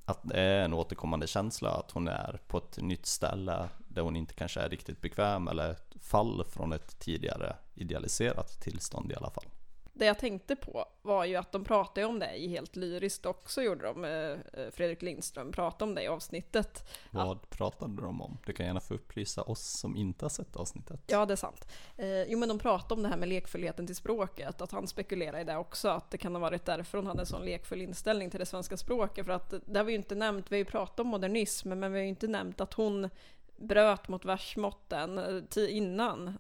att 0.05 0.21
det 0.23 0.41
är 0.41 0.65
en 0.65 0.75
återkommande 0.75 1.27
känsla 1.27 1.71
att 1.71 1.91
hon 1.91 2.09
är 2.09 2.41
på 2.47 2.59
ett 2.59 2.79
nytt 2.83 3.07
ställe 3.07 3.69
där 3.89 4.03
hon 4.03 4.17
inte 4.17 4.35
kanske 4.35 4.61
är 4.61 4.69
riktigt 4.69 5.01
bekväm 5.01 5.49
eller 5.49 5.77
fall 6.01 6.45
från 6.45 6.73
ett 6.73 6.99
tidigare 6.99 7.57
idealiserat 7.75 8.61
tillstånd 8.61 9.13
i 9.13 9.15
alla 9.15 9.31
fall. 9.31 9.47
Det 9.95 10.05
jag 10.05 10.19
tänkte 10.19 10.57
på 10.57 10.85
var 11.03 11.25
ju 11.25 11.37
att 11.37 11.53
de 11.53 11.65
pratade 11.65 12.07
om 12.07 12.19
det 12.19 12.27
helt 12.27 12.77
lyriskt 12.77 13.27
också, 13.27 13.63
gjorde 13.63 13.85
de. 13.85 14.05
eh, 14.05 14.71
Fredrik 14.71 15.03
Lindström 15.03 15.53
pratade 15.53 15.85
om 15.91 15.95
det 15.95 16.03
i 16.03 16.09
avsnittet. 16.09 16.89
Vad 17.11 17.51
pratade 17.51 18.03
de 18.03 18.21
om? 18.23 18.39
Du 18.47 18.53
kan 18.53 18.67
gärna 18.67 18.81
få 18.81 18.95
upplysa 18.95 19.43
oss 19.43 19.79
som 19.81 19.97
inte 19.97 20.25
har 20.25 20.31
sett 20.31 20.57
avsnittet. 20.57 21.01
Ja, 21.07 21.27
det 21.27 21.35
är 21.35 21.37
sant. 21.37 21.69
Eh, 21.97 22.23
jo, 22.23 22.39
men 22.39 22.49
de 22.49 22.59
pratade 22.59 22.95
om 22.95 23.03
det 23.03 23.09
här 23.09 23.17
med 23.17 23.29
lekfullheten 23.29 23.87
till 23.87 23.97
språket, 23.97 24.61
att 24.61 24.73
han 24.73 24.87
spekulerar 24.87 25.41
i 25.41 25.45
det 25.45 25.57
också, 25.57 25.89
att 25.89 26.11
det 26.11 26.19
kan 26.19 26.35
ha 26.35 26.41
varit 26.41 26.65
därför 26.65 26.99
hon 26.99 27.07
hade 27.07 27.21
en 27.21 27.27
sån 27.27 27.45
lekfull 27.45 27.83
inställning 27.83 28.31
till 28.31 28.41
det 28.41 28.47
svenska 28.47 28.77
språket. 28.77 29.27
För 29.27 29.33
att 29.33 29.55
det 29.67 29.79
har 29.79 29.85
vi 29.85 29.93
ju 29.93 29.99
inte 29.99 30.15
nämnt, 30.15 30.53
vi 30.53 30.57
har 30.57 30.59
ju 30.59 30.65
pratat 30.65 31.01
om 31.01 31.07
modernism, 31.07 31.69
men 31.69 31.93
vi 31.93 31.99
har 31.99 32.03
ju 32.03 32.09
inte 32.09 32.29
nämnt 32.29 32.61
att 32.61 32.75
hon 32.75 33.11
bröt 33.57 34.09
mot 34.09 34.25
versmåtten. 34.25 35.19
Eh, 35.19 35.77
innan, 35.77 36.39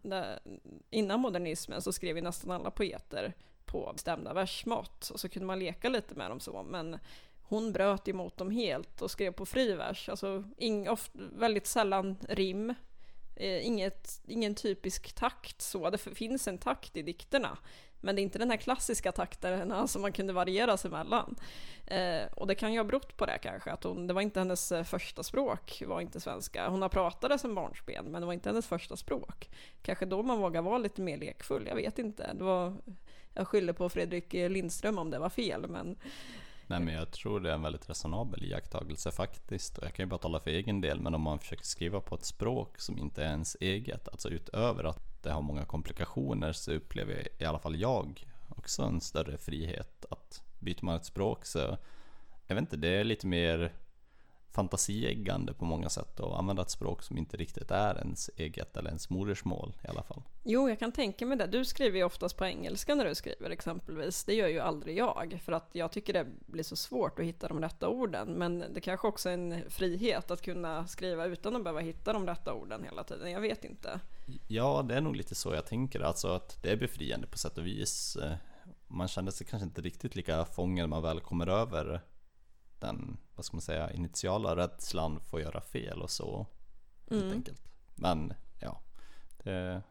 innan 0.90 1.20
modernismen 1.20 1.82
så 1.82 1.92
skrev 1.92 2.16
ju 2.16 2.22
nästan 2.22 2.50
alla 2.50 2.70
poeter 2.70 3.34
på 3.64 3.92
bestämda 3.92 4.32
versmått, 4.32 5.10
och 5.10 5.20
så 5.20 5.28
kunde 5.28 5.46
man 5.46 5.58
leka 5.58 5.88
lite 5.88 6.14
med 6.14 6.30
dem 6.30 6.40
så, 6.40 6.62
men 6.62 6.98
hon 7.42 7.72
bröt 7.72 8.08
emot 8.08 8.36
dem 8.36 8.50
helt 8.50 9.02
och 9.02 9.10
skrev 9.10 9.32
på 9.32 9.46
frivers, 9.46 10.08
alltså 10.08 10.44
ing, 10.58 10.90
oft, 10.90 11.12
väldigt 11.14 11.66
sällan 11.66 12.16
rim, 12.28 12.74
Eh, 13.36 13.66
inget, 13.66 14.22
ingen 14.26 14.54
typisk 14.54 15.12
takt 15.12 15.62
så. 15.62 15.90
Det 15.90 15.98
finns 15.98 16.48
en 16.48 16.58
takt 16.58 16.96
i 16.96 17.02
dikterna. 17.02 17.58
Men 18.04 18.16
det 18.16 18.20
är 18.20 18.22
inte 18.22 18.38
den 18.38 18.50
här 18.50 18.56
klassiska 18.56 19.12
takten 19.12 19.88
som 19.88 20.02
man 20.02 20.12
kunde 20.12 20.32
variera 20.32 20.76
sig 20.76 20.90
mellan. 20.90 21.36
Eh, 21.86 22.32
och 22.34 22.46
det 22.46 22.54
kan 22.54 22.72
ju 22.72 22.78
ha 22.78 22.84
berott 22.84 23.16
på 23.16 23.26
det 23.26 23.38
kanske, 23.42 23.70
att 23.72 23.84
hon, 23.84 24.06
det 24.06 24.14
var 24.14 24.22
inte 24.22 24.40
hennes 24.40 24.72
eh, 24.72 24.84
första 24.84 25.22
språk, 25.22 25.82
var 25.86 26.00
inte 26.00 26.20
svenska. 26.20 26.68
Hon 26.68 26.82
har 26.82 26.88
pratat 26.88 27.40
som 27.40 27.54
barnsben, 27.54 28.04
men 28.04 28.20
det 28.20 28.26
var 28.26 28.32
inte 28.32 28.48
hennes 28.48 28.66
första 28.66 28.96
språk. 28.96 29.50
Kanske 29.82 30.06
då 30.06 30.22
man 30.22 30.38
vågar 30.38 30.62
vara 30.62 30.78
lite 30.78 31.02
mer 31.02 31.16
lekfull, 31.16 31.66
jag 31.66 31.76
vet 31.76 31.98
inte. 31.98 32.34
Det 32.34 32.44
var, 32.44 32.74
jag 33.34 33.48
skyller 33.48 33.72
på 33.72 33.88
Fredrik 33.88 34.32
Lindström 34.32 34.98
om 34.98 35.10
det 35.10 35.18
var 35.18 35.30
fel, 35.30 35.66
men 35.68 35.96
Nej 36.66 36.80
men 36.80 36.94
jag 36.94 37.10
tror 37.10 37.40
det 37.40 37.50
är 37.50 37.54
en 37.54 37.62
väldigt 37.62 37.90
resonabel 37.90 38.44
iakttagelse 38.44 39.10
faktiskt. 39.10 39.78
Och 39.78 39.84
jag 39.84 39.94
kan 39.94 40.04
ju 40.04 40.10
bara 40.10 40.18
tala 40.18 40.40
för 40.40 40.50
egen 40.50 40.80
del, 40.80 41.00
men 41.00 41.14
om 41.14 41.20
man 41.20 41.38
försöker 41.38 41.64
skriva 41.64 42.00
på 42.00 42.14
ett 42.14 42.24
språk 42.24 42.78
som 42.78 42.98
inte 42.98 43.22
är 43.22 43.28
ens 43.28 43.56
eget, 43.60 44.08
alltså 44.08 44.28
utöver 44.28 44.84
att 44.84 45.13
det 45.24 45.32
har 45.32 45.42
många 45.42 45.64
komplikationer 45.64 46.52
så 46.52 46.72
upplever 46.72 47.28
i 47.38 47.44
alla 47.44 47.58
fall 47.58 47.76
jag 47.76 48.26
också 48.48 48.82
en 48.82 49.00
större 49.00 49.38
frihet. 49.38 50.04
Att 50.10 50.42
byter 50.58 50.84
man 50.84 50.96
ett 50.96 51.04
språk 51.04 51.44
så, 51.46 51.76
jag 52.46 52.54
vet 52.54 52.62
inte, 52.62 52.76
det 52.76 52.88
är 52.88 53.04
lite 53.04 53.26
mer 53.26 53.72
fantasieggande 54.54 55.54
på 55.54 55.64
många 55.64 55.88
sätt 55.88 56.20
att 56.20 56.32
använda 56.32 56.62
ett 56.62 56.70
språk 56.70 57.02
som 57.02 57.18
inte 57.18 57.36
riktigt 57.36 57.70
är 57.70 57.98
ens 57.98 58.30
eget 58.36 58.76
eller 58.76 58.88
ens 58.88 59.10
modersmål 59.10 59.76
i 59.84 59.88
alla 59.88 60.02
fall. 60.02 60.22
Jo, 60.42 60.68
jag 60.68 60.78
kan 60.78 60.92
tänka 60.92 61.26
mig 61.26 61.38
det. 61.38 61.46
Du 61.46 61.64
skriver 61.64 61.98
ju 61.98 62.04
oftast 62.04 62.36
på 62.36 62.44
engelska 62.44 62.94
när 62.94 63.04
du 63.04 63.14
skriver 63.14 63.50
exempelvis. 63.50 64.24
Det 64.24 64.34
gör 64.34 64.48
ju 64.48 64.60
aldrig 64.60 64.98
jag, 64.98 65.40
för 65.44 65.52
att 65.52 65.68
jag 65.72 65.92
tycker 65.92 66.12
det 66.12 66.26
blir 66.46 66.62
så 66.62 66.76
svårt 66.76 67.18
att 67.18 67.24
hitta 67.24 67.48
de 67.48 67.60
rätta 67.60 67.88
orden. 67.88 68.28
Men 68.28 68.64
det 68.74 68.80
kanske 68.80 69.08
också 69.08 69.28
är 69.28 69.34
en 69.34 69.70
frihet 69.70 70.30
att 70.30 70.42
kunna 70.42 70.86
skriva 70.86 71.24
utan 71.24 71.56
att 71.56 71.64
behöva 71.64 71.80
hitta 71.80 72.12
de 72.12 72.26
rätta 72.26 72.54
orden 72.54 72.84
hela 72.84 73.04
tiden. 73.04 73.30
Jag 73.30 73.40
vet 73.40 73.64
inte. 73.64 74.00
Ja, 74.48 74.84
det 74.88 74.94
är 74.94 75.00
nog 75.00 75.16
lite 75.16 75.34
så 75.34 75.54
jag 75.54 75.66
tänker. 75.66 76.00
Alltså 76.00 76.28
att 76.28 76.62
det 76.62 76.70
är 76.70 76.76
befriande 76.76 77.26
på 77.26 77.38
sätt 77.38 77.58
och 77.58 77.66
vis. 77.66 78.16
Man 78.86 79.08
känner 79.08 79.30
sig 79.30 79.46
kanske 79.46 79.64
inte 79.64 79.80
riktigt 79.80 80.16
lika 80.16 80.44
fången 80.44 80.82
när 80.82 80.88
man 80.88 81.02
väl 81.02 81.20
kommer 81.20 81.46
över 81.46 82.00
den, 82.86 83.16
vad 83.34 83.44
ska 83.44 83.56
man 83.56 83.62
säga, 83.62 83.92
initiala 83.92 84.56
rädslan 84.56 85.20
för 85.20 85.36
att 85.36 85.42
göra 85.42 85.60
fel 85.60 86.02
och 86.02 86.10
så. 86.10 86.46
Helt 87.10 87.22
Mm. 87.22 87.34
enkelt. 87.36 87.62
Men 87.94 88.32
ja, 88.60 88.80
det 89.42 89.50
är 89.52 89.82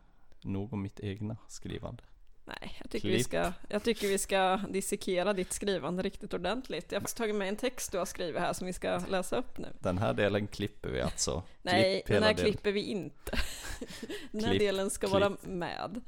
nog 0.42 0.74
om 0.74 0.82
mitt 0.82 1.00
egna 1.00 1.38
skrivande. 1.48 2.04
Nej, 2.46 2.78
jag 2.82 2.90
tycker, 2.92 3.08
vi 3.10 3.24
ska, 3.24 3.54
jag 3.70 3.84
tycker 3.84 4.08
vi 4.08 4.18
ska 4.18 4.58
dissekera 4.70 5.34
ditt 5.34 5.54
skrivande 5.54 6.04
riktigt 6.04 6.34
ordentligt. 6.34 6.92
Jag 6.92 6.96
har 6.96 7.02
faktiskt 7.02 7.18
tagit 7.18 7.36
med 7.36 7.50
en 7.50 7.56
text 7.56 7.92
du 7.92 7.98
har 7.98 8.06
skrivit 8.06 8.42
här 8.42 8.54
som 8.54 8.68
vi 8.68 8.74
ska 8.74 8.98
läsa 9.10 9.36
upp 9.38 9.58
nu. 9.58 9.68
Den 9.80 9.98
här 9.98 10.14
delen 10.14 10.48
klipper 10.48 10.90
vi 10.90 11.02
alltså. 11.02 11.44
Nej, 11.62 11.94
Klipp 11.94 12.06
den 12.08 12.24
här 12.24 12.34
delen. 12.34 12.52
klipper 12.52 12.72
vi 12.72 12.82
inte. 12.82 13.32
Den 14.32 14.44
här 14.44 14.50
Klipp, 14.52 14.60
delen 14.60 14.90
ska 14.90 15.08
vara 15.08 15.38
med. 15.42 16.02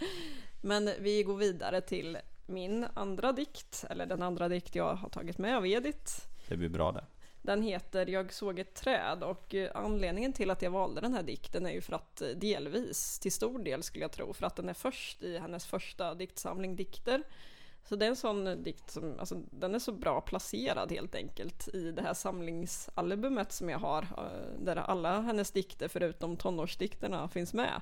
Men 0.61 0.89
vi 0.99 1.23
går 1.23 1.37
vidare 1.37 1.81
till 1.81 2.17
min 2.45 2.85
andra 2.93 3.31
dikt, 3.31 3.85
eller 3.89 4.05
den 4.05 4.21
andra 4.21 4.49
dikt 4.49 4.75
jag 4.75 4.95
har 4.95 5.09
tagit 5.09 5.37
med 5.37 5.57
av 5.57 5.67
Edith. 5.67 6.27
Det 6.47 6.57
blir 6.57 6.69
bra 6.69 6.91
det. 6.91 7.03
Den 7.45 7.61
heter 7.61 8.09
Jag 8.09 8.33
såg 8.33 8.59
ett 8.59 8.73
träd 8.73 9.23
och 9.23 9.55
eh, 9.55 9.71
anledningen 9.75 10.33
till 10.33 10.51
att 10.51 10.61
jag 10.61 10.71
valde 10.71 11.01
den 11.01 11.13
här 11.13 11.23
dikten 11.23 11.65
är 11.65 11.71
ju 11.71 11.81
för 11.81 11.93
att 11.93 12.21
eh, 12.21 12.27
delvis, 12.27 13.19
till 13.19 13.31
stor 13.31 13.59
del 13.59 13.83
skulle 13.83 14.03
jag 14.03 14.11
tro, 14.11 14.33
för 14.33 14.45
att 14.45 14.55
den 14.55 14.69
är 14.69 14.73
först 14.73 15.23
i 15.23 15.37
hennes 15.37 15.65
första 15.65 16.15
diktsamling 16.15 16.75
Dikter. 16.75 17.23
Så 17.83 17.95
det 17.95 18.05
är 18.05 18.09
en 18.09 18.15
sån 18.15 18.47
eh, 18.47 18.55
dikt 18.55 18.91
som, 18.91 19.19
alltså 19.19 19.35
den 19.51 19.75
är 19.75 19.79
så 19.79 19.91
bra 19.91 20.21
placerad 20.21 20.91
helt 20.91 21.15
enkelt 21.15 21.67
i 21.67 21.91
det 21.91 22.01
här 22.01 22.13
samlingsalbumet 22.13 23.51
som 23.51 23.69
jag 23.69 23.79
har, 23.79 24.07
där 24.59 24.75
alla 24.75 25.21
hennes 25.21 25.51
dikter 25.51 25.87
förutom 25.87 26.37
tonårsdikterna 26.37 27.27
finns 27.27 27.53
med. 27.53 27.81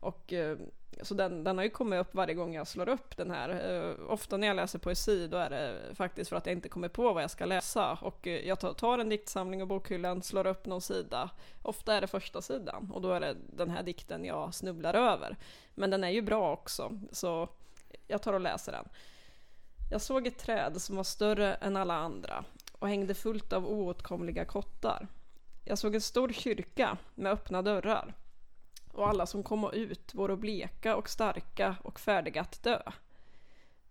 Och 0.00 0.32
eh, 0.32 0.58
så 1.02 1.14
den, 1.14 1.44
den 1.44 1.56
har 1.56 1.64
ju 1.64 1.70
kommit 1.70 2.00
upp 2.00 2.14
varje 2.14 2.34
gång 2.34 2.54
jag 2.54 2.66
slår 2.66 2.88
upp 2.88 3.16
den 3.16 3.30
här. 3.30 3.48
Eh, 3.48 4.10
ofta 4.10 4.36
när 4.36 4.46
jag 4.46 4.56
läser 4.56 4.78
poesi 4.78 5.26
då 5.26 5.36
är 5.36 5.50
det 5.50 5.94
faktiskt 5.94 6.28
för 6.28 6.36
att 6.36 6.46
jag 6.46 6.52
inte 6.52 6.68
kommer 6.68 6.88
på 6.88 7.12
vad 7.12 7.22
jag 7.22 7.30
ska 7.30 7.44
läsa. 7.44 7.98
Och 8.02 8.26
eh, 8.26 8.48
jag 8.48 8.60
tar, 8.60 8.72
tar 8.72 8.98
en 8.98 9.08
diktsamling 9.08 9.62
och 9.62 9.68
bokhyllan, 9.68 10.22
slår 10.22 10.46
upp 10.46 10.66
någon 10.66 10.80
sida. 10.80 11.30
Ofta 11.62 11.94
är 11.94 12.00
det 12.00 12.06
första 12.06 12.42
sidan 12.42 12.90
och 12.94 13.02
då 13.02 13.12
är 13.12 13.20
det 13.20 13.36
den 13.56 13.70
här 13.70 13.82
dikten 13.82 14.24
jag 14.24 14.54
snubblar 14.54 14.94
över. 14.94 15.36
Men 15.74 15.90
den 15.90 16.04
är 16.04 16.10
ju 16.10 16.22
bra 16.22 16.52
också, 16.52 17.00
så 17.12 17.48
jag 18.06 18.22
tar 18.22 18.32
och 18.32 18.40
läser 18.40 18.72
den. 18.72 18.88
Jag 19.90 20.00
såg 20.00 20.26
ett 20.26 20.38
träd 20.38 20.82
som 20.82 20.96
var 20.96 21.04
större 21.04 21.54
än 21.54 21.76
alla 21.76 21.94
andra 21.94 22.44
och 22.72 22.88
hängde 22.88 23.14
fullt 23.14 23.52
av 23.52 23.66
oåtkomliga 23.66 24.44
kottar. 24.44 25.08
Jag 25.64 25.78
såg 25.78 25.94
en 25.94 26.00
stor 26.00 26.32
kyrka 26.32 26.98
med 27.14 27.32
öppna 27.32 27.62
dörrar 27.62 28.14
och 28.98 29.08
alla 29.08 29.26
som 29.26 29.42
kom 29.42 29.70
ut 29.72 30.14
vore 30.14 30.36
bleka 30.36 30.96
och 30.96 31.08
starka 31.08 31.76
och 31.82 32.00
färdiga 32.00 32.40
att 32.40 32.62
dö. 32.62 32.82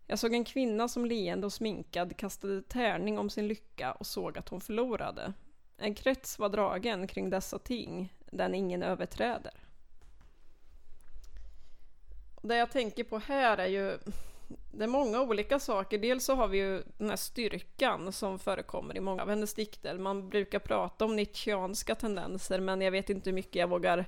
Jag 0.07 0.19
såg 0.19 0.33
en 0.33 0.45
kvinna 0.45 0.87
som 0.87 1.05
leende 1.05 1.45
och 1.45 1.53
sminkad 1.53 2.17
kastade 2.17 2.61
tärning 2.61 3.19
om 3.19 3.29
sin 3.29 3.47
lycka 3.47 3.91
och 3.91 4.07
såg 4.07 4.37
att 4.37 4.49
hon 4.49 4.61
förlorade. 4.61 5.33
En 5.77 5.95
krets 5.95 6.39
var 6.39 6.49
dragen 6.49 7.07
kring 7.07 7.29
dessa 7.29 7.59
ting, 7.59 8.13
den 8.31 8.55
ingen 8.55 8.83
överträder. 8.83 9.53
Det 12.41 12.55
jag 12.55 12.71
tänker 12.71 13.03
på 13.03 13.17
här 13.17 13.57
är 13.57 13.67
ju 13.67 13.97
det 14.71 14.83
är 14.83 14.87
många 14.87 15.21
olika 15.21 15.59
saker. 15.59 15.97
Dels 15.97 16.25
så 16.25 16.35
har 16.35 16.47
vi 16.47 16.57
ju 16.57 16.83
den 16.97 17.09
här 17.09 17.17
styrkan 17.17 18.11
som 18.11 18.39
förekommer 18.39 18.97
i 18.97 18.99
många 18.99 19.21
av 19.21 19.29
hennes 19.29 19.53
dikter. 19.53 19.97
Man 19.97 20.29
brukar 20.29 20.59
prata 20.59 21.05
om 21.05 21.15
nietzscheanska 21.15 21.95
tendenser, 21.95 22.59
men 22.59 22.81
jag 22.81 22.91
vet 22.91 23.09
inte 23.09 23.29
hur 23.29 23.35
mycket 23.35 23.55
jag 23.55 23.67
vågar 23.67 24.05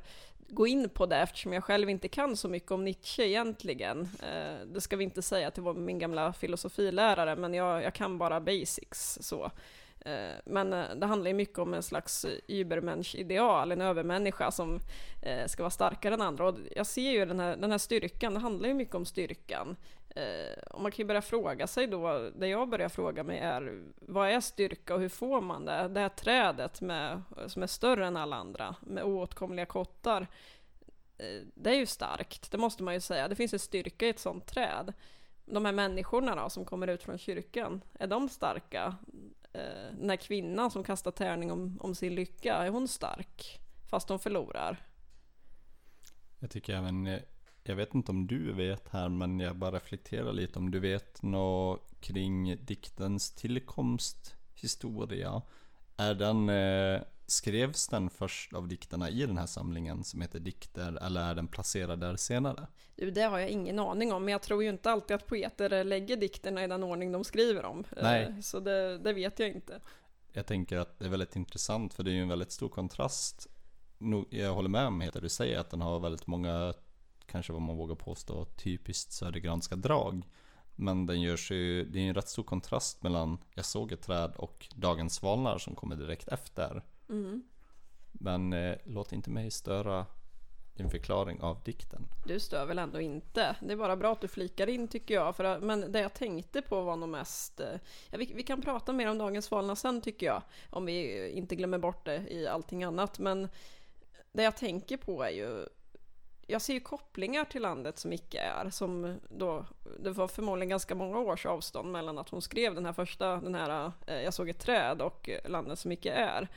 gå 0.50 0.68
in 0.68 0.90
på 0.90 1.06
det 1.06 1.18
eftersom 1.18 1.54
jag 1.54 1.64
själv 1.64 1.90
inte 1.90 2.08
kan 2.08 2.38
så 2.38 2.50
mycket 2.50 2.72
om 2.72 2.84
Nietzsche 2.84 3.24
egentligen. 3.24 4.02
Eh, 4.02 4.68
det 4.74 4.82
ska 4.82 4.98
vi 4.98 5.04
inte 5.04 5.22
säga 5.22 5.52
till 5.52 5.64
min 5.64 6.00
gamla 6.00 6.34
filosofilärare, 6.34 7.36
men 7.36 7.54
jag, 7.54 7.84
jag 7.84 7.94
kan 7.94 8.18
bara 8.18 8.40
basics 8.40 9.18
så. 9.22 9.52
Eh, 10.00 10.36
men 10.46 10.74
eh, 10.74 10.96
det 10.96 11.06
handlar 11.06 11.28
ju 11.28 11.34
mycket 11.34 11.60
om 11.60 11.74
en 11.74 11.84
slags 11.84 12.26
übermensch-ideal, 12.48 13.72
en 13.72 13.82
övermänniska 13.82 14.52
som 14.52 14.80
ska 15.48 15.64
vara 15.64 15.72
starkare 15.72 16.14
än 16.14 16.22
andra. 16.22 16.48
Och 16.48 16.56
jag 16.76 16.86
ser 16.86 17.12
ju 17.12 17.26
den 17.26 17.40
här, 17.40 17.58
den 17.58 17.72
här 17.72 17.78
styrkan, 17.78 18.34
det 18.34 18.40
handlar 18.40 18.68
ju 18.68 18.74
mycket 18.74 18.96
om 18.96 19.06
styrkan. 19.06 19.76
Eh, 20.16 20.60
och 20.72 20.82
man 20.82 20.92
kan 20.92 20.98
ju 21.04 21.08
börja 21.08 21.22
fråga 21.22 21.68
sig 21.68 21.88
då, 21.88 22.30
det 22.36 22.48
jag 22.48 22.70
börjar 22.70 22.90
fråga 22.90 23.24
mig 23.24 23.40
är, 23.40 23.84
vad 23.96 24.30
är 24.30 24.40
styrka 24.40 24.96
och 24.96 25.02
hur 25.02 25.10
får 25.10 25.42
man 25.42 25.66
det? 25.66 25.88
Det 25.88 26.00
här 26.00 26.10
trädet 26.10 26.82
med, 26.82 27.22
som 27.48 27.64
är 27.64 27.68
större 27.68 28.08
än 28.08 28.18
alla 28.18 28.36
andra, 28.36 28.76
med 28.82 29.04
oåtkomliga 29.04 29.66
kottar, 29.66 30.28
eh, 31.18 31.42
det 31.54 31.70
är 31.70 31.76
ju 31.76 31.86
starkt, 31.86 32.52
det 32.52 32.58
måste 32.58 32.84
man 32.84 32.94
ju 32.94 33.00
säga. 33.00 33.28
Det 33.28 33.36
finns 33.36 33.54
en 33.54 33.60
styrka 33.60 34.06
i 34.06 34.10
ett 34.10 34.20
sånt 34.20 34.46
träd. 34.46 34.94
De 35.46 35.66
här 35.66 35.74
människorna 35.74 36.36
då, 36.36 36.50
som 36.50 36.66
kommer 36.66 36.88
ut 36.88 37.04
från 37.04 37.18
kyrkan, 37.18 37.82
är 37.94 38.08
de 38.08 38.30
starka? 38.30 38.96
eh, 39.54 39.98
den 40.00 40.10
här 40.10 40.18
kvinnan 40.18 40.72
som 40.72 40.84
kastar 40.84 41.12
tärning 41.12 41.52
om, 41.52 41.78
om 41.82 41.96
sin 41.96 42.16
lycka, 42.16 42.56
är 42.56 42.70
hon 42.70 42.88
stark? 42.88 43.60
Fast 43.90 44.10
hon 44.10 44.20
förlorar. 44.20 44.86
Jag 46.40 46.52
tycker 46.52 46.74
även, 46.74 47.08
eh, 47.08 47.20
jag 47.70 47.76
vet 47.76 47.94
inte 47.94 48.12
om 48.12 48.28
du 48.28 48.54
vet 48.54 48.90
här, 48.90 49.10
men 49.10 49.40
jag 49.40 49.56
bara 49.56 49.72
reflekterar 49.72 50.34
lite 50.34 50.60
om 50.60 50.72
du 50.72 50.80
vet 50.80 51.22
något 51.22 51.94
kring 52.00 52.66
diktens 52.66 53.32
tillkomsthistoria. 53.32 55.42
Är 55.98 56.14
den, 56.14 56.50
eh, 56.50 57.02
skrevs 57.28 57.88
den 57.88 58.10
först 58.10 58.54
av 58.54 58.68
dikterna 58.68 59.10
i 59.10 59.26
den 59.26 59.38
här 59.38 59.46
samlingen 59.46 60.04
som 60.04 60.22
heter 60.22 60.40
Dikter, 60.40 61.06
eller 61.06 61.22
är 61.22 61.36
den 61.36 61.48
placerad 61.48 62.00
där 62.00 62.16
senare? 62.16 62.68
Det 62.96 63.22
har 63.22 63.40
jag 63.40 63.50
ingen 63.50 63.80
aning 63.80 64.14
om, 64.14 64.26
men 64.26 64.32
jag 64.32 64.42
tror 64.42 64.64
ju 64.64 64.70
inte 64.70 64.92
alltid 64.92 65.16
att 65.16 65.28
poeter 65.28 65.84
lägger 65.84 66.18
dikterna 66.18 66.64
i 66.64 66.68
den 66.68 66.84
ordning 66.84 67.12
de 67.12 67.24
skriver. 67.24 67.84
Nej. 68.02 68.24
Eh, 68.24 68.40
så 68.40 68.60
det, 68.60 68.98
det 68.98 69.14
vet 69.14 69.40
jag 69.40 69.50
inte. 69.50 69.80
Jag 70.34 70.46
tänker 70.46 70.78
att 70.78 71.00
det 71.00 71.06
är 71.06 71.10
väldigt 71.10 71.36
intressant, 71.36 71.94
för 71.94 72.04
det 72.04 72.12
är 72.12 72.14
ju 72.14 72.22
en 72.22 72.30
väldigt 72.30 72.52
stor 72.52 72.70
kontrast. 72.70 73.48
Jag 74.30 74.54
håller 74.54 74.70
med 74.70 74.88
om 74.88 75.00
det 75.00 75.20
du 75.20 75.30
säger, 75.30 75.60
att 75.60 75.70
den 75.70 75.82
har 75.82 76.00
väldigt 76.00 76.28
många, 76.28 76.74
kanske 77.32 77.54
vad 77.54 77.62
man 77.62 77.78
vågar 77.78 77.96
påstå, 77.96 78.46
typiskt 78.46 79.12
södergranska 79.12 79.76
drag. 79.76 80.24
Men 80.76 81.06
den 81.06 81.22
görs 81.22 81.52
ju, 81.52 81.86
det 81.86 82.00
är 82.00 82.04
en 82.04 82.14
rätt 82.14 82.30
stor 82.30 82.44
kontrast 82.44 83.04
mellan 83.04 83.38
Jag 83.56 83.66
såg 83.66 83.92
ett 83.92 84.02
träd 84.02 84.34
och 84.36 84.68
Dagens 84.76 85.16
svalnar 85.16 85.58
som 85.58 85.76
kommer 85.76 85.96
direkt 85.96 86.28
efter. 86.28 86.84
Mm. 87.10 87.44
Men 88.12 88.54
eh, 88.54 88.76
låt 88.86 89.12
inte 89.12 89.30
mig 89.30 89.52
störa 89.52 90.06
din 90.80 90.90
förklaring 90.90 91.42
av 91.42 91.64
dikten. 91.64 92.08
Du 92.26 92.40
stör 92.40 92.66
väl 92.66 92.80
ändå 92.80 93.02
inte? 93.02 93.56
Det 93.60 93.74
är 93.74 93.78
bara 93.78 93.96
bra 93.96 94.12
att 94.12 94.22
du 94.22 94.28
flikar 94.28 94.70
in 94.70 94.88
tycker 94.88 95.14
jag. 95.14 95.36
För, 95.36 95.60
men 95.60 95.92
det 95.92 96.00
jag 96.00 96.14
tänkte 96.14 96.62
på 96.62 96.82
var 96.82 96.96
nog 96.96 97.10
mest... 97.10 97.60
Eh, 97.60 97.80
ja, 98.10 98.18
vi, 98.18 98.34
vi, 98.36 98.44
kan 98.44 98.62
prata 98.62 98.94
mer 98.94 99.08
om 99.08 99.18
Dagens 99.18 99.46
svalna 99.46 99.76
sen 99.76 100.02
tycker 100.02 100.26
jag. 100.26 100.42
Om 100.70 100.86
vi 100.86 101.30
inte 101.30 101.56
glömmer 101.56 101.78
bort 101.78 102.06
det 102.06 102.34
i 102.34 102.48
allting 102.48 102.84
annat. 102.84 103.20
Men 103.20 103.50
det 104.32 104.44
jag 104.44 104.58
tänker 104.58 104.98
på 104.98 105.24
är 105.24 105.30
ju... 105.30 105.66
Jag 106.52 106.62
ser 106.62 106.74
ju 106.74 106.80
kopplingar 106.80 107.46
till 107.46 107.62
landet 107.62 108.00
som 108.00 108.14
icke 108.14 108.40
är. 108.40 108.70
Som 108.70 109.20
då, 109.30 109.66
det 110.00 110.12
var 110.12 110.28
förmodligen 110.28 110.70
ganska 110.70 110.96
många 110.96 111.20
års 111.20 111.46
avstånd 111.46 111.92
mellan 111.92 112.18
att 112.18 112.30
hon 112.30 112.42
skrev 112.42 112.76
den 112.76 112.86
här 112.86 112.94
första, 112.94 113.36
den 113.36 113.56
här 113.56 113.92
eh, 114.08 114.22
Jag 114.22 114.34
såg 114.34 114.50
ett 114.50 114.60
träd 114.60 115.02
och 115.02 115.30
landet 115.46 115.80
som 115.80 115.92
icke 115.92 116.12
är. 116.12 116.48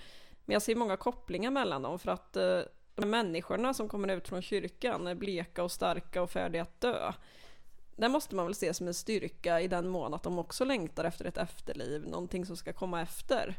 Men 0.44 0.52
jag 0.52 0.62
ser 0.62 0.74
många 0.74 0.96
kopplingar 0.96 1.50
mellan 1.50 1.82
dem 1.82 1.98
för 1.98 2.10
att 2.10 2.36
eh, 2.36 2.60
de 2.94 3.10
människorna 3.10 3.74
som 3.74 3.88
kommer 3.88 4.16
ut 4.16 4.28
från 4.28 4.42
kyrkan 4.42 5.06
är 5.06 5.14
bleka 5.14 5.62
och 5.62 5.72
starka 5.72 6.22
och 6.22 6.30
färdiga 6.30 6.62
att 6.62 6.80
dö. 6.80 7.12
Det 7.96 8.08
måste 8.08 8.34
man 8.34 8.46
väl 8.46 8.54
se 8.54 8.74
som 8.74 8.86
en 8.86 8.94
styrka 8.94 9.60
i 9.60 9.68
den 9.68 9.88
mån 9.88 10.14
att 10.14 10.22
de 10.22 10.38
också 10.38 10.64
längtar 10.64 11.04
efter 11.04 11.24
ett 11.24 11.38
efterliv, 11.38 12.08
någonting 12.08 12.46
som 12.46 12.56
ska 12.56 12.72
komma 12.72 13.02
efter. 13.02 13.58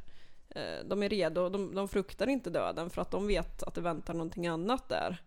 Eh, 0.49 0.85
de 0.85 1.03
är 1.03 1.09
redo, 1.09 1.49
de, 1.49 1.75
de 1.75 1.87
fruktar 1.87 2.27
inte 2.27 2.49
döden 2.49 2.89
för 2.89 3.01
att 3.01 3.11
de 3.11 3.27
vet 3.27 3.63
att 3.63 3.73
det 3.73 3.81
väntar 3.81 4.13
någonting 4.13 4.47
annat 4.47 4.89
där. 4.89 5.21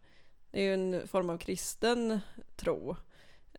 Det 0.56 0.62
är 0.62 0.64
ju 0.64 0.74
en 0.74 1.08
form 1.08 1.30
av 1.30 1.38
kristen 1.38 2.20
tro. 2.56 2.96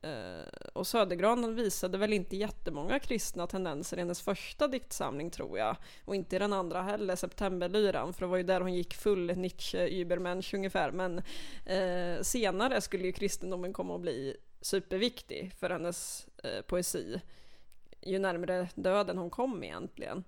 Eh, 0.01 0.69
och 0.73 0.88
Södergran 0.88 1.55
visade 1.55 1.97
väl 1.97 2.13
inte 2.13 2.38
jättemånga 2.38 2.99
kristna 2.99 3.47
tendenser 3.47 3.97
i 3.97 3.99
hennes 3.99 4.21
första 4.21 4.67
diktsamling 4.67 5.31
tror 5.31 5.60
jag. 5.60 5.75
Och 6.05 6.15
inte 6.15 6.36
i 6.36 6.39
den 6.39 6.53
andra 6.53 6.81
heller, 6.81 7.15
Septemberlyran, 7.15 8.13
för 8.13 8.21
det 8.21 8.27
var 8.27 8.38
ju 8.38 8.43
där 8.43 8.62
hon 8.62 8.73
gick 8.73 8.93
full 8.93 9.38
Nietzsche-übermensch 9.38 10.53
ungefär. 10.53 10.91
Men 10.91 11.21
eh, 11.65 12.21
senare 12.21 12.81
skulle 12.81 13.03
ju 13.03 13.12
kristendomen 13.12 13.73
komma 13.73 13.95
att 13.95 14.01
bli 14.01 14.38
superviktig 14.62 15.53
för 15.60 15.69
hennes 15.69 16.27
eh, 16.43 16.62
poesi. 16.62 17.21
Ju 18.01 18.19
närmare 18.19 18.69
döden 18.75 19.17
hon 19.17 19.29
kom 19.29 19.63
egentligen. 19.63 20.23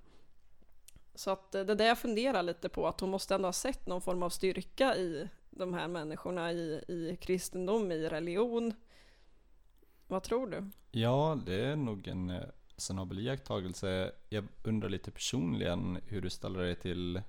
Så 1.15 1.31
att 1.31 1.55
eh, 1.55 1.63
det 1.63 1.73
är 1.73 1.77
det 1.77 1.85
jag 1.85 1.99
funderar 1.99 2.43
lite 2.43 2.69
på, 2.69 2.87
att 2.87 2.99
hon 2.99 3.09
måste 3.09 3.35
ändå 3.35 3.47
ha 3.47 3.53
sett 3.53 3.87
någon 3.87 4.01
form 4.01 4.23
av 4.23 4.29
styrka 4.29 4.95
i 4.95 5.29
de 5.49 5.73
här 5.73 5.87
människorna 5.87 6.51
i, 6.51 6.83
i 6.87 7.17
kristendom, 7.21 7.91
i 7.91 8.09
religion 8.09 8.73
vad 10.09 10.23
tror 10.23 10.47
du? 10.47 10.69
Ja, 10.91 11.39
det 11.45 11.65
är 11.65 11.75
nog 11.75 12.07
en 12.07 12.29
eh, 12.29 12.43
senabel 12.77 13.19
iakttagelse. 13.19 14.11
Jag 14.29 14.47
undrar 14.63 14.89
lite 14.89 15.11
personligen 15.11 15.99
hur 16.07 16.21
du 16.21 16.29
ställer 16.29 16.59
dig 16.59 16.75
till, 16.75 17.21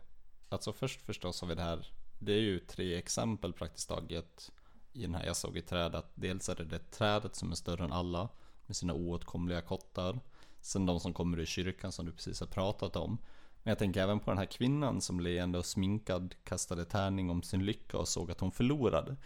alltså 0.49 0.73
först 0.73 1.01
förstås 1.01 1.41
har 1.41 1.49
vi 1.49 1.55
det 1.55 1.63
här, 1.63 1.87
det 2.19 2.33
är 2.33 2.41
ju 2.41 2.59
tre 2.59 2.95
exempel 2.99 3.53
praktiskt 3.53 3.89
taget 3.89 4.53
i 4.93 5.03
den 5.03 5.15
här 5.15 5.27
Jag 5.27 5.37
såg 5.37 5.57
i 5.57 5.63
träd, 5.63 5.95
att 5.95 6.13
dels 6.15 6.49
är 6.49 6.57
det 6.57 6.65
det 6.65 6.91
trädet 6.91 7.35
som 7.35 7.51
är 7.51 7.57
större 7.57 7.85
än 7.85 7.93
alla 7.93 8.29
med 8.67 8.77
sina 8.77 8.95
oåtkomliga 8.95 9.63
kottar. 9.63 10.21
Sen 10.61 10.87
de 10.87 11.01
som 11.01 11.13
kommer 11.13 11.39
ur 11.39 11.47
kyrkan 11.47 11.93
som 11.93 12.07
du 12.07 12.13
precis 12.13 12.41
har 12.41 12.47
pratat 12.47 12.97
om. 12.97 13.19
Men 13.63 13.71
jag 13.71 13.79
tänker 13.79 14.03
även 14.03 14.21
på 14.21 14.31
den 14.31 14.39
här 14.39 14.47
kvinnan 14.47 15.01
som 15.01 15.21
leende 15.21 15.59
och 15.59 15.67
sminkad 15.67 16.35
kastade 16.45 16.85
tärning 16.85 17.31
om 17.31 17.43
sin 17.43 17.65
lycka 17.65 17.99
och 17.99 18.09
såg 18.09 18.31
att 18.31 18.41
hon 18.41 18.53
förlorade. 18.53 19.17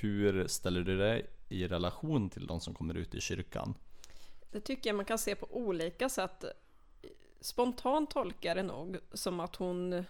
Hur 0.00 0.46
ställer 0.46 0.80
du 0.80 0.98
dig 0.98 1.26
i 1.48 1.66
relation 1.66 2.30
till 2.30 2.46
de 2.46 2.60
som 2.60 2.74
kommer 2.74 2.94
ut 2.94 3.14
i 3.14 3.20
kyrkan? 3.20 3.74
Det 4.50 4.60
tycker 4.60 4.90
jag 4.90 4.96
man 4.96 5.04
kan 5.04 5.18
se 5.18 5.34
på 5.34 5.46
olika 5.50 6.08
sätt. 6.08 6.44
Spontant 7.40 8.10
tolkar 8.10 8.54
det 8.54 8.62
nog 8.62 8.98
som 9.12 9.40
att 9.40 9.56
hon, 9.56 10.04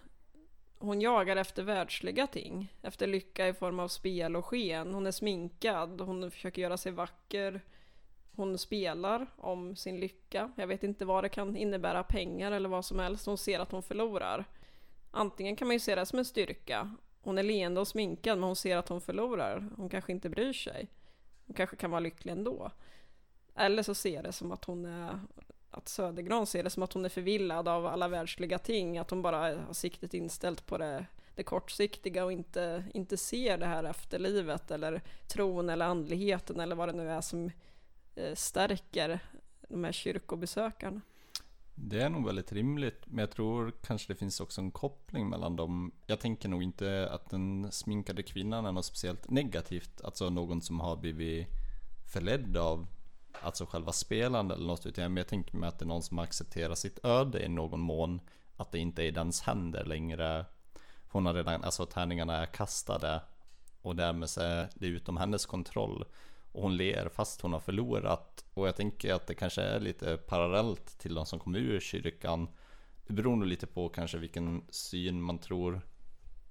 hon 0.78 1.00
jagar 1.00 1.36
efter 1.36 1.62
världsliga 1.62 2.26
ting. 2.26 2.72
Efter 2.82 3.06
lycka 3.06 3.48
i 3.48 3.54
form 3.54 3.80
av 3.80 3.88
spel 3.88 4.36
och 4.36 4.46
sken. 4.46 4.94
Hon 4.94 5.06
är 5.06 5.10
sminkad, 5.10 6.00
hon 6.00 6.30
försöker 6.30 6.62
göra 6.62 6.76
sig 6.76 6.92
vacker. 6.92 7.60
Hon 8.36 8.58
spelar 8.58 9.26
om 9.36 9.76
sin 9.76 10.00
lycka. 10.00 10.52
Jag 10.56 10.66
vet 10.66 10.82
inte 10.82 11.04
vad 11.04 11.24
det 11.24 11.28
kan 11.28 11.56
innebära, 11.56 12.02
pengar 12.02 12.52
eller 12.52 12.68
vad 12.68 12.84
som 12.84 12.98
helst. 12.98 13.26
Hon 13.26 13.38
ser 13.38 13.60
att 13.60 13.72
hon 13.72 13.82
förlorar. 13.82 14.44
Antingen 15.10 15.56
kan 15.56 15.68
man 15.68 15.74
ju 15.74 15.80
se 15.80 15.94
det 15.94 16.06
som 16.06 16.18
en 16.18 16.24
styrka. 16.24 16.96
Hon 17.22 17.38
är 17.38 17.42
leende 17.42 17.80
och 17.80 17.88
sminkad 17.88 18.38
men 18.38 18.46
hon 18.46 18.56
ser 18.56 18.76
att 18.76 18.88
hon 18.88 19.00
förlorar. 19.00 19.68
Hon 19.76 19.88
kanske 19.88 20.12
inte 20.12 20.28
bryr 20.28 20.52
sig. 20.52 20.88
Hon 21.46 21.54
kanske 21.54 21.76
kan 21.76 21.90
vara 21.90 22.00
lycklig 22.00 22.32
ändå. 22.32 22.70
Eller 23.54 23.82
så 23.82 23.94
ser 23.94 24.22
det 24.22 24.32
som 24.32 24.52
att 24.52 24.64
hon 24.64 24.84
är 24.84 25.20
att 25.70 25.88
Södergran 25.88 26.46
ser 26.46 26.62
det 26.62 26.70
som 26.70 26.82
att 26.82 26.92
hon 26.92 27.04
är 27.04 27.08
förvillad 27.08 27.68
av 27.68 27.86
alla 27.86 28.08
världsliga 28.08 28.58
ting, 28.58 28.98
att 28.98 29.10
hon 29.10 29.22
bara 29.22 29.36
har 29.36 29.72
siktet 29.72 30.14
inställt 30.14 30.66
på 30.66 30.78
det, 30.78 31.06
det 31.34 31.42
kortsiktiga 31.42 32.24
och 32.24 32.32
inte, 32.32 32.84
inte 32.94 33.16
ser 33.16 33.58
det 33.58 33.66
här 33.66 33.84
efterlivet 33.84 34.70
eller 34.70 35.02
tron 35.28 35.68
eller 35.70 35.86
andligheten 35.86 36.60
eller 36.60 36.76
vad 36.76 36.88
det 36.88 36.92
nu 36.92 37.10
är 37.10 37.20
som 37.20 37.50
Eh, 38.16 38.34
stärker 38.34 39.20
de 39.68 39.84
här 39.84 39.92
kyrkobesökarna. 39.92 41.00
Det 41.74 42.00
är 42.00 42.08
nog 42.08 42.26
väldigt 42.26 42.52
rimligt, 42.52 43.02
men 43.06 43.18
jag 43.18 43.30
tror 43.30 43.72
kanske 43.82 44.12
det 44.12 44.16
finns 44.16 44.40
också 44.40 44.60
en 44.60 44.70
koppling 44.70 45.28
mellan 45.28 45.56
dem. 45.56 45.92
Jag 46.06 46.20
tänker 46.20 46.48
nog 46.48 46.62
inte 46.62 47.08
att 47.10 47.30
den 47.30 47.72
sminkade 47.72 48.22
kvinnan 48.22 48.66
är 48.66 48.72
något 48.72 48.84
speciellt 48.84 49.30
negativt, 49.30 50.04
alltså 50.04 50.30
någon 50.30 50.62
som 50.62 50.80
har 50.80 50.96
blivit 50.96 51.46
förledd 52.12 52.56
av 52.56 52.86
alltså 53.42 53.66
själva 53.66 53.92
spelande 53.92 54.54
eller 54.54 54.66
något, 54.66 54.86
utan 54.86 55.16
jag 55.16 55.28
tänker 55.28 55.56
mig 55.56 55.68
att 55.68 55.78
det 55.78 55.84
är 55.84 55.86
någon 55.86 56.02
som 56.02 56.18
accepterar 56.18 56.74
sitt 56.74 57.04
öde 57.04 57.44
i 57.44 57.48
någon 57.48 57.80
mån, 57.80 58.20
att 58.56 58.72
det 58.72 58.78
inte 58.78 59.02
är 59.02 59.06
i 59.06 59.10
dens 59.10 59.42
händer 59.42 59.84
längre. 59.84 60.46
Hon 61.08 61.26
har 61.26 61.34
redan, 61.34 61.64
alltså 61.64 61.86
tärningarna 61.86 62.36
är 62.36 62.46
kastade 62.46 63.22
och 63.82 63.96
därmed 63.96 64.30
så 64.30 64.40
är 64.40 64.68
det 64.74 64.86
utom 64.86 65.16
hennes 65.16 65.46
kontroll. 65.46 66.04
Och 66.54 66.62
hon 66.62 66.76
ler 66.76 67.08
fast 67.08 67.40
hon 67.40 67.52
har 67.52 67.60
förlorat. 67.60 68.44
Och 68.54 68.68
jag 68.68 68.76
tänker 68.76 69.14
att 69.14 69.26
det 69.26 69.34
kanske 69.34 69.62
är 69.62 69.80
lite 69.80 70.16
parallellt 70.16 70.98
till 70.98 71.14
de 71.14 71.26
som 71.26 71.38
kommer 71.38 71.58
ur 71.58 71.80
kyrkan. 71.80 72.48
Det 73.06 73.12
beror 73.12 73.36
nog 73.36 73.48
lite 73.48 73.66
på 73.66 73.88
kanske 73.88 74.18
vilken 74.18 74.64
syn 74.70 75.22
man 75.22 75.38
tror, 75.38 75.80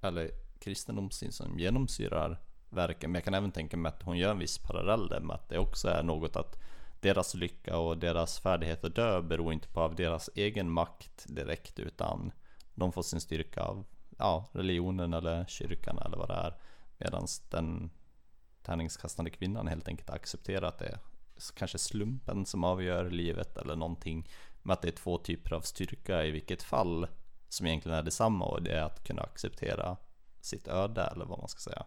eller 0.00 0.30
kristendomssyn 0.58 1.32
som 1.32 1.58
genomsyrar 1.58 2.40
verken. 2.70 3.10
Men 3.10 3.14
jag 3.14 3.24
kan 3.24 3.34
även 3.34 3.52
tänka 3.52 3.76
mig 3.76 3.88
att 3.88 4.02
hon 4.02 4.18
gör 4.18 4.30
en 4.30 4.38
viss 4.38 4.58
parallell 4.58 5.08
där 5.08 5.20
med 5.20 5.34
att 5.34 5.48
det 5.48 5.58
också 5.58 5.88
är 5.88 6.02
något 6.02 6.36
att 6.36 6.58
deras 7.00 7.34
lycka 7.34 7.78
och 7.78 7.98
deras 7.98 8.40
färdighet 8.40 8.84
att 8.84 8.94
dö 8.94 9.22
beror 9.22 9.52
inte 9.52 9.68
på 9.68 9.80
av 9.80 9.94
deras 9.94 10.30
egen 10.34 10.70
makt 10.70 11.24
direkt 11.28 11.78
utan 11.78 12.32
de 12.74 12.92
får 12.92 13.02
sin 13.02 13.20
styrka 13.20 13.62
av 13.62 13.84
ja, 14.18 14.48
religionen 14.52 15.14
eller 15.14 15.44
kyrkan 15.44 15.98
eller 15.98 16.16
vad 16.16 16.28
det 16.28 16.34
är. 16.34 16.54
Medan 16.98 17.26
den 17.50 17.90
tärningskastande 18.64 19.30
kvinnan 19.30 19.68
helt 19.68 19.88
enkelt 19.88 20.10
accepterar 20.10 20.68
att 20.68 20.78
det 20.78 20.86
är 20.86 20.98
kanske 21.54 21.78
slumpen 21.78 22.46
som 22.46 22.64
avgör 22.64 23.10
livet 23.10 23.56
eller 23.56 23.76
någonting. 23.76 24.28
Men 24.62 24.72
att 24.72 24.82
det 24.82 24.88
är 24.88 24.92
två 24.92 25.18
typer 25.18 25.52
av 25.52 25.60
styrka 25.60 26.24
i 26.24 26.30
vilket 26.30 26.62
fall 26.62 27.06
som 27.48 27.66
egentligen 27.66 27.98
är 27.98 28.02
detsamma 28.02 28.44
och 28.44 28.62
det 28.62 28.72
är 28.72 28.82
att 28.82 29.04
kunna 29.04 29.22
acceptera 29.22 29.96
sitt 30.40 30.68
öde 30.68 31.02
eller 31.02 31.24
vad 31.24 31.38
man 31.38 31.48
ska 31.48 31.60
säga. 31.70 31.84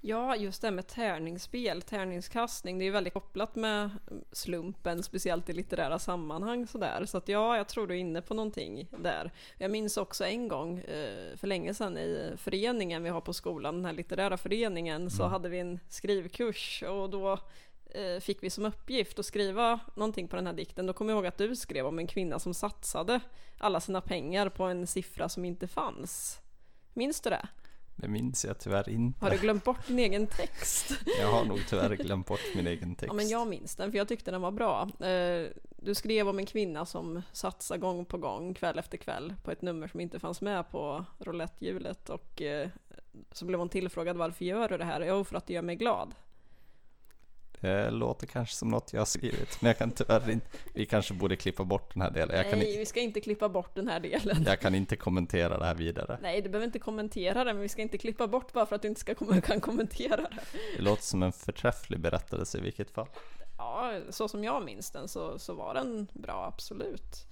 Ja, 0.00 0.36
just 0.36 0.62
det 0.62 0.70
med 0.70 0.86
tärningsspel, 0.86 1.82
tärningskastning, 1.82 2.78
det 2.78 2.84
är 2.84 2.86
ju 2.86 2.92
väldigt 2.92 3.12
kopplat 3.12 3.54
med 3.54 3.90
slumpen, 4.32 5.02
speciellt 5.02 5.48
i 5.48 5.52
litterära 5.52 5.98
sammanhang 5.98 6.66
sådär. 6.66 7.04
Så 7.06 7.18
att 7.18 7.28
ja, 7.28 7.56
jag 7.56 7.68
tror 7.68 7.86
du 7.86 7.94
är 7.94 7.98
inne 7.98 8.22
på 8.22 8.34
någonting 8.34 8.88
där. 8.98 9.32
Jag 9.58 9.70
minns 9.70 9.96
också 9.96 10.24
en 10.24 10.48
gång 10.48 10.78
eh, 10.78 11.36
för 11.36 11.46
länge 11.46 11.74
sedan 11.74 11.98
i 11.98 12.32
föreningen 12.36 13.02
vi 13.02 13.08
har 13.08 13.20
på 13.20 13.32
skolan, 13.32 13.74
den 13.74 13.84
här 13.84 13.92
litterära 13.92 14.36
föreningen, 14.36 15.10
så 15.10 15.22
mm. 15.22 15.32
hade 15.32 15.48
vi 15.48 15.58
en 15.58 15.80
skrivkurs 15.88 16.82
och 16.88 17.10
då 17.10 17.38
eh, 17.90 18.20
fick 18.20 18.42
vi 18.42 18.50
som 18.50 18.64
uppgift 18.64 19.18
att 19.18 19.26
skriva 19.26 19.80
någonting 19.94 20.28
på 20.28 20.36
den 20.36 20.46
här 20.46 20.54
dikten. 20.54 20.86
Då 20.86 20.92
kommer 20.92 21.12
jag 21.12 21.16
ihåg 21.16 21.26
att 21.26 21.38
du 21.38 21.56
skrev 21.56 21.86
om 21.86 21.98
en 21.98 22.06
kvinna 22.06 22.38
som 22.38 22.54
satsade 22.54 23.20
alla 23.58 23.80
sina 23.80 24.00
pengar 24.00 24.48
på 24.48 24.64
en 24.64 24.86
siffra 24.86 25.28
som 25.28 25.44
inte 25.44 25.68
fanns. 25.68 26.40
Minns 26.94 27.20
du 27.20 27.30
det? 27.30 27.48
Det 28.00 28.08
minns 28.08 28.44
jag 28.44 28.58
tyvärr 28.58 28.88
inte. 28.88 29.24
Har 29.24 29.30
du 29.30 29.38
glömt 29.38 29.64
bort 29.64 29.86
din 29.86 29.98
egen 29.98 30.26
text? 30.26 30.92
jag 31.20 31.30
har 31.30 31.44
nog 31.44 31.60
tyvärr 31.68 31.96
glömt 31.96 32.26
bort 32.26 32.40
min 32.54 32.66
egen 32.66 32.94
text. 32.94 33.06
Ja, 33.08 33.12
men 33.12 33.28
jag 33.28 33.48
minns 33.48 33.76
den, 33.76 33.90
för 33.90 33.98
jag 33.98 34.08
tyckte 34.08 34.30
den 34.30 34.40
var 34.40 34.50
bra. 34.50 34.88
Eh, 35.06 35.50
du 35.76 35.94
skrev 35.94 36.28
om 36.28 36.38
en 36.38 36.46
kvinna 36.46 36.86
som 36.86 37.22
satsar 37.32 37.76
gång 37.76 38.04
på 38.04 38.18
gång, 38.18 38.54
kväll 38.54 38.78
efter 38.78 38.98
kväll, 38.98 39.34
på 39.44 39.50
ett 39.50 39.62
nummer 39.62 39.88
som 39.88 40.00
inte 40.00 40.18
fanns 40.18 40.40
med 40.40 40.70
på 40.70 41.04
rouletthjulet. 41.18 42.10
Och 42.10 42.42
eh, 42.42 42.68
så 43.32 43.44
blev 43.44 43.58
hon 43.58 43.68
tillfrågad 43.68 44.16
varför 44.16 44.44
gör 44.44 44.68
du 44.68 44.78
det 44.78 44.84
här? 44.84 45.00
Jo, 45.08 45.24
för 45.24 45.36
att 45.36 45.46
det 45.46 45.52
gör 45.52 45.62
mig 45.62 45.76
glad. 45.76 46.14
Det 47.60 47.90
låter 47.90 48.26
kanske 48.26 48.54
som 48.54 48.68
något 48.68 48.92
jag 48.92 49.00
har 49.00 49.06
skrivit, 49.06 49.62
men 49.62 49.68
jag 49.68 49.78
kan 49.78 49.90
tyvärr 49.90 50.30
inte. 50.30 50.46
Vi 50.74 50.86
kanske 50.86 51.14
borde 51.14 51.36
klippa 51.36 51.64
bort 51.64 51.94
den 51.94 52.02
här 52.02 52.10
delen. 52.10 52.36
Jag 52.36 52.58
Nej, 52.58 52.78
vi 52.78 52.86
ska 52.86 53.00
inte 53.00 53.20
klippa 53.20 53.48
bort 53.48 53.74
den 53.74 53.88
här 53.88 54.00
delen. 54.00 54.44
Jag 54.46 54.60
kan 54.60 54.74
inte 54.74 54.96
kommentera 54.96 55.58
det 55.58 55.64
här 55.64 55.74
vidare. 55.74 56.18
Nej, 56.22 56.42
du 56.42 56.48
behöver 56.48 56.66
inte 56.66 56.78
kommentera 56.78 57.44
det, 57.44 57.52
men 57.52 57.62
vi 57.62 57.68
ska 57.68 57.82
inte 57.82 57.98
klippa 57.98 58.26
bort 58.26 58.52
bara 58.52 58.66
för 58.66 58.76
att 58.76 58.82
du 58.82 58.88
inte 58.88 59.00
ska 59.00 59.14
kan 59.40 59.60
kommentera 59.60 60.16
det. 60.16 60.38
Det 60.76 60.82
låter 60.82 61.02
som 61.02 61.22
en 61.22 61.32
förträfflig 61.32 62.00
berättelse 62.00 62.58
i 62.58 62.60
vilket 62.60 62.90
fall. 62.90 63.08
Ja, 63.58 64.00
så 64.10 64.28
som 64.28 64.44
jag 64.44 64.64
minns 64.64 64.90
den 64.90 65.08
så, 65.08 65.38
så 65.38 65.54
var 65.54 65.74
den 65.74 66.06
bra, 66.12 66.44
absolut. 66.54 67.26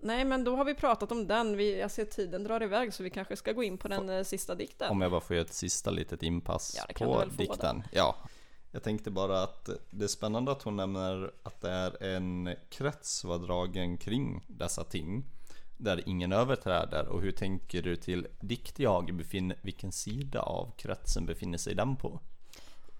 Nej, 0.00 0.24
men 0.24 0.44
då 0.44 0.56
har 0.56 0.64
vi 0.64 0.74
pratat 0.74 1.12
om 1.12 1.26
den. 1.26 1.56
Vi, 1.56 1.78
jag 1.78 1.90
ser 1.90 2.04
tiden 2.04 2.44
drar 2.44 2.62
iväg 2.62 2.94
så 2.94 3.02
vi 3.02 3.10
kanske 3.10 3.36
ska 3.36 3.52
gå 3.52 3.62
in 3.62 3.78
på 3.78 3.88
den 3.88 4.08
F 4.08 4.14
eh, 4.14 4.22
sista 4.22 4.54
dikten. 4.54 4.90
Om 4.90 5.00
jag 5.00 5.10
bara 5.10 5.20
får 5.20 5.36
göra 5.36 5.44
ett 5.44 5.52
sista 5.52 5.90
litet 5.90 6.22
inpass 6.22 6.76
ja, 6.76 7.06
på 7.06 7.24
dikten. 7.38 7.82
Ja, 7.92 8.16
jag 8.72 8.82
tänkte 8.82 9.10
bara 9.10 9.42
att 9.42 9.68
det 9.90 10.04
är 10.04 10.08
spännande 10.08 10.52
att 10.52 10.62
hon 10.62 10.76
nämner 10.76 11.30
att 11.42 11.60
det 11.60 11.70
är 11.70 12.02
en 12.02 12.54
krets 12.68 13.24
var 13.24 13.38
dragen 13.38 13.98
kring 13.98 14.44
dessa 14.46 14.84
ting 14.84 15.24
där 15.76 16.08
ingen 16.08 16.32
överträder 16.32 17.08
och 17.08 17.22
hur 17.22 17.32
tänker 17.32 17.82
du 17.82 17.96
till 17.96 18.26
diktjag? 18.40 19.24
Vilken 19.62 19.92
sida 19.92 20.42
av 20.42 20.72
kretsen 20.76 21.26
befinner 21.26 21.58
sig 21.58 21.74
den 21.74 21.96
på? 21.96 22.20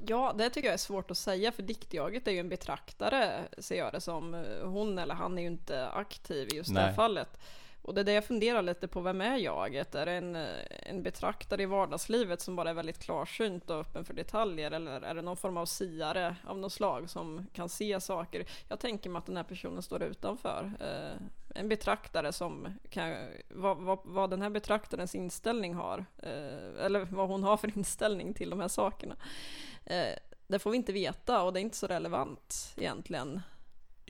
Ja, 0.07 0.35
det 0.39 0.51
tycker 0.51 0.69
jag 0.69 0.75
är 0.75 0.79
svårt 0.79 1.11
att 1.11 1.19
säga 1.19 1.53
för 1.53 1.63
diktjaget 1.63 2.29
är 2.29 2.33
ju 2.33 2.39
en 2.39 2.49
betraktare 2.49 3.49
ser 3.59 3.79
jag 3.79 3.93
det 3.93 4.01
som. 4.01 4.45
Hon 4.63 4.99
eller 4.99 5.15
han 5.15 5.39
är 5.39 5.43
ju 5.43 5.49
inte 5.49 5.89
aktiv 5.89 6.49
i 6.53 6.57
just 6.57 6.71
Nej. 6.71 6.83
det 6.83 6.89
här 6.89 6.95
fallet. 6.95 7.39
Och 7.83 7.95
det 7.95 8.01
är 8.01 8.05
det 8.05 8.13
jag 8.13 8.25
funderar 8.25 8.63
lite 8.63 8.89
på, 8.89 9.01
vem 9.01 9.21
är 9.21 9.37
jaget? 9.37 9.95
Är 9.95 10.07
det 10.07 10.13
en, 10.13 10.37
eh, 10.37 10.65
en 10.69 11.03
betraktare 11.03 11.63
i 11.63 11.67
vardagslivet 11.67 12.41
som 12.41 12.57
bara 12.57 12.71
är 12.71 12.75
väldigt 12.75 12.99
klarsynt 12.99 13.71
och 13.71 13.81
öppen 13.81 14.05
för 14.05 14.15
detaljer? 14.15 14.71
Eller 14.71 15.01
är 15.01 15.15
det 15.15 15.23
någon 15.23 15.37
form 15.37 15.57
av 15.57 15.67
siare 15.67 16.37
av 16.47 16.59
något 16.59 16.73
slag 16.73 17.11
som 17.11 17.47
kan 17.53 17.69
se 17.69 18.01
saker? 18.01 18.45
Jag 18.69 18.81
tänker 18.81 19.11
mig 19.11 19.19
att 19.19 19.27
den 19.27 19.37
här 19.37 19.45
personen 19.45 19.83
står 19.83 20.03
utanför. 20.03 20.73
Eh, 20.81 21.23
en 21.55 21.69
betraktare 21.69 22.33
som 22.33 22.79
kan, 22.91 23.15
vad, 23.49 23.77
vad, 23.77 23.99
vad, 24.05 24.31
den 24.31 24.43
här 24.43 24.51
betraktarens 24.51 25.15
inställning 25.15 25.75
har, 25.75 26.05
eh, 26.23 26.85
eller 26.85 27.05
vad 27.11 27.29
hon 27.29 27.43
har 27.43 27.57
för 27.57 27.79
inställning 27.79 28.35
till 28.35 28.51
de 28.51 28.61
här 28.61 28.69
sakerna. 28.69 29.17
Eh, 29.85 30.19
det 30.47 30.59
får 30.59 30.71
vi 30.71 30.77
inte 30.77 30.93
veta 30.93 31.43
och 31.43 31.53
det 31.53 31.61
är 31.61 31.63
inte 31.63 31.77
så 31.77 31.87
relevant 31.87 32.75
egentligen. 32.77 33.41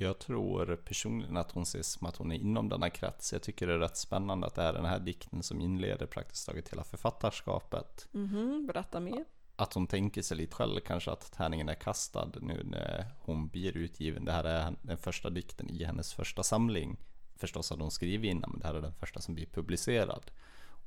Jag 0.00 0.18
tror 0.18 0.76
personligen 0.76 1.36
att 1.36 1.52
hon 1.52 1.62
ses 1.62 1.86
som 1.86 2.06
att 2.06 2.16
hon 2.16 2.32
är 2.32 2.36
inom 2.36 2.68
denna 2.68 2.90
krets. 2.90 3.32
Jag 3.32 3.42
tycker 3.42 3.66
det 3.66 3.74
är 3.74 3.78
rätt 3.78 3.96
spännande 3.96 4.46
att 4.46 4.54
det 4.54 4.62
är 4.62 4.72
den 4.72 4.84
här 4.84 4.98
dikten 4.98 5.42
som 5.42 5.60
inleder 5.60 6.06
praktiskt 6.06 6.46
taget 6.46 6.72
hela 6.72 6.84
författarskapet. 6.84 8.08
Mm 8.14 8.28
-hmm, 8.28 8.66
berätta 8.66 9.00
mer. 9.00 9.24
Att 9.56 9.74
hon 9.74 9.86
tänker 9.86 10.22
sig 10.22 10.36
lite 10.36 10.54
själv 10.54 10.80
kanske 10.80 11.10
att 11.10 11.32
tärningen 11.32 11.68
är 11.68 11.74
kastad 11.74 12.30
nu 12.40 12.62
när 12.64 13.06
hon 13.20 13.48
blir 13.48 13.76
utgiven. 13.76 14.24
Det 14.24 14.32
här 14.32 14.44
är 14.44 14.76
den 14.82 14.98
första 14.98 15.30
dikten 15.30 15.70
i 15.70 15.84
hennes 15.84 16.14
första 16.14 16.42
samling. 16.42 16.96
Förstås 17.36 17.70
hade 17.70 17.82
hon 17.82 17.90
skrivit 17.90 18.30
innan, 18.30 18.50
men 18.50 18.60
det 18.60 18.66
här 18.66 18.74
är 18.74 18.82
den 18.82 18.94
första 18.94 19.20
som 19.20 19.34
blir 19.34 19.46
publicerad. 19.46 20.30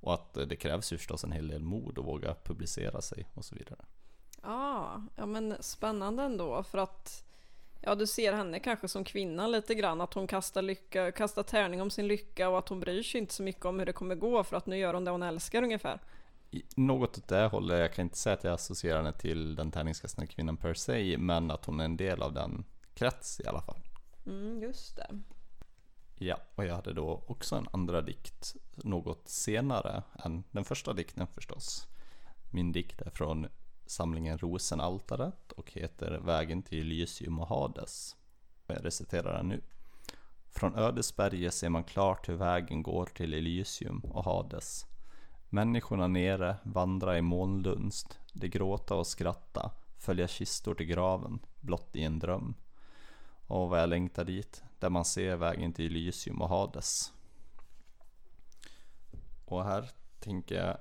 Och 0.01 0.13
att 0.13 0.33
det 0.33 0.55
krävs 0.55 0.93
ju 0.93 0.97
förstås 0.97 1.23
en 1.23 1.31
hel 1.31 1.47
del 1.47 1.63
mod 1.63 1.99
att 1.99 2.05
våga 2.05 2.35
publicera 2.43 3.01
sig 3.01 3.27
och 3.33 3.45
så 3.45 3.55
vidare. 3.55 3.85
Ja, 4.41 5.01
ja 5.15 5.25
men 5.25 5.55
spännande 5.59 6.23
ändå 6.23 6.63
för 6.63 6.77
att 6.77 7.30
Ja, 7.83 7.95
du 7.95 8.07
ser 8.07 8.33
henne 8.33 8.59
kanske 8.59 8.87
som 8.87 9.03
kvinna 9.03 9.47
lite 9.47 9.75
grann, 9.75 10.01
att 10.01 10.13
hon 10.13 10.27
kastar, 10.27 10.61
lycka, 10.61 11.11
kastar 11.11 11.43
tärning 11.43 11.81
om 11.81 11.89
sin 11.89 12.07
lycka 12.07 12.49
och 12.49 12.59
att 12.59 12.69
hon 12.69 12.79
bryr 12.79 13.03
sig 13.03 13.21
inte 13.21 13.33
så 13.33 13.43
mycket 13.43 13.65
om 13.65 13.79
hur 13.79 13.85
det 13.85 13.93
kommer 13.93 14.15
gå 14.15 14.43
för 14.43 14.57
att 14.57 14.65
nu 14.65 14.77
gör 14.77 14.93
hon 14.93 15.05
det 15.05 15.11
hon 15.11 15.23
älskar 15.23 15.63
ungefär. 15.63 15.99
Något 16.75 17.17
åt 17.17 17.27
det 17.27 17.47
hållet, 17.47 17.79
jag 17.79 17.93
kan 17.93 18.03
inte 18.03 18.17
säga 18.17 18.33
att 18.33 18.43
jag 18.43 18.53
associerar 18.53 18.97
henne 18.97 19.13
till 19.13 19.55
den 19.55 19.71
tärningskastande 19.71 20.31
kvinnan 20.31 20.57
per 20.57 20.73
se, 20.73 21.17
men 21.17 21.51
att 21.51 21.65
hon 21.65 21.79
är 21.79 21.85
en 21.85 21.97
del 21.97 22.21
av 22.21 22.33
den 22.33 22.65
krets 22.93 23.39
i 23.39 23.47
alla 23.47 23.61
fall. 23.61 23.79
Mm, 24.25 24.61
just 24.61 24.95
det. 24.95 25.19
Ja, 26.17 26.37
och 26.55 26.65
jag 26.65 26.75
hade 26.75 26.93
då 26.93 27.23
också 27.27 27.55
en 27.55 27.67
andra 27.71 28.01
dikt 28.01 28.55
något 28.75 29.29
senare 29.29 30.03
än 30.25 30.43
den 30.51 30.65
första 30.65 30.93
dikten 30.93 31.27
förstås. 31.27 31.87
Min 32.51 32.71
dikt 32.71 33.01
är 33.01 33.09
från 33.09 33.47
samlingen 33.91 34.37
Rosenaltaret 34.37 35.51
och 35.51 35.71
heter 35.71 36.19
Vägen 36.19 36.63
till 36.63 36.79
Elysium 36.79 37.39
och 37.39 37.47
Hades. 37.47 38.15
Jag 38.67 38.85
reciterar 38.85 39.37
den 39.37 39.47
nu. 39.47 39.61
Från 40.49 40.75
Ödesberget 40.75 41.53
ser 41.53 41.69
man 41.69 41.83
klart 41.83 42.29
hur 42.29 42.35
vägen 42.35 42.83
går 42.83 43.05
till 43.05 43.33
Elysium 43.33 43.99
och 43.99 44.25
Hades. 44.25 44.85
Människorna 45.49 46.07
nere 46.07 46.55
vandra 46.63 47.17
i 47.17 47.21
molndunst, 47.21 48.19
de 48.33 48.47
gråta 48.47 48.95
och 48.95 49.07
skratta, 49.07 49.71
följa 49.97 50.27
kistor 50.27 50.75
till 50.75 50.85
graven, 50.85 51.39
blott 51.59 51.95
i 51.95 52.03
en 52.03 52.19
dröm. 52.19 52.53
Och 53.47 53.69
vad 53.69 53.81
jag 53.81 53.89
längtar 53.89 54.25
dit, 54.25 54.63
där 54.79 54.89
man 54.89 55.05
ser 55.05 55.35
vägen 55.35 55.73
till 55.73 55.85
Elysium 55.85 56.41
och 56.41 56.49
Hades. 56.49 57.13
Och 59.45 59.63
här 59.63 59.89
tänker 60.19 60.55
jag 60.55 60.77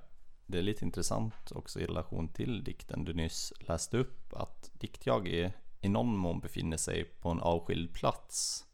det 0.51 0.59
är 0.59 0.62
lite 0.62 0.84
intressant 0.84 1.53
också 1.55 1.80
i 1.80 1.86
relation 1.86 2.28
till 2.28 2.64
dikten 2.64 3.05
du 3.05 3.14
nyss 3.14 3.53
läste 3.59 3.98
upp 3.98 4.32
att 4.32 4.70
diktjag 4.72 5.28
i, 5.28 5.53
i 5.80 5.88
någon 5.88 6.16
mån 6.16 6.40
befinner 6.40 6.76
sig 6.76 7.05
på 7.05 7.28
en 7.28 7.40
avskild 7.40 7.94
plats. 7.94 8.66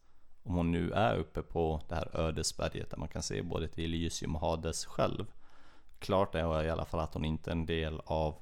Om 0.43 0.55
hon 0.55 0.73
nu 0.73 0.91
är 0.91 1.17
uppe 1.17 1.43
på 1.43 1.83
det 1.89 1.95
här 1.95 2.17
ödesberget 2.17 2.91
där 2.91 2.99
man 2.99 3.09
kan 3.09 3.23
se 3.23 3.43
både 3.43 3.69
till 3.69 3.85
Elysium 3.85 4.35
och 4.35 4.41
Hades 4.41 4.85
själv. 4.85 5.27
Klart 5.99 6.35
är 6.35 6.65
i 6.65 6.71
alla 6.71 6.85
fall 6.85 7.01
att 7.01 7.15
hon 7.15 7.25
inte 7.25 7.51
är 7.51 7.53
en 7.53 7.67
del 7.67 8.01
av 8.05 8.35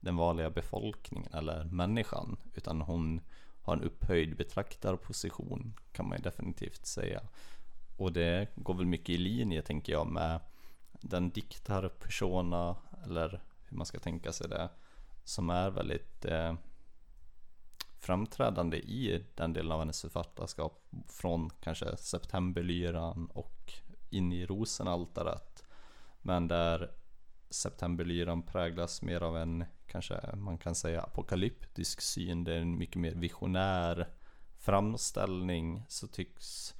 den 0.00 0.16
vanliga 0.16 0.50
befolkningen 0.50 1.34
eller 1.34 1.64
människan 1.64 2.36
utan 2.54 2.80
hon 2.80 3.20
har 3.62 3.76
en 3.76 3.82
upphöjd 3.82 4.36
betraktarposition 4.36 5.74
kan 5.92 6.08
man 6.08 6.18
ju 6.18 6.22
definitivt 6.22 6.86
säga. 6.86 7.20
Och 7.96 8.12
det 8.12 8.48
går 8.56 8.74
väl 8.74 8.86
mycket 8.86 9.08
i 9.08 9.18
linje 9.18 9.62
tänker 9.62 9.92
jag 9.92 10.06
med 10.06 10.40
den 11.00 11.30
diktar 11.30 11.88
persona, 11.88 12.76
eller 13.04 13.42
hur 13.68 13.76
man 13.76 13.86
ska 13.86 13.98
tänka 13.98 14.32
sig 14.32 14.48
det, 14.48 14.68
som 15.24 15.50
är 15.50 15.70
väldigt 15.70 16.24
eh, 16.24 16.54
framträdande 17.98 18.76
i 18.76 19.24
den 19.34 19.52
delen 19.52 19.72
av 19.72 19.78
hennes 19.78 20.00
författarskap 20.00 20.88
från 21.08 21.50
kanske 21.50 21.96
Septemberlyran 21.96 23.26
och 23.26 23.72
in 24.10 24.32
i 24.32 24.46
Rosenaltaret. 24.46 25.64
Men 26.22 26.48
där 26.48 26.90
Septemberlyran 27.50 28.42
präglas 28.42 29.02
mer 29.02 29.22
av 29.22 29.36
en 29.36 29.64
kanske 29.86 30.36
man 30.36 30.58
kan 30.58 30.74
säga 30.74 31.02
apokalyptisk 31.02 32.00
syn. 32.00 32.44
Det 32.44 32.54
är 32.54 32.60
en 32.60 32.78
mycket 32.78 32.96
mer 32.96 33.14
visionär 33.14 34.08
framställning 34.56 35.82
så 35.88 36.06
tycks 36.06 36.74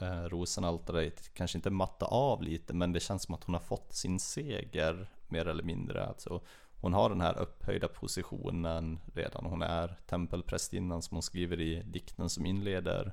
eh, 0.00 0.22
Rosenaltaret 0.22 1.34
kanske 1.34 1.58
inte 1.58 1.70
matta 1.70 2.06
av 2.06 2.42
lite 2.42 2.74
men 2.74 2.92
det 2.92 3.00
känns 3.00 3.22
som 3.22 3.34
att 3.34 3.44
hon 3.44 3.54
har 3.54 3.60
fått 3.60 3.92
sin 3.92 4.20
seger 4.20 5.10
mer 5.28 5.48
eller 5.48 5.62
mindre. 5.62 6.06
Alltså, 6.06 6.40
hon 6.80 6.92
har 6.92 7.08
den 7.08 7.20
här 7.20 7.38
upphöjda 7.38 7.88
positionen 7.88 9.00
redan. 9.14 9.46
Hon 9.46 9.62
är 9.62 9.98
tempelprästinnan 10.06 11.02
som 11.02 11.14
hon 11.14 11.22
skriver 11.22 11.60
i 11.60 11.82
dikten 11.82 12.30
som 12.30 12.46
inleder 12.46 13.12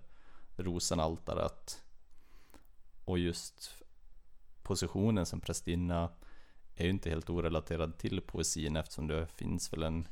Rosenaltaret. 0.55 1.83
Och 3.05 3.19
just 3.19 3.83
positionen 4.63 5.25
som 5.25 5.41
prästinna 5.41 6.09
är 6.75 6.83
ju 6.83 6.89
inte 6.89 7.09
helt 7.09 7.29
orelaterad 7.29 7.97
till 7.97 8.21
poesin 8.21 8.75
eftersom 8.75 9.07
det 9.07 9.27
finns 9.27 9.73
väl 9.73 9.83
en 9.83 10.07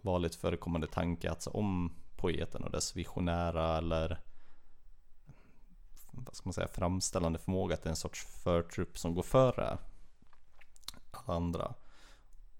vanligt 0.00 0.34
förekommande 0.34 0.86
tanke 0.86 1.30
alltså 1.30 1.50
om 1.50 1.92
poeten 2.16 2.64
och 2.64 2.70
dess 2.70 2.96
visionära 2.96 3.78
eller 3.78 4.20
vad 6.12 6.36
ska 6.36 6.48
man 6.48 6.52
säga, 6.52 6.68
framställande 6.68 7.38
förmåga 7.38 7.74
att 7.74 7.82
det 7.82 7.88
är 7.88 7.90
en 7.90 7.96
sorts 7.96 8.26
förtrupp 8.26 8.98
som 8.98 9.14
går 9.14 9.22
före 9.22 9.78
alla 11.10 11.36
andra. 11.36 11.74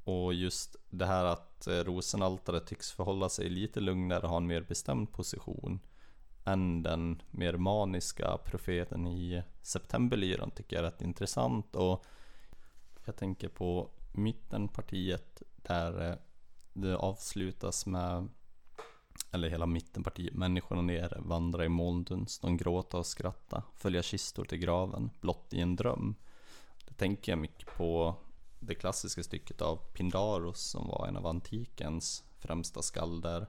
Och 0.05 0.35
just 0.35 0.77
det 0.91 1.07
här 1.07 1.25
att 1.25 1.67
eh, 1.67 1.73
rosenaltaret 1.73 2.67
tycks 2.67 2.93
förhålla 2.93 3.29
sig 3.29 3.49
lite 3.49 3.81
lugnare 3.81 4.21
och 4.21 4.29
ha 4.29 4.37
en 4.37 4.47
mer 4.47 4.61
bestämd 4.61 5.13
position 5.13 5.81
än 6.45 6.83
den 6.83 7.23
mer 7.31 7.57
maniska 7.57 8.39
profeten 8.45 9.07
i 9.07 9.43
Septemberlyran 9.63 10.51
tycker 10.51 10.77
jag 10.77 10.85
är 10.85 10.91
rätt 10.91 11.03
intressant. 11.03 11.77
Och 11.77 12.05
jag 13.05 13.17
tänker 13.17 13.49
på 13.49 13.91
mittenpartiet 14.13 15.43
där 15.57 16.11
eh, 16.11 16.17
det 16.73 16.97
avslutas 16.97 17.87
med 17.87 18.29
eller 19.31 19.49
hela 19.49 19.67
mittenpartiet, 19.67 20.35
människorna 20.35 20.83
nere, 20.83 21.21
vandra 21.21 21.65
i 21.65 21.69
molnduns, 21.69 22.39
de 22.39 22.57
gråta 22.57 22.99
och 22.99 23.07
skratta, 23.07 23.63
följa 23.75 24.03
kistor 24.03 24.45
till 24.45 24.59
graven, 24.59 25.11
blott 25.21 25.53
i 25.53 25.61
en 25.61 25.77
dröm. 25.77 26.15
Det 26.87 26.95
tänker 26.95 27.33
jag 27.33 27.39
mycket 27.39 27.77
på 27.77 28.15
det 28.61 28.75
klassiska 28.75 29.23
stycket 29.23 29.63
av 29.63 29.77
Pindaros 29.77 30.61
som 30.61 30.89
var 30.89 31.07
en 31.07 31.17
av 31.17 31.27
antikens 31.27 32.25
främsta 32.39 32.83
skalder 32.83 33.47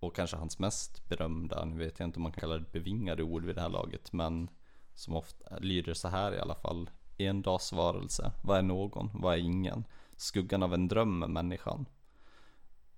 och 0.00 0.16
kanske 0.16 0.36
hans 0.36 0.58
mest 0.58 1.08
berömda, 1.08 1.64
nu 1.64 1.78
vet 1.78 1.98
jag 1.98 2.08
inte 2.08 2.16
om 2.16 2.22
man 2.22 2.32
kan 2.32 2.40
kalla 2.40 2.58
det 2.58 2.72
bevingade 2.72 3.22
ord 3.22 3.44
vid 3.44 3.54
det 3.54 3.60
här 3.60 3.68
laget, 3.68 4.12
men 4.12 4.50
som 4.94 5.14
ofta 5.14 5.58
lyder 5.58 5.94
så 5.94 6.08
här 6.08 6.34
i 6.34 6.38
alla 6.38 6.54
fall. 6.54 6.90
En 7.18 7.42
dags 7.42 7.72
varelse, 7.72 8.32
vad 8.44 8.58
är 8.58 8.62
någon, 8.62 9.10
vad 9.14 9.34
är 9.34 9.38
ingen? 9.38 9.84
Skuggan 10.16 10.62
av 10.62 10.74
en 10.74 10.88
dröm 10.88 11.22
är 11.22 11.28
människan. 11.28 11.86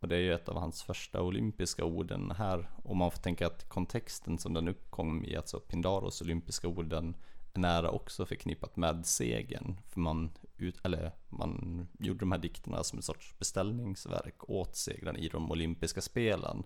Och 0.00 0.08
det 0.08 0.16
är 0.16 0.20
ju 0.20 0.34
ett 0.34 0.48
av 0.48 0.56
hans 0.56 0.82
första 0.82 1.22
olympiska 1.22 1.84
orden 1.84 2.30
här. 2.30 2.70
Och 2.82 2.96
man 2.96 3.10
får 3.10 3.18
tänka 3.18 3.46
att 3.46 3.68
kontexten 3.68 4.38
som 4.38 4.54
den 4.54 4.68
uppkom 4.68 5.24
i, 5.24 5.36
alltså 5.36 5.60
Pindaros 5.60 6.22
olympiska 6.22 6.68
orden, 6.68 7.16
är 7.54 7.60
nära 7.60 7.90
också 7.90 8.26
förknippat 8.26 8.76
med 8.76 9.06
segern. 9.06 9.80
För 9.88 10.00
man, 10.00 10.30
ut, 10.56 10.80
eller 10.84 11.12
man 11.28 11.86
gjorde 11.98 12.20
de 12.20 12.32
här 12.32 12.38
dikterna 12.38 12.84
som 12.84 12.98
en 12.98 13.02
sorts 13.02 13.38
beställningsverk 13.38 14.50
åt 14.50 14.76
segern 14.76 15.16
i 15.16 15.28
de 15.28 15.50
olympiska 15.50 16.00
spelen. 16.00 16.64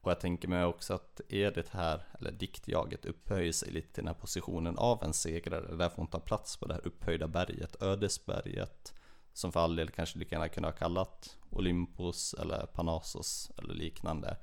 Och 0.00 0.10
jag 0.10 0.20
tänker 0.20 0.48
mig 0.48 0.64
också 0.64 0.94
att 0.94 1.20
Edith 1.28 1.76
här, 1.76 2.02
eller 2.18 2.32
diktjaget, 2.32 3.04
upphöjer 3.04 3.52
sig 3.52 3.72
lite 3.72 3.92
till 3.92 4.04
den 4.04 4.14
här 4.14 4.20
positionen 4.20 4.78
av 4.78 5.02
en 5.02 5.12
segrare. 5.12 5.76
Därför 5.76 5.96
hon 5.96 6.06
tar 6.06 6.20
plats 6.20 6.56
på 6.56 6.66
det 6.66 6.74
här 6.74 6.86
upphöjda 6.86 7.28
berget, 7.28 7.82
ödesberget. 7.82 8.94
Som 9.38 9.52
för 9.52 9.60
all 9.60 9.76
del 9.76 9.90
kanske 9.90 10.18
lika 10.18 10.34
gärna 10.34 10.48
kunde 10.48 10.68
ha 10.68 10.72
kallat 10.72 11.36
Olympos 11.50 12.34
eller 12.34 12.66
Panassos 12.66 13.50
eller 13.58 13.74
liknande. 13.74 14.36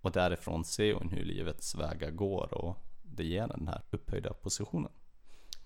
Och 0.00 0.12
därifrån 0.12 0.64
ser 0.64 0.94
hon 0.94 1.08
hur 1.08 1.24
livets 1.24 1.74
vägar 1.74 2.10
går 2.10 2.54
och 2.54 2.76
det 3.02 3.24
ger 3.24 3.46
den 3.46 3.68
här 3.68 3.82
upphöjda 3.90 4.32
positionen. 4.32 4.92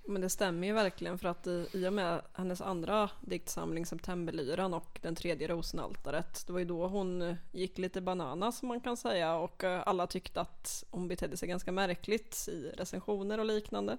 Men 0.06 0.22
det 0.22 0.30
stämmer 0.30 0.66
ju 0.66 0.72
verkligen 0.72 1.18
för 1.18 1.28
att 1.28 1.46
i 1.46 1.86
och 1.88 1.92
med 1.92 2.22
hennes 2.32 2.60
andra 2.60 3.10
diktsamling 3.20 3.86
Septemberlyran 3.86 4.74
och 4.74 4.98
den 5.02 5.14
tredje 5.14 5.48
Rosenaltaret, 5.48 6.46
det 6.46 6.52
var 6.52 6.58
ju 6.58 6.64
då 6.64 6.86
hon 6.86 7.36
gick 7.52 7.78
lite 7.78 8.00
banana 8.00 8.52
som 8.52 8.68
man 8.68 8.80
kan 8.80 8.96
säga 8.96 9.36
och 9.36 9.64
eh, 9.64 9.82
alla 9.86 10.06
tyckte 10.06 10.40
att 10.40 10.84
hon 10.90 11.08
betedde 11.08 11.36
sig 11.36 11.48
ganska 11.48 11.72
märkligt 11.72 12.48
i 12.48 12.70
recensioner 12.76 13.38
och 13.38 13.46
liknande. 13.46 13.98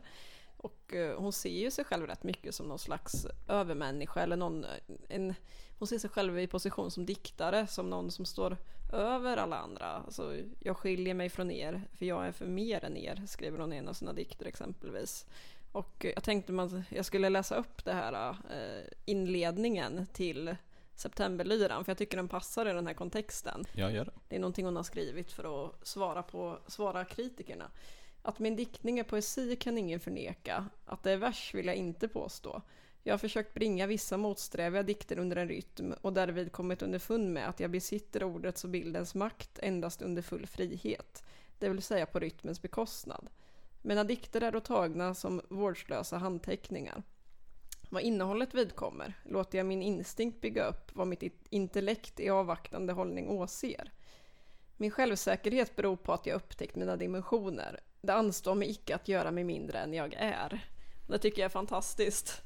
Och 0.64 0.93
eh, 0.93 1.20
hon 1.20 1.34
ser 1.34 1.49
ju 1.49 1.72
sig 1.72 1.86
själv 1.86 2.07
rätt 2.07 2.24
mycket 2.24 2.55
som 2.55 2.68
någon 2.68 2.80
slags 2.80 3.28
övermänniska 3.47 4.22
eller 4.22 4.36
någon, 4.36 4.66
en, 5.09 5.34
hon 5.80 5.88
ser 5.88 5.99
sig 5.99 6.09
själv 6.09 6.39
i 6.39 6.47
position 6.47 6.91
som 6.91 7.05
diktare, 7.05 7.68
som 7.68 7.89
någon 7.89 8.11
som 8.11 8.26
står 8.26 8.57
över 8.93 9.38
alla 9.38 9.57
andra. 9.57 9.86
Alltså, 9.86 10.36
jag 10.59 10.78
skiljer 10.78 11.14
mig 11.14 11.30
från 11.30 11.51
er, 11.51 11.82
för 11.97 12.05
jag 12.05 12.28
är 12.28 12.32
för 12.32 12.45
mer 12.45 12.86
än 12.86 12.97
er, 12.97 13.24
skriver 13.28 13.59
hon 13.59 13.74
i 13.74 13.78
en 13.78 13.88
av 13.88 13.93
sina 13.93 14.14
dikter 14.14 14.45
exempelvis. 14.45 15.26
Och 15.72 16.05
jag 16.16 16.24
tänkte 16.24 16.61
att 16.61 16.72
jag 16.89 17.05
skulle 17.05 17.30
läsa 17.30 17.55
upp 17.55 17.86
det 17.86 17.93
här 17.93 18.30
eh, 18.30 18.88
inledningen 19.05 20.07
till 20.14 20.55
Septemberlyran, 20.95 21.86
för 21.86 21.91
jag 21.91 21.97
tycker 21.97 22.18
den 22.18 22.28
passar 22.28 22.70
i 22.70 22.74
den 22.74 22.88
här 22.88 22.93
kontexten. 22.93 23.66
Jag 23.74 23.91
gör 23.91 24.05
det. 24.05 24.11
Det 24.28 24.36
är 24.36 24.39
någonting 24.39 24.66
hon 24.66 24.76
har 24.76 24.84
skrivit 24.84 25.32
för 25.32 25.66
att 25.66 25.88
svara 25.88 26.24
på 26.24 26.59
svara 26.68 27.05
kritikerna. 27.05 27.72
Att 28.26 28.40
min 28.40 28.56
diktning 28.56 29.00
är 29.00 29.04
poesi 29.04 29.56
kan 29.56 29.78
ingen 29.78 30.00
förneka. 30.00 30.66
Att 30.86 31.04
det 31.04 31.12
är 31.12 31.18
vers 31.18 31.54
vill 31.54 31.66
jag 31.66 31.76
inte 31.76 32.08
påstå. 32.08 32.62
Jag 33.04 33.14
har 33.14 33.18
försökt 33.18 33.54
bringa 33.54 33.88
vissa 33.88 34.18
motsträviga 34.18 34.84
dikter 34.84 35.20
under 35.20 35.38
en 35.38 35.48
rytm 35.48 35.94
och 36.02 36.14
därvid 36.14 36.52
kommit 36.52 36.82
underfund 36.82 37.34
med 37.34 37.50
att 37.50 37.60
jag 37.60 37.72
besitter 37.72 38.24
ordets 38.24 38.64
och 38.64 38.70
bildens 38.70 39.16
makt 39.16 39.60
endast 39.62 40.02
under 40.02 40.22
full 40.22 40.48
frihet, 40.48 41.24
det 41.60 41.70
vill 41.70 41.82
säga 41.82 42.06
på 42.06 42.20
rytmens 42.20 42.62
bekostnad. 42.62 43.30
Mina 43.82 44.04
dikter 44.04 44.42
är 44.42 44.52
då 44.52 44.60
tagna 44.60 45.14
som 45.14 45.42
vårdslösa 45.50 46.18
handteckningar. 46.18 47.04
Vad 47.90 48.04
innehållet 48.04 48.54
vidkommer 48.54 49.14
låter 49.24 49.58
jag 49.58 49.68
min 49.68 49.82
instinkt 49.82 50.42
bygga 50.42 50.66
upp 50.66 50.96
vad 50.96 51.08
mitt 51.08 51.24
intellekt 51.50 52.20
i 52.20 52.30
avvaktande 52.30 52.94
hållning 52.94 53.30
åser. 53.30 53.92
Min 54.78 54.92
självsäkerhet 54.92 55.76
beror 55.76 55.96
på 55.96 56.14
att 56.14 56.26
jag 56.26 56.36
upptäckt 56.36 56.76
mina 56.76 56.96
dimensioner. 56.96 57.80
Det 58.08 58.14
anstår 58.14 58.56
mig 58.56 58.70
icke 58.70 58.95
att 58.95 59.08
göra 59.08 59.32
mig 59.32 59.43
mindre 59.43 59.80
än 59.80 59.93
jag 59.93 60.14
är. 60.14 60.66
Det 61.08 61.20
tycker 61.20 61.41
jag 61.41 61.45
är 61.45 61.54
fantastiskt. 61.54 62.41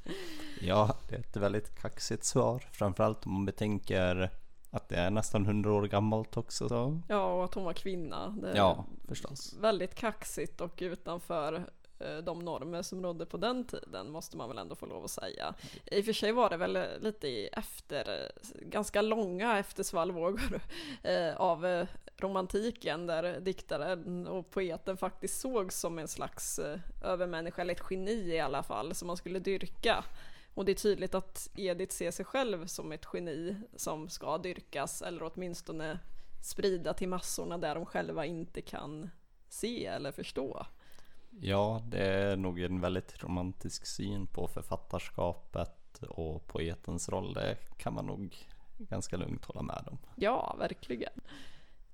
Ja, 0.60 0.96
det 1.08 1.14
är 1.14 1.20
ett 1.20 1.36
väldigt 1.36 1.80
kaxigt 1.80 2.24
svar. 2.24 2.64
Framförallt 2.72 3.26
om 3.26 3.32
man 3.32 3.44
betänker 3.44 4.30
att 4.70 4.88
det 4.88 4.96
är 4.96 5.10
nästan 5.10 5.46
hundra 5.46 5.72
år 5.72 5.82
gammalt 5.82 6.36
också. 6.36 6.68
Så. 6.68 7.00
Ja, 7.08 7.34
och 7.34 7.44
att 7.44 7.54
hon 7.54 7.64
var 7.64 7.72
kvinna. 7.72 8.28
Det 8.28 8.52
ja, 8.56 8.84
förstås. 9.08 9.56
Väldigt 9.60 9.94
kaxigt 9.94 10.60
och 10.60 10.78
utanför 10.78 11.70
Eh, 12.00 12.16
de 12.16 12.38
normer 12.38 12.82
som 12.82 13.02
rådde 13.02 13.26
på 13.26 13.36
den 13.36 13.64
tiden 13.64 14.10
måste 14.10 14.36
man 14.36 14.48
väl 14.48 14.58
ändå 14.58 14.74
få 14.74 14.86
lov 14.86 15.04
att 15.04 15.10
säga. 15.10 15.54
I 15.86 16.00
och 16.00 16.04
för 16.04 16.12
sig 16.12 16.32
var 16.32 16.50
det 16.50 16.56
väl 16.56 16.76
eh, 16.76 16.84
lite 17.00 17.28
i 17.28 17.46
efter, 17.46 18.24
eh, 18.24 18.60
ganska 18.60 19.02
långa 19.02 19.58
eftersvallvågor 19.58 20.60
av 21.36 21.86
romantiken 22.16 23.06
där 23.06 23.40
diktaren 23.40 24.26
och 24.26 24.50
poeten 24.50 24.96
faktiskt 24.96 25.40
sågs 25.40 25.80
som 25.80 25.98
en 25.98 26.08
slags 26.08 26.60
övermänniska, 27.04 27.62
eller 27.62 27.74
ett 27.74 27.86
geni 27.90 28.34
i 28.34 28.40
alla 28.40 28.62
fall, 28.62 28.94
som 28.94 29.06
man 29.06 29.16
skulle 29.16 29.38
dyrka. 29.38 30.04
Och 30.54 30.64
det 30.64 30.72
är 30.72 30.76
tydligt 30.76 31.14
att 31.14 31.50
Edith 31.56 31.94
ser 31.94 32.10
sig 32.10 32.24
själv 32.24 32.66
som 32.66 32.92
ett 32.92 33.06
geni 33.12 33.56
som 33.76 34.08
ska 34.08 34.38
dyrkas, 34.38 35.02
eller 35.02 35.30
åtminstone 35.34 35.98
sprida 36.42 36.94
till 36.94 37.08
massorna 37.08 37.58
där 37.58 37.74
de 37.74 37.86
själva 37.86 38.26
inte 38.26 38.60
kan 38.60 39.10
se 39.48 39.86
eller 39.86 40.12
förstå. 40.12 40.66
Ja, 41.40 41.82
det 41.86 42.04
är 42.04 42.36
nog 42.36 42.60
en 42.60 42.80
väldigt 42.80 43.22
romantisk 43.22 43.86
syn 43.86 44.26
på 44.26 44.48
författarskapet 44.48 46.02
och 46.02 46.46
poetens 46.46 47.08
roll. 47.08 47.34
Det 47.34 47.56
kan 47.76 47.94
man 47.94 48.06
nog 48.06 48.36
ganska 48.78 49.16
lugnt 49.16 49.44
hålla 49.44 49.62
med 49.62 49.88
om. 49.90 49.98
Ja, 50.16 50.56
verkligen. 50.58 51.20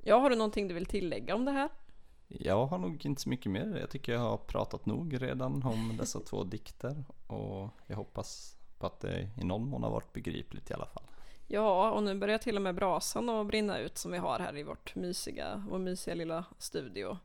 Ja, 0.03 0.18
har 0.18 0.30
du 0.30 0.36
någonting 0.36 0.68
du 0.68 0.74
vill 0.74 0.86
tillägga 0.86 1.34
om 1.34 1.45
det 1.45 1.51
här? 1.51 1.68
Jag 2.28 2.66
har 2.66 2.78
nog 2.78 3.07
inte 3.07 3.22
så 3.22 3.28
mycket 3.28 3.53
mer. 3.53 3.76
Jag 3.80 3.90
tycker 3.90 4.12
jag 4.12 4.20
har 4.20 4.36
pratat 4.36 4.86
nog 4.86 5.22
redan 5.22 5.62
om 5.62 5.97
dessa 5.99 6.20
två 6.20 6.45
dikter 6.45 7.05
och 7.26 7.68
jag 7.86 7.97
hoppas 7.97 8.57
på 8.78 8.86
att 8.86 9.01
det 9.01 9.30
i 9.40 9.45
någon 9.45 9.68
mån 9.68 9.82
har 9.82 9.90
varit 9.90 10.12
begripligt 10.12 10.70
i 10.70 10.74
alla 10.74 10.86
fall. 10.86 11.05
Ja, 11.47 11.90
och 11.90 12.03
nu 12.03 12.14
börjar 12.14 12.38
till 12.38 12.57
och 12.57 12.62
med 12.62 12.74
brasan 12.74 13.28
att 13.28 13.47
brinna 13.47 13.78
ut 13.78 13.99
som 13.99 14.12
vi 14.12 14.18
har 14.18 14.38
här 14.38 14.57
i 14.57 14.62
vårt 14.62 14.95
mysiga, 14.95 15.64
vår 15.68 15.78
mysiga 15.78 16.14
lilla 16.14 16.45
studio. 16.59 17.18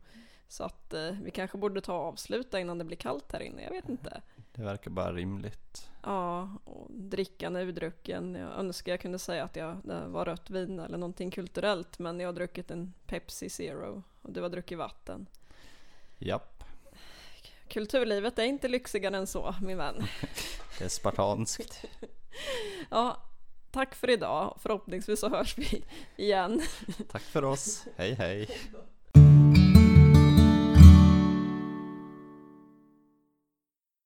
Så 0.49 0.63
att 0.63 0.93
eh, 0.93 1.11
vi 1.21 1.31
kanske 1.31 1.57
borde 1.57 1.81
ta 1.81 1.97
och 1.97 2.05
avsluta 2.05 2.59
innan 2.59 2.77
det 2.77 2.83
blir 2.83 2.97
kallt 2.97 3.31
här 3.31 3.39
inne, 3.39 3.63
jag 3.63 3.71
vet 3.71 3.89
inte. 3.89 4.21
Det 4.51 4.61
verkar 4.61 4.91
bara 4.91 5.13
rimligt. 5.13 5.89
Ja, 6.03 6.49
och 6.63 6.87
drickan 6.89 7.55
är 7.55 7.65
drucken. 7.65 8.35
Jag 8.35 8.51
önskar 8.51 8.91
jag 8.91 8.99
kunde 8.99 9.19
säga 9.19 9.43
att 9.43 9.55
jag, 9.55 9.77
det 9.83 10.07
var 10.07 10.25
rött 10.25 10.49
vin 10.49 10.79
eller 10.79 10.97
någonting 10.97 11.31
kulturellt, 11.31 11.99
men 11.99 12.19
jag 12.19 12.27
har 12.27 12.33
druckit 12.33 12.71
en 12.71 12.93
Pepsi 13.05 13.49
Zero 13.49 14.03
och 14.21 14.31
du 14.31 14.41
har 14.41 14.49
druckit 14.49 14.77
vatten. 14.77 15.25
Japp. 16.17 16.63
Kulturlivet 17.67 18.39
är 18.39 18.43
inte 18.43 18.67
lyxigare 18.67 19.17
än 19.17 19.27
så, 19.27 19.55
min 19.61 19.77
vän. 19.77 19.95
det 20.79 20.85
är 20.85 20.89
spartanskt. 20.89 21.85
ja, 22.89 23.21
tack 23.71 23.95
för 23.95 24.09
idag. 24.09 24.57
Förhoppningsvis 24.61 25.19
så 25.19 25.29
hörs 25.29 25.57
vi 25.57 25.83
igen. 26.15 26.61
Tack 27.11 27.21
för 27.21 27.43
oss. 27.43 27.85
Hej 27.97 28.13
hej. 28.13 28.49